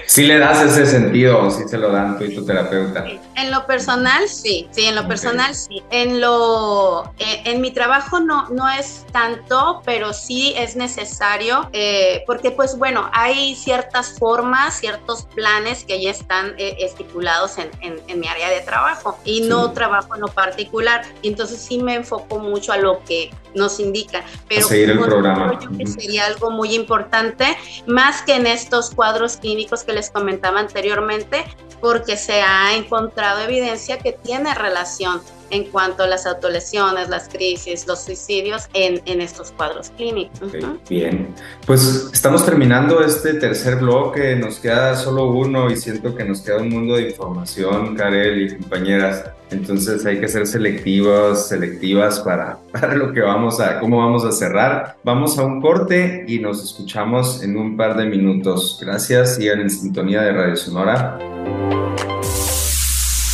sí 0.05 0.28
le 0.28 0.38
das 0.38 0.62
ese 0.62 0.86
sentido, 0.86 1.41
o 1.41 1.49
sí 1.49 1.64
se 1.68 1.78
lo 1.78 1.91
dan 1.91 2.20
tú 2.20 2.26
y 2.26 2.36
tu 2.36 2.45
terapeuta. 2.45 3.03
En 3.36 3.49
lo 3.49 3.66
personal, 3.66 4.28
sí, 4.30 4.68
sí, 4.70 4.86
en 4.86 4.95
lo 4.95 5.08
personal, 5.08 5.55
sí. 5.55 5.82
En 5.89 6.22
lo, 6.22 7.05
eh, 7.18 7.41
en 7.45 7.62
mi 7.62 7.72
trabajo 7.72 8.20
no, 8.20 8.47
no 8.49 8.70
es 8.70 9.05
tanto, 9.12 9.82
pero 9.86 10.14
sí 10.14 10.53
es 10.55 10.76
necesario, 10.76 11.47
eh, 11.74 12.24
porque 12.26 12.52
pues 12.52 12.78
bueno, 12.78 13.10
hay 13.14 13.56
ciertas 13.56 14.18
formas, 14.18 14.80
ciertos 14.80 15.24
planes 15.36 15.84
que 15.84 16.02
ya 16.02 16.12
están 16.12 16.54
eh, 16.58 16.78
estipulados 16.80 17.58
en, 17.58 17.70
en, 17.82 18.20
mi 18.20 18.28
área 18.28 18.50
de 18.50 18.62
trabajo 18.62 19.18
y 19.24 19.41
no 19.41 19.72
trabajo 19.72 20.16
en 20.16 20.22
lo 20.22 20.28
particular. 20.28 21.04
Entonces 21.24 21.62
sí 21.62 21.80
me 21.80 21.95
enfoco 21.95 22.39
mucho 22.39 22.72
a 22.72 22.78
lo 22.78 23.04
que 23.04 23.32
nos 23.54 23.80
indica. 23.80 24.24
Pero 24.48 24.68
seguir 24.68 24.91
el 24.91 25.00
programa. 25.00 25.60
Yo 25.60 25.70
que 25.78 25.88
sería 25.88 26.26
algo 26.26 26.52
muy 26.52 26.74
importante, 26.74 27.58
más 27.86 28.22
que 28.22 28.36
en 28.36 28.48
estos 28.48 28.91
cuadros 28.91 29.38
clínicos 29.38 29.84
que 29.84 29.93
les 29.93 30.10
comentaba 30.10 30.60
anteriormente, 30.60 31.45
porque 31.82 32.18
se 32.18 32.41
ha 32.41 32.76
encontrado 32.76 33.41
evidencia 33.41 34.00
que 34.00 34.14
tiene 34.14 34.54
relación 34.54 35.22
en 35.50 35.66
cuanto 35.66 36.04
a 36.04 36.08
las 36.08 36.26
autolesiones, 36.26 37.10
las 37.10 37.30
crisis, 37.30 37.88
los 37.88 38.04
suicidios 38.04 38.70
en, 38.74 39.02
en 39.06 39.22
estos 39.22 39.52
cuadros 39.52 39.91
clínicos. 39.95 40.52
Bien, 40.89 41.34
pues 41.66 42.10
estamos 42.14 42.45
terminando 42.45 43.02
este 43.02 43.36
tercer 43.36 43.78
bloque, 43.78 44.36
nos 44.36 44.60
queda 44.60 44.95
solo 44.95 45.28
uno 45.28 45.70
y 45.70 45.78
siento 45.78 46.16
que 46.16 46.24
nos 46.24 46.41
queda 46.41 46.58
un 46.58 46.70
mundo 46.70 46.95
de 46.95 47.10
información, 47.10 47.95
Karel 47.95 48.41
y 48.41 48.58
compañeras. 48.58 49.26
Entonces 49.50 50.06
hay 50.06 50.20
que 50.20 50.28
ser 50.28 50.45
selectivos, 50.45 51.48
selectivas 51.48 52.20
para, 52.20 52.58
para 52.72 52.95
lo 52.95 53.14
que 53.14 53.22
vamos 53.22 53.60
a, 53.60 53.80
cómo 53.80 54.00
vamos 54.00 54.26
a 54.26 54.32
cerrar. 54.32 54.98
Vamos 55.04 55.38
a 55.39 55.43
un 55.43 55.62
corte 55.62 56.26
y 56.28 56.39
nos 56.39 56.64
escuchamos 56.64 57.43
en 57.43 57.58
un 57.58 57.78
par 57.78 57.95
de 57.95 58.06
minutos. 58.06 58.80
Gracias, 58.82 59.36
sigan 59.36 59.62
en 59.62 59.70
sintonía 59.70 60.22
de 60.22 60.34
Radio 60.34 60.56
Sonora. 60.56 61.18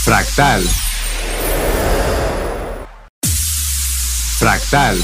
Fractal 0.04 0.64
Fractal. 4.44 4.98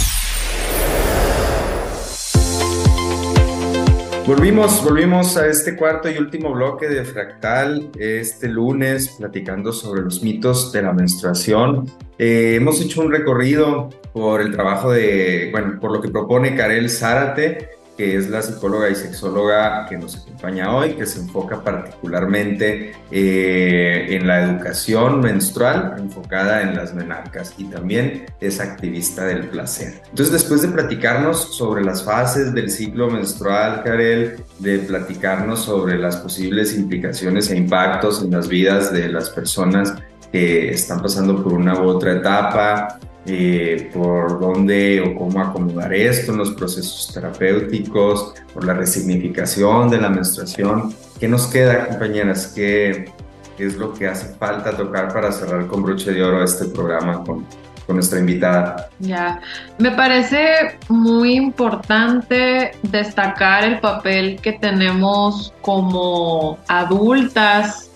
Volvimos, 4.27 4.83
volvimos 4.83 5.37
a 5.37 5.47
este 5.47 5.77
cuarto 5.77 6.09
y 6.09 6.17
último 6.17 6.51
bloque 6.51 6.89
de 6.89 7.05
Fractal 7.05 7.89
este 7.97 8.49
lunes 8.49 9.15
platicando 9.17 9.71
sobre 9.71 10.01
los 10.01 10.21
mitos 10.23 10.73
de 10.73 10.81
la 10.81 10.91
menstruación. 10.91 11.85
Eh, 12.17 12.55
hemos 12.57 12.81
hecho 12.81 13.01
un 13.01 13.13
recorrido 13.13 13.89
por 14.11 14.41
el 14.41 14.51
trabajo 14.51 14.91
de, 14.91 15.47
bueno, 15.53 15.79
por 15.79 15.93
lo 15.93 16.01
que 16.01 16.09
propone 16.09 16.53
Karel 16.57 16.89
Zárate 16.89 17.78
que 17.99 18.15
es 18.15 18.29
la 18.29 18.41
psicóloga 18.41 18.89
y 18.89 18.95
sexóloga 18.95 19.85
que 19.89 19.97
nos 19.97 20.15
acompaña 20.15 20.73
hoy, 20.73 20.93
que 20.93 21.05
se 21.05 21.19
enfoca 21.19 21.61
particularmente 21.61 22.93
eh, 23.11 24.07
en 24.11 24.25
la 24.25 24.41
educación 24.41 25.19
menstrual 25.19 25.95
enfocada 25.97 26.61
en 26.61 26.77
las 26.77 26.93
menarcas 26.93 27.53
y 27.57 27.65
también 27.65 28.25
es 28.39 28.61
activista 28.61 29.25
del 29.25 29.49
placer. 29.49 30.01
Entonces, 30.11 30.31
después 30.31 30.61
de 30.61 30.69
platicarnos 30.69 31.57
sobre 31.57 31.83
las 31.83 32.01
fases 32.01 32.53
del 32.53 32.71
ciclo 32.71 33.09
menstrual, 33.09 33.83
Karel, 33.83 34.45
de 34.59 34.79
platicarnos 34.79 35.65
sobre 35.65 35.97
las 35.97 36.15
posibles 36.15 36.77
implicaciones 36.77 37.51
e 37.51 37.57
impactos 37.57 38.23
en 38.23 38.31
las 38.31 38.47
vidas 38.47 38.93
de 38.93 39.09
las 39.09 39.29
personas 39.29 39.93
que 40.31 40.69
están 40.69 41.01
pasando 41.01 41.43
por 41.43 41.51
una 41.51 41.77
u 41.81 41.89
otra 41.89 42.13
etapa, 42.13 42.97
eh, 43.25 43.89
por 43.93 44.39
dónde 44.39 45.01
o 45.01 45.15
cómo 45.15 45.41
acomodar 45.41 45.93
esto 45.93 46.31
en 46.31 46.37
los 46.39 46.51
procesos 46.51 47.11
terapéuticos, 47.13 48.33
por 48.53 48.65
la 48.65 48.73
resignificación 48.73 49.89
de 49.89 49.99
la 49.99 50.09
menstruación. 50.09 50.93
¿Qué 51.19 51.27
nos 51.27 51.47
queda, 51.47 51.87
compañeras? 51.87 52.53
¿Qué, 52.55 53.11
es 53.57 53.75
lo 53.75 53.93
que 53.93 54.07
hace 54.07 54.35
falta 54.35 54.75
tocar 54.75 55.11
para 55.13 55.33
cerrar 55.33 55.67
con 55.67 55.83
broche 55.83 56.13
de 56.13 56.23
oro 56.23 56.41
este 56.41 56.65
programa 56.65 57.25
con, 57.25 57.45
con 57.89 57.95
nuestra 57.95 58.19
invitada. 58.19 58.87
Ya, 58.99 59.41
me 59.79 59.89
parece 59.89 60.77
muy 60.89 61.33
importante 61.33 62.69
destacar 62.83 63.63
el 63.63 63.79
papel 63.79 64.39
que 64.43 64.53
tenemos 64.53 65.51
como 65.61 66.59
adultas, 66.67 67.91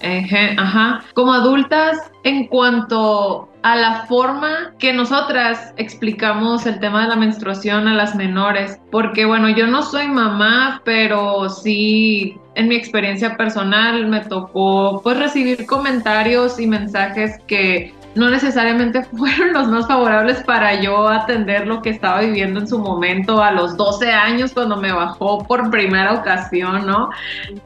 ajá, 0.57 1.03
como 1.13 1.31
adultas 1.31 1.99
en 2.23 2.47
cuanto 2.47 3.52
a 3.63 3.77
la 3.77 4.05
forma 4.07 4.73
que 4.77 4.91
nosotras 4.91 5.73
explicamos 5.77 6.65
el 6.65 6.79
tema 6.79 7.03
de 7.03 7.07
la 7.07 7.15
menstruación 7.15 7.87
a 7.87 7.93
las 7.93 8.13
menores, 8.13 8.79
porque 8.91 9.25
bueno, 9.25 9.49
yo 9.49 9.67
no 9.67 9.81
soy 9.81 10.07
mamá, 10.07 10.81
pero 10.83 11.49
sí 11.49 12.37
en 12.55 12.67
mi 12.67 12.75
experiencia 12.75 13.37
personal 13.37 14.07
me 14.07 14.19
tocó 14.19 15.01
pues 15.01 15.17
recibir 15.17 15.65
comentarios 15.65 16.59
y 16.59 16.67
mensajes 16.67 17.39
que 17.47 17.93
no 18.15 18.29
necesariamente 18.29 19.03
fueron 19.17 19.53
los 19.53 19.67
más 19.67 19.87
favorables 19.87 20.43
para 20.43 20.81
yo 20.81 21.07
atender 21.07 21.67
lo 21.67 21.81
que 21.81 21.89
estaba 21.89 22.21
viviendo 22.21 22.59
en 22.59 22.67
su 22.67 22.79
momento 22.79 23.41
a 23.41 23.51
los 23.51 23.77
12 23.77 24.11
años 24.11 24.53
cuando 24.53 24.77
me 24.77 24.91
bajó 24.91 25.45
por 25.45 25.69
primera 25.69 26.13
ocasión, 26.13 26.85
¿no? 26.85 27.09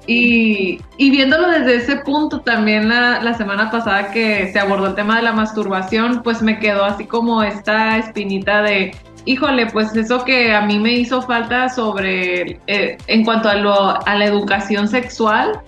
Y, 0.06 0.82
y 0.98 1.10
viéndolo 1.10 1.50
desde 1.50 1.76
ese 1.76 1.98
punto 1.98 2.42
también 2.42 2.90
la, 2.90 3.22
la, 3.22 3.34
semana 3.34 3.70
pasada 3.70 4.12
que 4.12 4.52
se 4.52 4.60
abordó 4.60 4.88
el 4.88 4.96
tema 4.96 5.18
de 5.18 5.24
la 5.24 5.34
masturbación, 5.34 6.24
pues 6.24 6.42
me 6.42 6.60
quedó 6.60 6.86
así 6.86 7.06
como 7.06 7.44
esta 7.44 7.98
espinita 7.98 8.62
de 8.62 8.96
híjole, 9.28 9.68
pues 9.68 9.96
eso 9.96 10.24
que 10.24 10.54
a 10.54 10.62
mí 10.62 10.80
me 10.80 10.94
hizo 10.94 11.22
falta 11.22 11.70
sobre, 11.70 12.60
eh, 12.68 12.98
en 13.08 13.26
cuanto 13.26 13.50
a, 13.50 13.56
lo, 13.56 14.08
a 14.08 14.16
la 14.16 14.26
educación 14.26 14.88
sexual, 14.88 15.60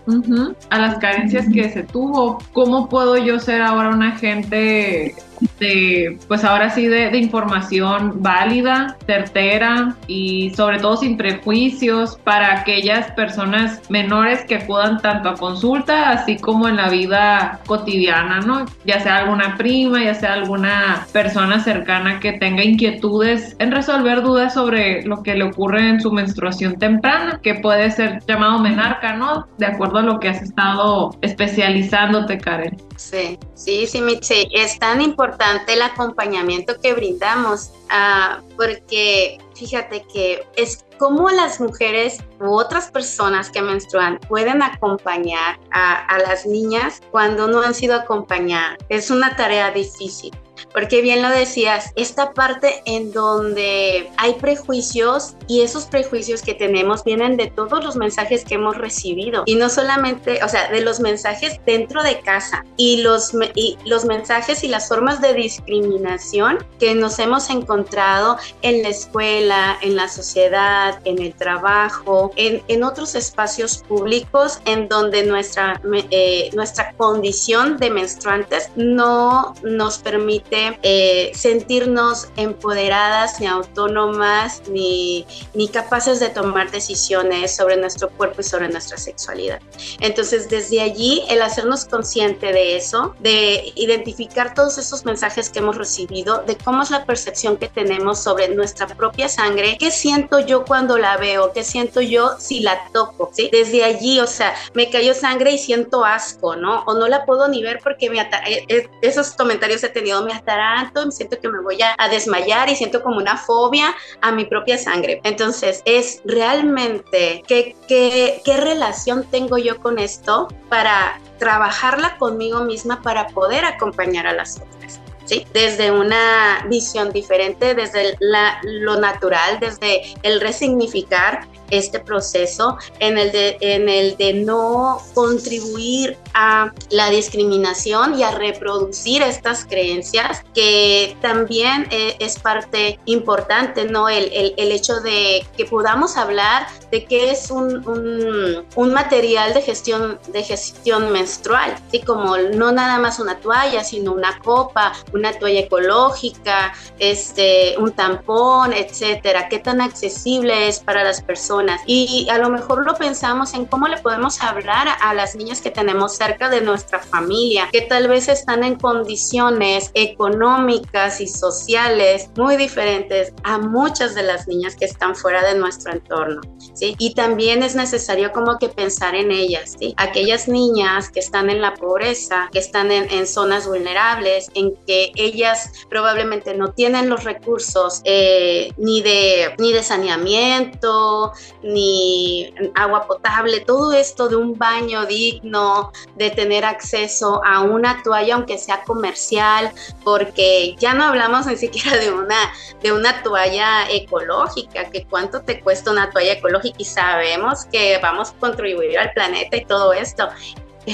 a 0.69 0.79
las 0.79 0.97
carencias 0.97 1.45
que 1.53 1.69
se 1.69 1.83
tuvo, 1.83 2.39
¿cómo 2.53 2.87
puedo 2.87 3.17
yo 3.17 3.37
ser 3.37 3.61
ahora 3.61 3.89
un 3.89 4.01
agente 4.01 5.13
de, 5.59 6.17
pues 6.27 6.43
ahora 6.43 6.69
sí, 6.69 6.87
de, 6.87 7.17
información 7.17 8.23
válida, 8.23 8.97
certera 9.05 9.95
y 10.07 10.51
sobre 10.51 10.79
todo 10.79 10.97
sin 10.97 11.17
prejuicios 11.17 12.17
para 12.23 12.59
aquellas 12.59 13.11
personas 13.11 13.81
menores 13.89 14.45
que 14.45 14.55
acudan 14.55 15.01
tanto 15.01 15.29
a 15.29 15.35
consulta 15.35 16.11
así 16.11 16.37
como 16.37 16.67
en 16.67 16.77
la 16.77 16.89
vida 16.89 17.59
cotidiana, 17.65 18.39
¿no? 18.39 18.65
Ya 18.85 18.99
sea 19.01 19.17
alguna 19.17 19.57
prima, 19.57 20.03
ya 20.03 20.13
sea 20.13 20.33
alguna 20.33 21.05
persona 21.11 21.59
cercana 21.61 22.19
que 22.19 22.33
tenga 22.33 22.63
inquietudes 22.63 23.55
en 23.59 23.71
resolver 23.71 24.21
dudas 24.21 24.53
sobre 24.53 25.03
lo 25.03 25.23
que 25.23 25.35
le 25.35 25.43
ocurre 25.43 25.89
en 25.89 25.99
su 25.99 26.11
menstruación 26.11 26.77
temprana, 26.77 27.39
que 27.43 27.55
puede 27.55 27.91
ser 27.91 28.21
llamado 28.27 28.59
menarca, 28.59 29.15
¿no? 29.15 29.47
De 29.57 29.65
acuerdo 29.65 29.99
a 29.99 30.03
lo 30.03 30.19
que 30.19 30.29
has 30.29 30.41
estado 30.41 31.15
especializándote, 31.21 32.37
Karen. 32.37 32.77
Sí, 32.95 33.37
sí, 33.55 33.87
sí, 33.87 34.01
sí, 34.21 34.47
es 34.51 34.77
tan 34.77 35.01
importante 35.01 35.48
el 35.67 35.81
acompañamiento 35.81 36.79
que 36.79 36.93
brindamos, 36.93 37.71
ah, 37.89 38.41
porque 38.57 39.37
fíjate 39.55 40.05
que 40.11 40.45
es 40.55 40.85
como 40.97 41.29
las 41.29 41.59
mujeres 41.59 42.19
u 42.39 42.51
otras 42.51 42.91
personas 42.91 43.49
que 43.49 43.61
menstruan 43.61 44.19
pueden 44.27 44.61
acompañar 44.61 45.59
a, 45.71 46.05
a 46.05 46.19
las 46.19 46.45
niñas 46.45 47.01
cuando 47.11 47.47
no 47.47 47.61
han 47.61 47.73
sido 47.73 47.95
acompañadas. 47.95 48.77
Es 48.89 49.09
una 49.09 49.35
tarea 49.35 49.71
difícil 49.71 50.31
porque 50.73 51.01
bien 51.01 51.21
lo 51.21 51.29
decías, 51.29 51.91
esta 51.95 52.33
parte 52.33 52.81
en 52.85 53.11
donde 53.11 54.09
hay 54.17 54.33
prejuicios 54.33 55.35
y 55.47 55.61
esos 55.61 55.85
prejuicios 55.85 56.41
que 56.41 56.53
tenemos 56.53 57.03
vienen 57.03 57.37
de 57.37 57.47
todos 57.47 57.83
los 57.83 57.95
mensajes 57.95 58.43
que 58.45 58.55
hemos 58.55 58.77
recibido. 58.77 59.43
Y 59.45 59.55
no 59.55 59.69
solamente, 59.69 60.43
o 60.43 60.49
sea, 60.49 60.69
de 60.71 60.81
los 60.81 60.99
mensajes 60.99 61.59
dentro 61.65 62.03
de 62.03 62.19
casa 62.19 62.65
y 62.77 63.01
los, 63.01 63.31
y 63.55 63.77
los 63.85 64.05
mensajes 64.05 64.63
y 64.63 64.67
las 64.67 64.87
formas 64.87 65.21
de 65.21 65.33
discriminación 65.33 66.57
que 66.79 66.95
nos 66.95 67.19
hemos 67.19 67.49
encontrado 67.49 68.37
en 68.61 68.83
la 68.83 68.89
escuela, 68.89 69.77
en 69.81 69.95
la 69.95 70.07
sociedad, 70.07 70.99
en 71.05 71.19
el 71.19 71.33
trabajo, 71.33 72.31
en, 72.35 72.61
en 72.67 72.83
otros 72.83 73.15
espacios 73.15 73.83
públicos 73.87 74.59
en 74.65 74.87
donde 74.87 75.23
nuestra, 75.23 75.81
eh, 76.11 76.49
nuestra 76.53 76.93
condición 76.93 77.77
de 77.77 77.89
menstruantes 77.89 78.69
no 78.75 79.53
nos 79.63 79.99
permite 79.99 80.48
permite 80.49 80.79
eh, 80.83 81.31
sentirnos 81.33 82.29
empoderadas, 82.35 83.39
ni 83.39 83.47
autónomas, 83.47 84.61
ni, 84.69 85.25
ni 85.53 85.67
capaces 85.67 86.19
de 86.19 86.29
tomar 86.29 86.71
decisiones 86.71 87.55
sobre 87.55 87.77
nuestro 87.77 88.09
cuerpo 88.09 88.41
y 88.41 88.43
sobre 88.43 88.69
nuestra 88.69 88.97
sexualidad. 88.97 89.59
Entonces, 89.99 90.49
desde 90.49 90.81
allí, 90.81 91.23
el 91.29 91.41
hacernos 91.41 91.85
consciente 91.85 92.51
de 92.51 92.77
eso, 92.77 93.15
de 93.19 93.71
identificar 93.75 94.53
todos 94.53 94.77
esos 94.77 95.05
mensajes 95.05 95.49
que 95.49 95.59
hemos 95.59 95.77
recibido, 95.77 96.43
de 96.45 96.57
cómo 96.57 96.83
es 96.83 96.91
la 96.91 97.05
percepción 97.05 97.57
que 97.57 97.67
tenemos 97.67 98.19
sobre 98.19 98.49
nuestra 98.49 98.87
propia 98.87 99.29
sangre, 99.29 99.77
qué 99.79 99.91
siento 99.91 100.39
yo 100.39 100.65
cuando 100.65 100.97
la 100.97 101.17
veo, 101.17 101.51
qué 101.53 101.63
siento 101.63 102.01
yo 102.01 102.35
si 102.39 102.61
la 102.61 102.89
toco, 102.93 103.31
¿sí? 103.33 103.49
Desde 103.51 103.83
allí, 103.83 104.19
o 104.19 104.27
sea, 104.27 104.55
me 104.73 104.89
cayó 104.89 105.13
sangre 105.13 105.51
y 105.51 105.57
siento 105.57 106.03
asco, 106.03 106.55
¿no? 106.55 106.83
O 106.85 106.93
no 106.93 107.07
la 107.07 107.25
puedo 107.25 107.47
ni 107.47 107.61
ver 107.61 107.79
porque 107.83 108.09
me 108.09 108.19
eh, 108.19 108.65
eh, 108.67 108.89
esos 109.01 109.31
comentarios 109.31 109.83
he 109.83 109.89
tenido, 109.89 110.23
me 110.23 110.33
ataranto, 110.39 111.05
me 111.05 111.11
siento 111.11 111.39
que 111.39 111.47
me 111.47 111.61
voy 111.61 111.81
a, 111.81 111.95
a 111.97 112.09
desmayar 112.09 112.69
y 112.69 112.75
siento 112.75 113.01
como 113.03 113.17
una 113.17 113.37
fobia 113.37 113.95
a 114.21 114.31
mi 114.31 114.45
propia 114.45 114.77
sangre. 114.77 115.21
Entonces, 115.23 115.81
es 115.85 116.21
realmente 116.25 117.43
qué, 117.47 117.75
qué, 117.87 118.41
qué 118.43 118.57
relación 118.57 119.25
tengo 119.29 119.57
yo 119.57 119.79
con 119.79 119.99
esto 119.99 120.47
para 120.69 121.19
trabajarla 121.37 122.17
conmigo 122.17 122.61
misma 122.61 123.01
para 123.01 123.27
poder 123.27 123.65
acompañar 123.65 124.27
a 124.27 124.33
las 124.33 124.57
otras. 124.57 124.99
¿Sí? 125.29 125.45
Desde 125.53 125.91
una 125.91 126.65
visión 126.69 127.11
diferente, 127.11 127.75
desde 127.75 128.17
la, 128.19 128.59
lo 128.63 128.99
natural, 128.99 129.59
desde 129.59 130.01
el 130.23 130.41
resignificar 130.41 131.47
este 131.69 131.99
proceso 131.99 132.77
en 132.99 133.17
el 133.17 133.31
de, 133.31 133.57
en 133.61 133.89
el 133.89 134.17
de 134.17 134.33
no 134.33 135.01
contribuir 135.13 136.17
a 136.33 136.73
la 136.89 137.09
discriminación 137.09 138.17
y 138.17 138.23
a 138.23 138.31
reproducir 138.31 139.21
estas 139.21 139.65
creencias, 139.65 140.43
que 140.53 141.15
también 141.21 141.87
eh, 141.91 142.15
es 142.19 142.39
parte 142.39 142.99
importante, 143.05 143.85
¿no? 143.85 144.09
El, 144.09 144.31
el, 144.33 144.53
el, 144.57 144.71
hecho 144.71 144.99
de 145.01 145.45
que 145.55 145.65
podamos 145.65 146.17
hablar 146.17 146.67
de 146.91 147.05
qué 147.05 147.31
es 147.31 147.51
un, 147.51 147.87
un, 147.87 148.65
un, 148.75 148.93
material 148.93 149.53
de 149.53 149.61
gestión, 149.61 150.19
de 150.29 150.43
gestión 150.43 151.11
menstrual, 151.11 151.75
¿sí? 151.91 152.01
Como 152.01 152.37
no 152.37 152.71
nada 152.71 152.97
más 152.99 153.19
una 153.19 153.39
toalla, 153.39 153.83
sino 153.83 154.13
una 154.13 154.39
copa, 154.39 154.93
una 155.13 155.18
toalla 155.39 155.61
ecológica, 155.61 156.73
este, 156.97 157.75
un 157.77 157.91
tampón, 157.91 158.73
etcétera. 158.73 159.49
¿Qué 159.49 159.59
tan 159.59 159.81
accesible 159.81 160.67
es 160.67 160.79
para 160.79 161.03
las 161.03 161.21
personas? 161.21 161.81
Y 161.85 162.27
a 162.29 162.37
lo 162.37 162.49
mejor 162.49 162.85
lo 162.85 162.95
pensamos 162.95 163.53
en 163.53 163.65
cómo 163.65 163.87
le 163.87 163.97
podemos 163.97 164.41
hablar 164.41 164.87
a 165.01 165.13
las 165.13 165.35
niñas 165.35 165.61
que 165.61 165.71
tenemos 165.71 166.15
cerca 166.15 166.49
de 166.49 166.61
nuestra 166.61 166.99
familia, 166.99 167.69
que 167.71 167.81
tal 167.81 168.07
vez 168.07 168.27
están 168.27 168.63
en 168.63 168.75
condiciones 168.75 169.91
económicas 169.93 171.21
y 171.21 171.27
sociales 171.27 172.29
muy 172.35 172.57
diferentes 172.57 173.33
a 173.43 173.57
muchas 173.57 174.15
de 174.15 174.23
las 174.23 174.47
niñas 174.47 174.75
que 174.75 174.85
están 174.85 175.15
fuera 175.15 175.43
de 175.43 175.57
nuestro 175.57 175.93
entorno. 175.93 176.41
¿sí? 176.73 176.95
Y 176.97 177.13
también 177.13 177.63
es 177.63 177.75
necesario 177.75 178.31
como 178.31 178.57
que 178.57 178.69
pensar 178.69 179.15
en 179.15 179.31
ellas, 179.31 179.75
¿sí? 179.79 179.93
aquellas 179.97 180.47
niñas 180.47 181.09
que 181.09 181.19
están 181.19 181.49
en 181.49 181.61
la 181.61 181.73
pobreza, 181.73 182.49
que 182.51 182.59
están 182.59 182.91
en, 182.91 183.09
en 183.11 183.27
zonas 183.27 183.67
vulnerables, 183.67 184.49
en 184.53 184.75
que 184.85 185.08
ellas 185.15 185.71
probablemente 185.89 186.53
no 186.55 186.71
tienen 186.73 187.09
los 187.09 187.23
recursos 187.23 188.01
eh, 188.03 188.71
ni, 188.77 189.01
de, 189.01 189.55
ni 189.57 189.73
de 189.73 189.83
saneamiento, 189.83 191.33
ni 191.63 192.53
agua 192.75 193.07
potable, 193.07 193.61
todo 193.61 193.93
esto 193.93 194.29
de 194.29 194.35
un 194.35 194.57
baño 194.57 195.05
digno, 195.05 195.91
de 196.15 196.29
tener 196.29 196.65
acceso 196.65 197.41
a 197.45 197.61
una 197.61 198.01
toalla 198.03 198.35
aunque 198.35 198.57
sea 198.57 198.83
comercial, 198.83 199.71
porque 200.03 200.75
ya 200.79 200.93
no 200.93 201.03
hablamos 201.05 201.45
ni 201.45 201.57
siquiera 201.57 201.97
de 201.97 202.11
una, 202.11 202.51
de 202.81 202.91
una 202.91 203.23
toalla 203.23 203.89
ecológica, 203.89 204.89
que 204.89 205.05
cuánto 205.05 205.41
te 205.41 205.59
cuesta 205.61 205.91
una 205.91 206.09
toalla 206.11 206.33
ecológica 206.33 206.77
y 206.79 206.85
sabemos 206.85 207.65
que 207.65 207.99
vamos 208.01 208.31
a 208.31 208.39
contribuir 208.39 208.97
al 208.97 209.11
planeta 209.13 209.57
y 209.57 209.65
todo 209.65 209.93
esto, 209.93 210.29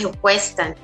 cuestan. 0.04 0.76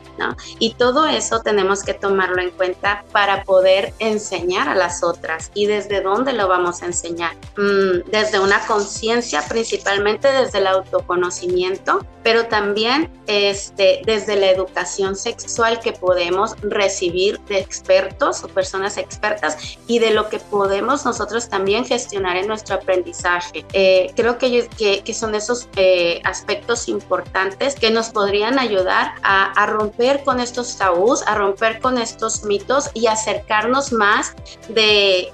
Y 0.59 0.73
todo 0.75 1.07
eso 1.07 1.41
tenemos 1.41 1.83
que 1.83 1.93
tomarlo 1.93 2.41
en 2.41 2.51
cuenta 2.51 3.03
para 3.11 3.43
poder 3.43 3.93
enseñar 3.99 4.69
a 4.69 4.75
las 4.75 5.03
otras. 5.03 5.51
¿Y 5.53 5.65
desde 5.65 6.01
dónde 6.01 6.33
lo 6.33 6.47
vamos 6.47 6.81
a 6.83 6.85
enseñar? 6.85 7.35
Mm, 7.57 8.09
desde 8.11 8.39
una 8.39 8.65
conciencia, 8.65 9.43
principalmente 9.47 10.31
desde 10.31 10.59
el 10.59 10.67
autoconocimiento, 10.67 12.05
pero 12.23 12.45
también 12.45 13.09
este, 13.25 14.01
desde 14.05 14.35
la 14.35 14.51
educación 14.51 15.15
sexual 15.15 15.79
que 15.79 15.93
podemos 15.93 16.55
recibir 16.61 17.39
de 17.41 17.59
expertos 17.59 18.43
o 18.43 18.47
personas 18.47 18.97
expertas 18.97 19.77
y 19.87 19.99
de 19.99 20.11
lo 20.11 20.29
que 20.29 20.39
podemos 20.39 21.05
nosotros 21.05 21.49
también 21.49 21.85
gestionar 21.85 22.37
en 22.37 22.47
nuestro 22.47 22.75
aprendizaje. 22.75 23.65
Eh, 23.73 24.11
creo 24.15 24.37
que, 24.37 24.67
que, 24.77 25.13
son 25.13 25.35
esos 25.35 25.67
eh, 25.75 26.21
aspectos 26.23 26.87
importantes 26.87 27.75
que 27.75 27.89
nos 27.89 28.09
podrían 28.09 28.59
ayudar 28.59 29.00
a, 29.23 29.65
romper 29.65 30.23
con 30.23 30.39
estos 30.39 30.77
tabús, 30.77 31.23
a 31.27 31.35
romper 31.35 31.79
con 31.79 31.97
estos 31.97 32.43
mitos 32.43 32.89
y 32.93 33.07
acercarnos 33.07 33.91
más 33.91 34.35
de, 34.69 35.31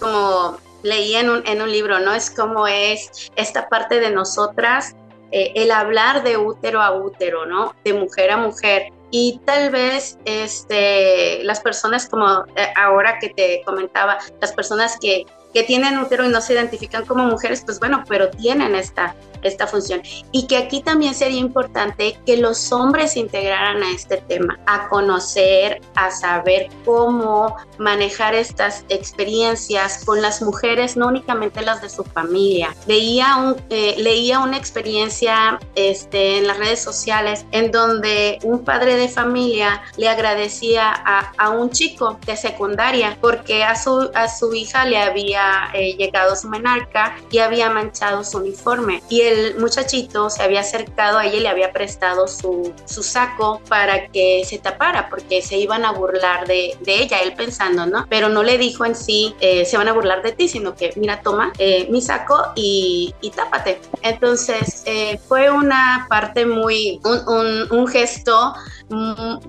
como 0.00 0.58
leí 0.82 1.14
en 1.14 1.30
un, 1.30 1.46
en 1.46 1.62
un 1.62 1.70
libro, 1.70 1.98
¿no? 2.00 2.12
Es 2.12 2.30
como 2.30 2.66
es 2.66 3.30
esta 3.36 3.68
parte 3.68 4.00
de 4.00 4.10
nosotras, 4.10 4.94
eh, 5.30 5.52
el 5.54 5.70
hablar 5.70 6.22
de 6.22 6.36
útero 6.36 6.82
a 6.82 6.92
útero, 6.92 7.46
¿no? 7.46 7.74
De 7.84 7.94
mujer 7.94 8.30
a 8.30 8.36
mujer. 8.36 8.92
Y 9.10 9.40
tal 9.44 9.70
vez 9.70 10.18
este, 10.24 11.42
las 11.44 11.60
personas 11.60 12.08
como 12.08 12.44
eh, 12.56 12.72
ahora 12.76 13.18
que 13.18 13.30
te 13.30 13.62
comentaba, 13.64 14.18
las 14.40 14.52
personas 14.52 14.98
que, 15.00 15.26
que 15.52 15.62
tienen 15.62 15.98
útero 15.98 16.24
y 16.24 16.28
no 16.28 16.40
se 16.40 16.54
identifican 16.54 17.04
como 17.04 17.24
mujeres, 17.24 17.62
pues 17.64 17.78
bueno, 17.78 18.04
pero 18.08 18.30
tienen 18.30 18.74
esta, 18.74 19.14
esta 19.42 19.66
función. 19.66 20.02
Y 20.30 20.46
que 20.46 20.56
aquí 20.56 20.82
también 20.82 21.14
sería 21.14 21.40
importante 21.40 22.18
que 22.26 22.36
los 22.36 22.72
hombres 22.72 23.12
se 23.12 23.20
integraran 23.20 23.82
a 23.82 23.90
este 23.92 24.18
tema, 24.18 24.58
a 24.66 24.88
conocer, 24.88 25.80
a 25.94 26.10
saber 26.10 26.68
cómo 26.84 27.56
manejar 27.78 28.34
estas 28.34 28.84
experiencias 28.88 30.04
con 30.04 30.22
las 30.22 30.42
mujeres, 30.42 30.96
no 30.96 31.08
únicamente 31.08 31.62
las 31.62 31.82
de 31.82 31.88
su 31.88 32.04
familia. 32.04 32.74
Leía, 32.86 33.36
un, 33.36 33.56
eh, 33.70 33.94
leía 33.98 34.40
una 34.40 34.56
experiencia 34.56 35.58
este, 35.74 36.38
en 36.38 36.46
las 36.46 36.58
redes 36.58 36.82
sociales 36.82 37.44
en 37.52 37.70
donde 37.70 38.38
un 38.42 38.64
padre 38.64 38.96
de 38.96 39.08
familia 39.08 39.82
le 39.96 40.08
agradecía 40.08 40.92
a, 40.92 41.32
a 41.36 41.50
un 41.50 41.70
chico 41.70 42.18
de 42.26 42.36
secundaria 42.36 43.16
porque 43.20 43.64
a 43.64 43.76
su, 43.76 44.10
a 44.14 44.28
su 44.28 44.54
hija 44.54 44.84
le 44.84 44.98
había 44.98 45.70
eh, 45.74 45.94
llegado 45.96 46.36
su 46.36 46.48
menarca 46.48 47.16
y 47.30 47.38
había 47.38 47.70
manchado 47.70 48.24
su 48.24 48.38
uniforme. 48.38 49.02
Y 49.08 49.20
el 49.32 49.58
muchachito 49.58 50.30
se 50.30 50.42
había 50.42 50.60
acercado 50.60 51.18
a 51.18 51.26
ella 51.26 51.36
y 51.36 51.40
le 51.40 51.48
había 51.48 51.72
prestado 51.72 52.28
su, 52.28 52.72
su 52.84 53.02
saco 53.02 53.60
para 53.68 54.08
que 54.08 54.44
se 54.44 54.58
tapara 54.58 55.08
porque 55.08 55.42
se 55.42 55.56
iban 55.58 55.84
a 55.84 55.92
burlar 55.92 56.46
de, 56.46 56.76
de, 56.80 57.02
ella, 57.02 57.20
él 57.20 57.34
pensando, 57.34 57.86
¿no? 57.86 58.06
Pero 58.08 58.28
no 58.28 58.42
le 58.42 58.58
dijo 58.58 58.84
en 58.84 58.94
sí, 58.94 59.34
eh, 59.40 59.64
se 59.64 59.76
van 59.76 59.88
a 59.88 59.92
burlar 59.92 60.22
de 60.22 60.32
ti, 60.32 60.48
sino 60.48 60.74
que, 60.74 60.92
mira, 60.96 61.20
toma 61.22 61.52
eh, 61.58 61.88
mi 61.90 62.00
saco 62.00 62.52
y, 62.54 63.14
y, 63.20 63.30
tápate. 63.30 63.80
Entonces, 64.02 64.82
eh, 64.86 65.18
fue 65.28 65.50
una 65.50 66.06
parte 66.08 66.46
muy, 66.46 67.00
un, 67.04 67.28
un, 67.28 67.72
un 67.72 67.88
gesto 67.88 68.54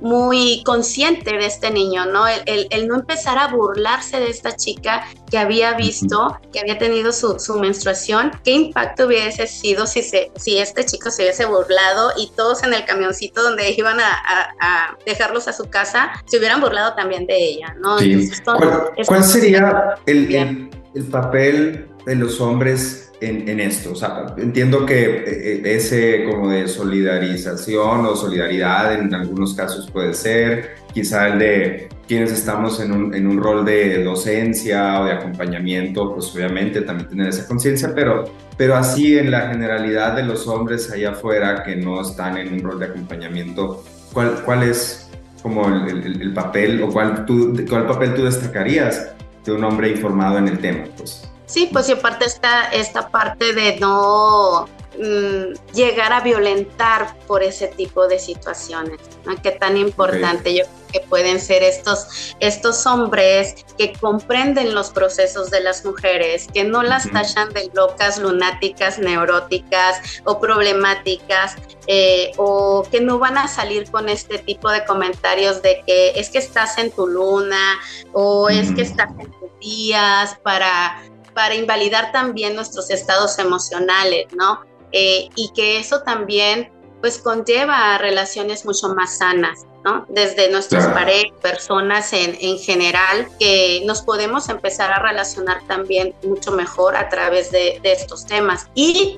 muy 0.02 0.64
consciente 0.66 1.38
de 1.38 1.46
este 1.46 1.72
niño, 1.72 2.06
¿no? 2.06 2.28
El, 2.28 2.42
el, 2.46 2.68
el, 2.72 2.88
no 2.88 2.96
empezar 2.96 3.38
a 3.38 3.48
burlarse 3.48 4.20
de 4.20 4.30
esta 4.30 4.56
chica 4.56 5.06
que 5.30 5.38
había 5.38 5.74
visto, 5.74 6.40
que 6.52 6.60
había 6.60 6.78
tenido 6.78 7.12
su, 7.12 7.40
su 7.40 7.60
menstruación, 7.60 8.32
qué 8.44 8.52
impacto 8.52 9.08
hubiese 9.08 9.48
sido 9.48 9.86
si, 9.88 10.02
se, 10.02 10.32
si 10.36 10.58
este 10.58 10.86
chico 10.86 11.12
se 11.12 11.24
hubiese 11.24 11.46
burlado 11.46 12.12
y 12.18 12.32
todos 12.36 12.64
en 12.64 12.74
el 12.74 12.86
camioncito 12.86 13.44
donde 13.44 13.72
iban 13.72 14.00
a, 14.00 14.12
a, 14.12 14.54
a 14.60 14.98
dejarlos 15.06 15.48
a 15.48 15.54
su 15.54 15.70
casa 15.70 16.12
se 16.26 16.38
hubieran 16.38 16.62
burlado 16.62 16.94
también 16.96 17.26
de 17.26 17.38
ella, 17.38 17.76
¿no? 17.80 18.00
Sí. 18.00 18.14
Entonces, 18.14 18.42
¿Cuál, 18.44 18.92
¿Cuál, 19.06 19.24
sería 19.24 19.96
el, 20.06 20.34
el, 20.36 20.70
el 20.96 21.04
papel 21.06 21.90
de 22.06 22.16
los 22.16 22.40
hombres 22.42 23.13
en, 23.28 23.48
en, 23.48 23.60
esto. 23.60 23.92
O 23.92 23.96
sea, 23.96 24.34
entiendo 24.38 24.86
que 24.86 25.62
ese 25.64 26.26
como 26.26 26.50
de 26.50 26.68
solidarización 26.68 28.06
o 28.06 28.16
solidaridad 28.16 28.94
en 28.94 29.14
algunos 29.14 29.54
casos 29.54 29.90
puede 29.92 30.14
ser, 30.14 30.76
quizá 30.94 31.28
el 31.30 31.40
de 31.40 31.90
quienes 32.08 32.32
estamos 32.32 32.80
en 32.80 32.92
un, 32.92 33.14
en 33.14 33.28
un 33.28 33.42
rol 33.42 33.66
de 33.66 34.04
docencia 34.04 35.02
o 35.02 35.06
de 35.06 35.14
acompañamiento, 35.14 36.14
pues 36.14 36.34
obviamente 36.36 36.82
también 36.82 37.10
tener 37.10 37.28
esa 37.30 37.48
conciencia, 37.48 37.94
pero, 37.96 38.26
pero 38.58 38.76
así 38.76 39.18
en 39.18 39.32
la 39.32 39.50
generalidad 39.50 40.16
de 40.16 40.24
los 40.24 40.48
hombres 40.48 40.92
allá 40.92 41.12
afuera 41.12 41.64
que 41.64 41.76
no 41.76 42.02
están 42.02 42.38
en 42.38 42.54
un 42.54 42.60
rol 42.60 42.80
de 42.80 42.88
acompañamiento, 42.88 43.84
¿cuál, 44.12 44.42
cuál 44.44 44.64
es 44.64 45.10
como 45.42 45.68
el, 45.68 46.06
el, 46.06 46.22
el 46.22 46.34
papel 46.34 46.84
o 46.84 46.90
cuál, 46.90 47.26
tú, 47.26 47.56
cuál 47.70 47.88
papel 47.88 48.14
tú 48.14 48.26
destacarías 48.26 49.14
de 49.46 49.52
un 49.52 49.64
hombre 49.64 49.90
informado 49.90 50.38
en 50.38 50.50
el 50.50 50.60
tema? 50.60 50.84
Pues? 50.98 51.33
Sí, 51.54 51.70
pues 51.72 51.88
y 51.88 51.92
aparte 51.92 52.26
está 52.26 52.64
esta 52.70 53.10
parte 53.10 53.54
de 53.54 53.78
no 53.80 54.68
mm, 54.98 55.76
llegar 55.76 56.12
a 56.12 56.22
violentar 56.22 57.16
por 57.28 57.44
ese 57.44 57.68
tipo 57.68 58.08
de 58.08 58.18
situaciones. 58.18 59.00
¿no? 59.24 59.40
Qué 59.40 59.52
tan 59.52 59.78
importante 59.78 60.56
yo 60.56 60.64
creo 60.64 60.88
que 60.92 61.08
pueden 61.08 61.40
ser 61.40 61.62
estos, 61.62 62.36
estos 62.40 62.88
hombres 62.88 63.64
que 63.78 63.94
comprenden 63.94 64.74
los 64.74 64.90
procesos 64.90 65.52
de 65.52 65.62
las 65.62 65.86
mujeres, 65.86 66.48
que 66.52 66.64
no 66.64 66.82
las 66.82 67.12
tachan 67.12 67.54
de 67.54 67.70
locas, 67.76 68.18
lunáticas, 68.18 68.98
neuróticas 68.98 70.22
o 70.24 70.40
problemáticas, 70.40 71.56
eh, 71.86 72.32
o 72.38 72.82
que 72.90 73.00
no 73.00 73.20
van 73.20 73.38
a 73.38 73.48
salir 73.48 73.92
con 73.92 74.10
este 74.10 74.40
tipo 74.40 74.72
de 74.72 74.84
comentarios 74.86 75.62
de 75.62 75.84
que 75.86 76.14
es 76.16 76.32
que 76.32 76.40
estás 76.40 76.80
en 76.80 76.90
tu 76.90 77.06
luna 77.06 77.80
o 78.12 78.50
es 78.50 78.72
que 78.72 78.82
estás 78.82 79.12
en 79.20 79.32
tus 79.34 79.60
días 79.60 80.36
para, 80.44 81.00
para 81.34 81.56
invalidar 81.56 82.12
también 82.12 82.56
nuestros 82.56 82.90
estados 82.90 83.40
emocionales, 83.40 84.28
¿no? 84.34 84.62
Eh, 84.92 85.30
y 85.36 85.52
que 85.56 85.78
eso 85.80 86.02
también 86.04 86.72
pues 87.02 87.18
conlleva 87.18 87.96
a 87.96 87.98
relaciones 87.98 88.66
mucho 88.66 88.94
más 88.96 89.18
sanas. 89.18 89.66
Desde 90.08 90.50
nuestras 90.50 90.88
parejas, 90.88 91.32
personas 91.42 92.14
en, 92.14 92.38
en, 92.40 92.58
general, 92.58 93.28
que 93.40 93.84
nos 93.86 94.02
podemos 94.02 94.48
empezar 94.50 94.92
a 94.92 95.00
relacionar 95.00 95.62
también 95.68 96.16
mucho 96.24 96.52
mejor 96.52 96.96
a 96.96 97.10
través 97.10 97.52
de, 97.52 97.80
de 97.84 97.92
estos 97.92 98.26
temas. 98.26 98.68
Y 98.76 99.18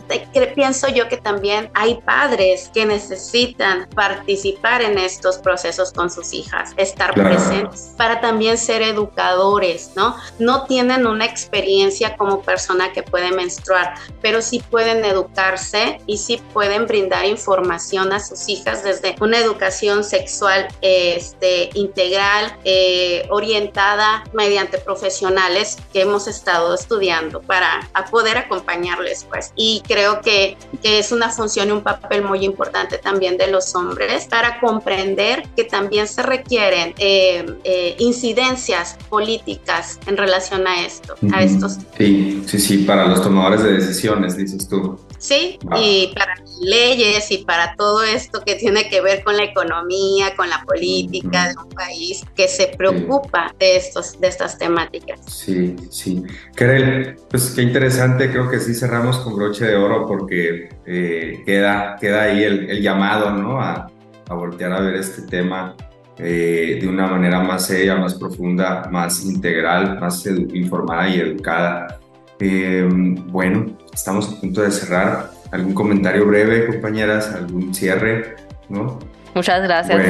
pienso 0.55 0.87
yo 0.89 1.07
que 1.07 1.17
también 1.17 1.69
hay 1.73 1.95
padres 2.01 2.71
que 2.73 2.85
necesitan 2.85 3.87
participar 3.95 4.81
en 4.81 4.97
estos 4.97 5.37
procesos 5.37 5.91
con 5.91 6.09
sus 6.09 6.33
hijas, 6.33 6.71
estar 6.77 7.13
presentes 7.13 7.93
para 7.97 8.19
también 8.21 8.57
ser 8.57 8.81
educadores, 8.81 9.91
¿no? 9.95 10.15
No 10.39 10.65
tienen 10.65 11.05
una 11.05 11.25
experiencia 11.25 12.17
como 12.17 12.41
persona 12.41 12.91
que 12.91 13.03
puede 13.03 13.31
menstruar, 13.31 13.95
pero 14.21 14.41
sí 14.41 14.63
pueden 14.69 15.05
educarse 15.05 15.99
y 16.07 16.17
sí 16.17 16.41
pueden 16.53 16.87
brindar 16.87 17.25
información 17.25 18.11
a 18.13 18.19
sus 18.19 18.49
hijas 18.49 18.83
desde 18.83 19.15
una 19.21 19.37
educación 19.37 20.03
sexual 20.03 20.54
este, 20.81 21.69
integral, 21.73 22.55
eh, 22.63 23.27
orientada 23.29 24.23
mediante 24.33 24.77
profesionales 24.77 25.77
que 25.91 26.01
hemos 26.01 26.27
estado 26.27 26.73
estudiando 26.73 27.41
para 27.41 27.89
poder 28.11 28.37
acompañarles. 28.37 29.25
Pues. 29.29 29.51
Y 29.55 29.81
creo 29.87 30.21
que, 30.21 30.57
que 30.81 30.99
es 30.99 31.11
una 31.11 31.29
función 31.29 31.69
y 31.69 31.71
un 31.71 31.81
papel 31.81 32.23
muy 32.23 32.43
importante 32.45 32.97
también 32.97 33.37
de 33.37 33.47
los 33.47 33.75
hombres 33.75 34.27
para 34.29 34.59
comprender 34.59 35.43
que 35.55 35.63
también 35.63 36.07
se 36.07 36.23
requieren 36.23 36.93
eh, 36.97 37.45
eh, 37.63 37.95
incidencias 37.99 38.97
políticas 39.09 39.99
en 40.07 40.17
relación 40.17 40.67
a 40.67 40.85
esto, 40.85 41.15
a 41.31 41.43
estos. 41.43 41.77
Sí, 41.97 42.43
sí, 42.47 42.59
sí, 42.59 42.77
para 42.79 43.07
los 43.07 43.21
tomadores 43.21 43.63
de 43.63 43.73
decisiones, 43.73 44.37
dices 44.37 44.67
tú. 44.67 44.99
Sí, 45.17 45.57
y 45.77 46.13
para 46.13 46.35
leyes 46.61 47.31
y 47.31 47.39
para 47.39 47.75
todo 47.75 48.03
esto 48.03 48.41
que 48.45 48.55
tiene 48.55 48.89
que 48.89 49.01
ver 49.01 49.23
con 49.23 49.37
la 49.37 49.43
economía, 49.43 50.35
con 50.35 50.49
la 50.49 50.63
política 50.65 51.49
de 51.49 51.55
un 51.61 51.69
país 51.69 52.23
que 52.35 52.47
se 52.47 52.73
preocupa 52.77 53.53
de, 53.59 53.77
estos, 53.77 54.19
de 54.19 54.27
estas 54.27 54.57
temáticas. 54.57 55.19
Sí, 55.27 55.75
sí. 55.89 56.23
Karel, 56.55 57.17
pues 57.29 57.51
qué 57.55 57.61
interesante, 57.61 58.29
creo 58.29 58.49
que 58.49 58.59
sí 58.59 58.73
cerramos 58.73 59.17
con 59.19 59.35
broche 59.35 59.65
de 59.65 59.75
oro 59.75 60.05
porque 60.07 60.69
eh, 60.85 61.43
queda, 61.45 61.97
queda 61.99 62.23
ahí 62.23 62.43
el, 62.43 62.81
llamado, 62.81 63.31
¿no? 63.31 63.61
A, 63.61 63.89
a, 64.29 64.33
voltear 64.33 64.73
a 64.73 64.81
ver 64.81 64.95
este 64.95 65.23
tema. 65.23 65.75
Eh, 66.17 66.79
de 66.81 66.87
una 66.87 67.07
manera 67.07 67.41
más 67.41 67.67
seria, 67.67 67.97
más 67.97 68.13
profunda, 68.13 68.87
más 68.89 69.25
integral, 69.25 69.99
más 69.99 70.25
informada 70.25 71.09
y 71.09 71.19
educada. 71.19 71.99
Eh, 72.39 72.87
bueno, 72.89 73.77
estamos 73.95 74.29
a 74.29 74.39
punto 74.39 74.61
de 74.61 74.71
cerrar. 74.71 75.31
¿Algún 75.51 75.73
comentario 75.73 76.25
breve, 76.27 76.67
compañeras? 76.67 77.33
¿Algún 77.33 77.73
cierre? 77.73 78.35
¿No? 78.69 78.99
Muchas 79.35 79.61
gracias. 79.63 80.01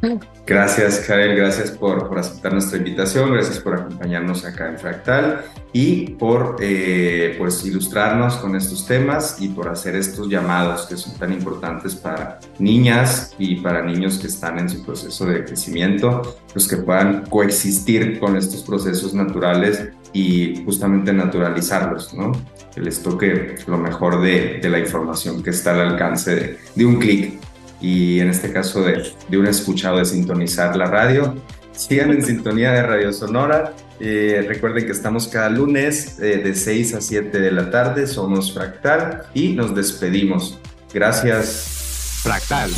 Bueno, 0.00 0.20
gracias 0.46 1.00
Karel, 1.00 1.36
gracias 1.36 1.72
por, 1.72 2.08
por, 2.08 2.20
aceptar 2.20 2.52
nuestra 2.52 2.78
invitación, 2.78 3.32
gracias 3.32 3.58
por 3.58 3.74
acompañarnos 3.74 4.44
acá 4.44 4.68
en 4.68 4.78
Fractal 4.78 5.44
y 5.72 6.10
por 6.10 6.58
eh, 6.60 7.34
pues 7.38 7.64
ilustrarnos 7.66 8.36
con 8.36 8.54
estos 8.54 8.86
temas 8.86 9.38
y 9.40 9.48
por 9.48 9.68
hacer 9.68 9.96
estos 9.96 10.28
llamados 10.28 10.86
que 10.86 10.96
son 10.96 11.18
tan 11.18 11.32
importantes 11.32 11.96
para 11.96 12.38
niñas 12.60 13.34
y 13.36 13.56
para 13.56 13.82
niños 13.82 14.16
que 14.18 14.28
están 14.28 14.60
en 14.60 14.70
su 14.70 14.84
proceso 14.84 15.26
de 15.26 15.44
crecimiento, 15.44 16.38
pues 16.52 16.68
que 16.68 16.76
puedan 16.76 17.26
coexistir 17.26 18.20
con 18.20 18.36
estos 18.36 18.62
procesos 18.62 19.12
naturales 19.12 19.88
y 20.12 20.62
justamente 20.64 21.12
naturalizarlos, 21.12 22.14
¿no? 22.14 22.32
Que 22.74 22.80
les 22.80 23.02
toque 23.02 23.56
lo 23.66 23.78
mejor 23.78 24.22
de, 24.22 24.58
de 24.62 24.68
la 24.68 24.78
información 24.78 25.42
que 25.42 25.50
está 25.50 25.72
al 25.72 25.80
alcance 25.80 26.34
de, 26.34 26.58
de 26.74 26.86
un 26.86 26.98
clic 26.98 27.34
y 27.80 28.20
en 28.20 28.30
este 28.30 28.52
caso 28.52 28.82
de, 28.82 29.12
de 29.28 29.38
un 29.38 29.46
escuchado 29.46 29.98
de 29.98 30.04
sintonizar 30.04 30.76
la 30.76 30.86
radio. 30.86 31.34
Sigan 31.72 32.10
en 32.10 32.24
sintonía 32.24 32.72
de 32.72 32.82
Radio 32.82 33.12
Sonora. 33.12 33.72
Eh, 34.00 34.44
recuerden 34.46 34.86
que 34.86 34.92
estamos 34.92 35.28
cada 35.28 35.48
lunes 35.48 36.18
eh, 36.20 36.38
de 36.38 36.54
6 36.54 36.94
a 36.94 37.00
7 37.00 37.38
de 37.38 37.52
la 37.52 37.70
tarde. 37.70 38.06
Somos 38.06 38.52
Fractal 38.52 39.24
y 39.34 39.52
nos 39.52 39.74
despedimos. 39.74 40.58
Gracias. 40.92 42.20
Fractal. 42.22 42.70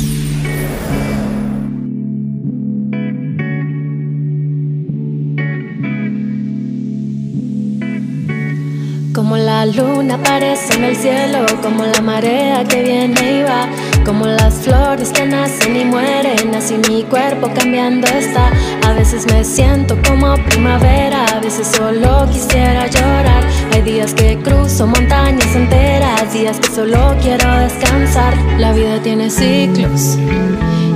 La 9.65 9.67
luna 9.67 10.15
aparece 10.15 10.73
en 10.73 10.85
el 10.85 10.95
cielo, 10.95 11.45
como 11.61 11.83
la 11.83 12.01
marea 12.01 12.63
que 12.63 12.81
viene 12.81 13.41
y 13.41 13.43
va, 13.43 13.69
como 14.03 14.25
las 14.25 14.55
flores 14.55 15.11
que 15.11 15.23
nacen 15.27 15.75
y 15.75 15.85
mueren, 15.85 16.55
así 16.55 16.79
mi 16.89 17.03
cuerpo 17.03 17.47
cambiando 17.53 18.07
está. 18.07 18.49
A 18.87 18.93
veces 18.93 19.27
me 19.31 19.43
siento 19.43 19.95
como 20.07 20.33
primavera, 20.45 21.25
a 21.25 21.39
veces 21.41 21.67
solo 21.67 22.27
quisiera 22.31 22.87
llorar. 22.87 23.43
Hay 23.73 23.83
días 23.83 24.15
que 24.15 24.35
cruzo 24.39 24.87
montañas 24.87 25.55
enteras, 25.55 26.33
días 26.33 26.59
que 26.59 26.69
solo 26.73 27.15
quiero 27.21 27.47
descansar. 27.59 28.33
La 28.57 28.73
vida 28.73 28.99
tiene 29.03 29.29
ciclos 29.29 30.17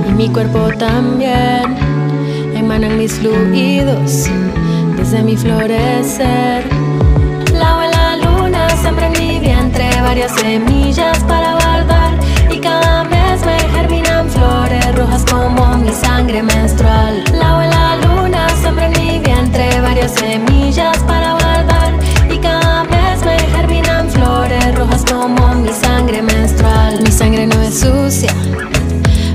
y 0.08 0.12
mi 0.12 0.28
cuerpo 0.28 0.70
también. 0.76 1.76
Emanan 2.52 2.98
mis 2.98 3.12
fluidos 3.12 4.28
desde 4.96 5.22
mi 5.22 5.36
florecer 5.36 6.85
varias 10.06 10.30
semillas 10.36 11.18
para 11.24 11.54
guardar 11.54 12.12
y 12.48 12.60
cada 12.60 13.02
mes 13.02 13.44
me 13.44 13.58
germinan 13.74 14.30
flores 14.30 14.94
rojas 14.94 15.24
como 15.28 15.76
mi 15.78 15.90
sangre 15.90 16.44
menstrual. 16.44 17.24
La 17.32 17.64
en 17.64 17.70
la 17.70 17.96
luna 17.96 18.48
siempre 18.60 18.84
en 18.86 18.92
mi 18.92 19.18
vientre 19.18 19.80
varias 19.80 20.12
semillas 20.12 20.96
para 20.98 21.32
guardar 21.32 21.92
y 22.30 22.38
cada 22.38 22.84
mes 22.84 23.24
me 23.24 23.36
germinan 23.56 24.08
flores 24.08 24.76
rojas 24.76 25.04
como 25.10 25.54
mi 25.56 25.70
sangre 25.70 26.22
menstrual. 26.22 27.02
Mi 27.02 27.10
sangre 27.10 27.48
no 27.48 27.60
es 27.62 27.80
sucia. 27.80 28.32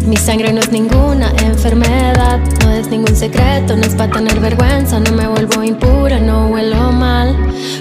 Mi 0.07 0.15
sangre 0.15 0.53
no 0.53 0.61
es 0.61 0.71
ninguna 0.71 1.33
enfermedad, 1.43 2.39
no 2.63 2.71
es 2.71 2.87
ningún 2.87 3.15
secreto, 3.15 3.75
no 3.75 3.83
es 3.83 3.93
para 3.95 4.13
tener 4.13 4.39
vergüenza, 4.39 5.01
no 5.01 5.11
me 5.11 5.27
vuelvo 5.27 5.63
impura, 5.63 6.19
no 6.19 6.47
huelo 6.47 6.93
mal. 6.93 7.35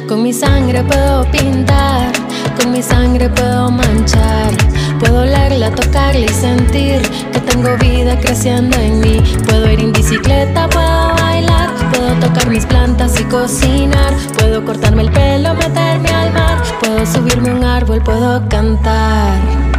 Con 0.08 0.24
mi 0.24 0.32
sangre 0.32 0.82
puedo 0.82 1.24
pintar, 1.30 2.12
con 2.60 2.72
mi 2.72 2.82
sangre 2.82 3.28
puedo 3.28 3.70
manchar. 3.70 4.52
Puedo 4.98 5.24
leerla, 5.24 5.70
tocarla 5.70 6.26
y 6.26 6.28
sentir 6.28 7.00
que 7.32 7.40
tengo 7.40 7.76
vida 7.78 8.18
creciendo 8.20 8.76
en 8.78 9.00
mí. 9.00 9.22
Puedo 9.46 9.70
ir 9.70 9.80
en 9.80 9.92
bicicleta, 9.92 10.68
puedo 10.68 11.14
bailar, 11.14 11.70
puedo 11.92 12.14
tocar 12.20 12.48
mis 12.48 12.66
plantas 12.66 13.18
y 13.20 13.24
cocinar. 13.24 14.12
Puedo 14.38 14.64
cortarme 14.64 15.02
el 15.02 15.10
pelo, 15.10 15.54
meterme 15.54 16.10
al 16.10 16.32
mar, 16.32 16.62
puedo 16.80 17.06
subirme 17.06 17.50
a 17.50 17.54
un 17.54 17.64
árbol, 17.64 18.02
puedo 18.02 18.46
cantar. 18.48 19.69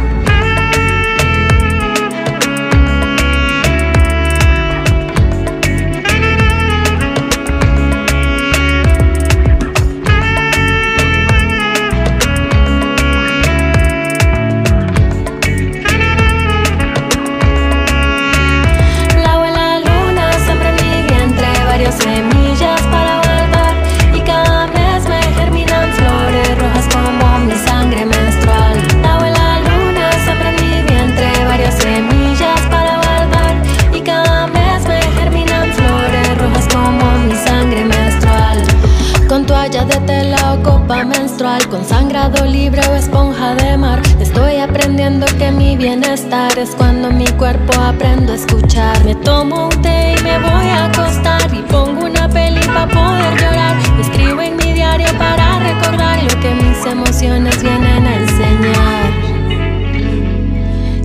Aprendo 47.80 48.32
a 48.32 48.36
escuchar. 48.36 49.04
Me 49.04 49.14
tomo 49.14 49.68
un 49.68 49.82
té 49.82 50.14
y 50.18 50.22
me 50.22 50.38
voy 50.38 50.68
a 50.68 50.86
acostar 50.86 51.52
y 51.52 51.62
pongo 51.70 52.06
una 52.06 52.28
peli 52.28 52.60
para 52.66 52.88
poder 52.88 53.40
llorar. 53.40 53.76
Escribo 54.00 54.40
en 54.40 54.56
mi 54.56 54.72
diario 54.72 55.06
para 55.18 55.58
recordar 55.60 56.22
lo 56.22 56.40
que 56.40 56.54
mis 56.54 56.86
emociones 56.86 57.62
vienen 57.62 58.06
a 58.06 58.16
enseñar. 58.16 59.12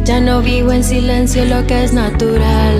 Ya 0.03 0.19
no 0.21 0.41
vivo 0.41 0.71
en 0.71 0.83
silencio 0.83 1.45
lo 1.45 1.65
que 1.67 1.83
es 1.83 1.93
natural. 1.93 2.75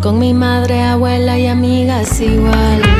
Con 0.00 0.18
mi 0.18 0.34
madre, 0.34 0.82
abuela 0.82 1.38
y 1.38 1.46
amigas 1.46 2.20
igual. 2.20 2.91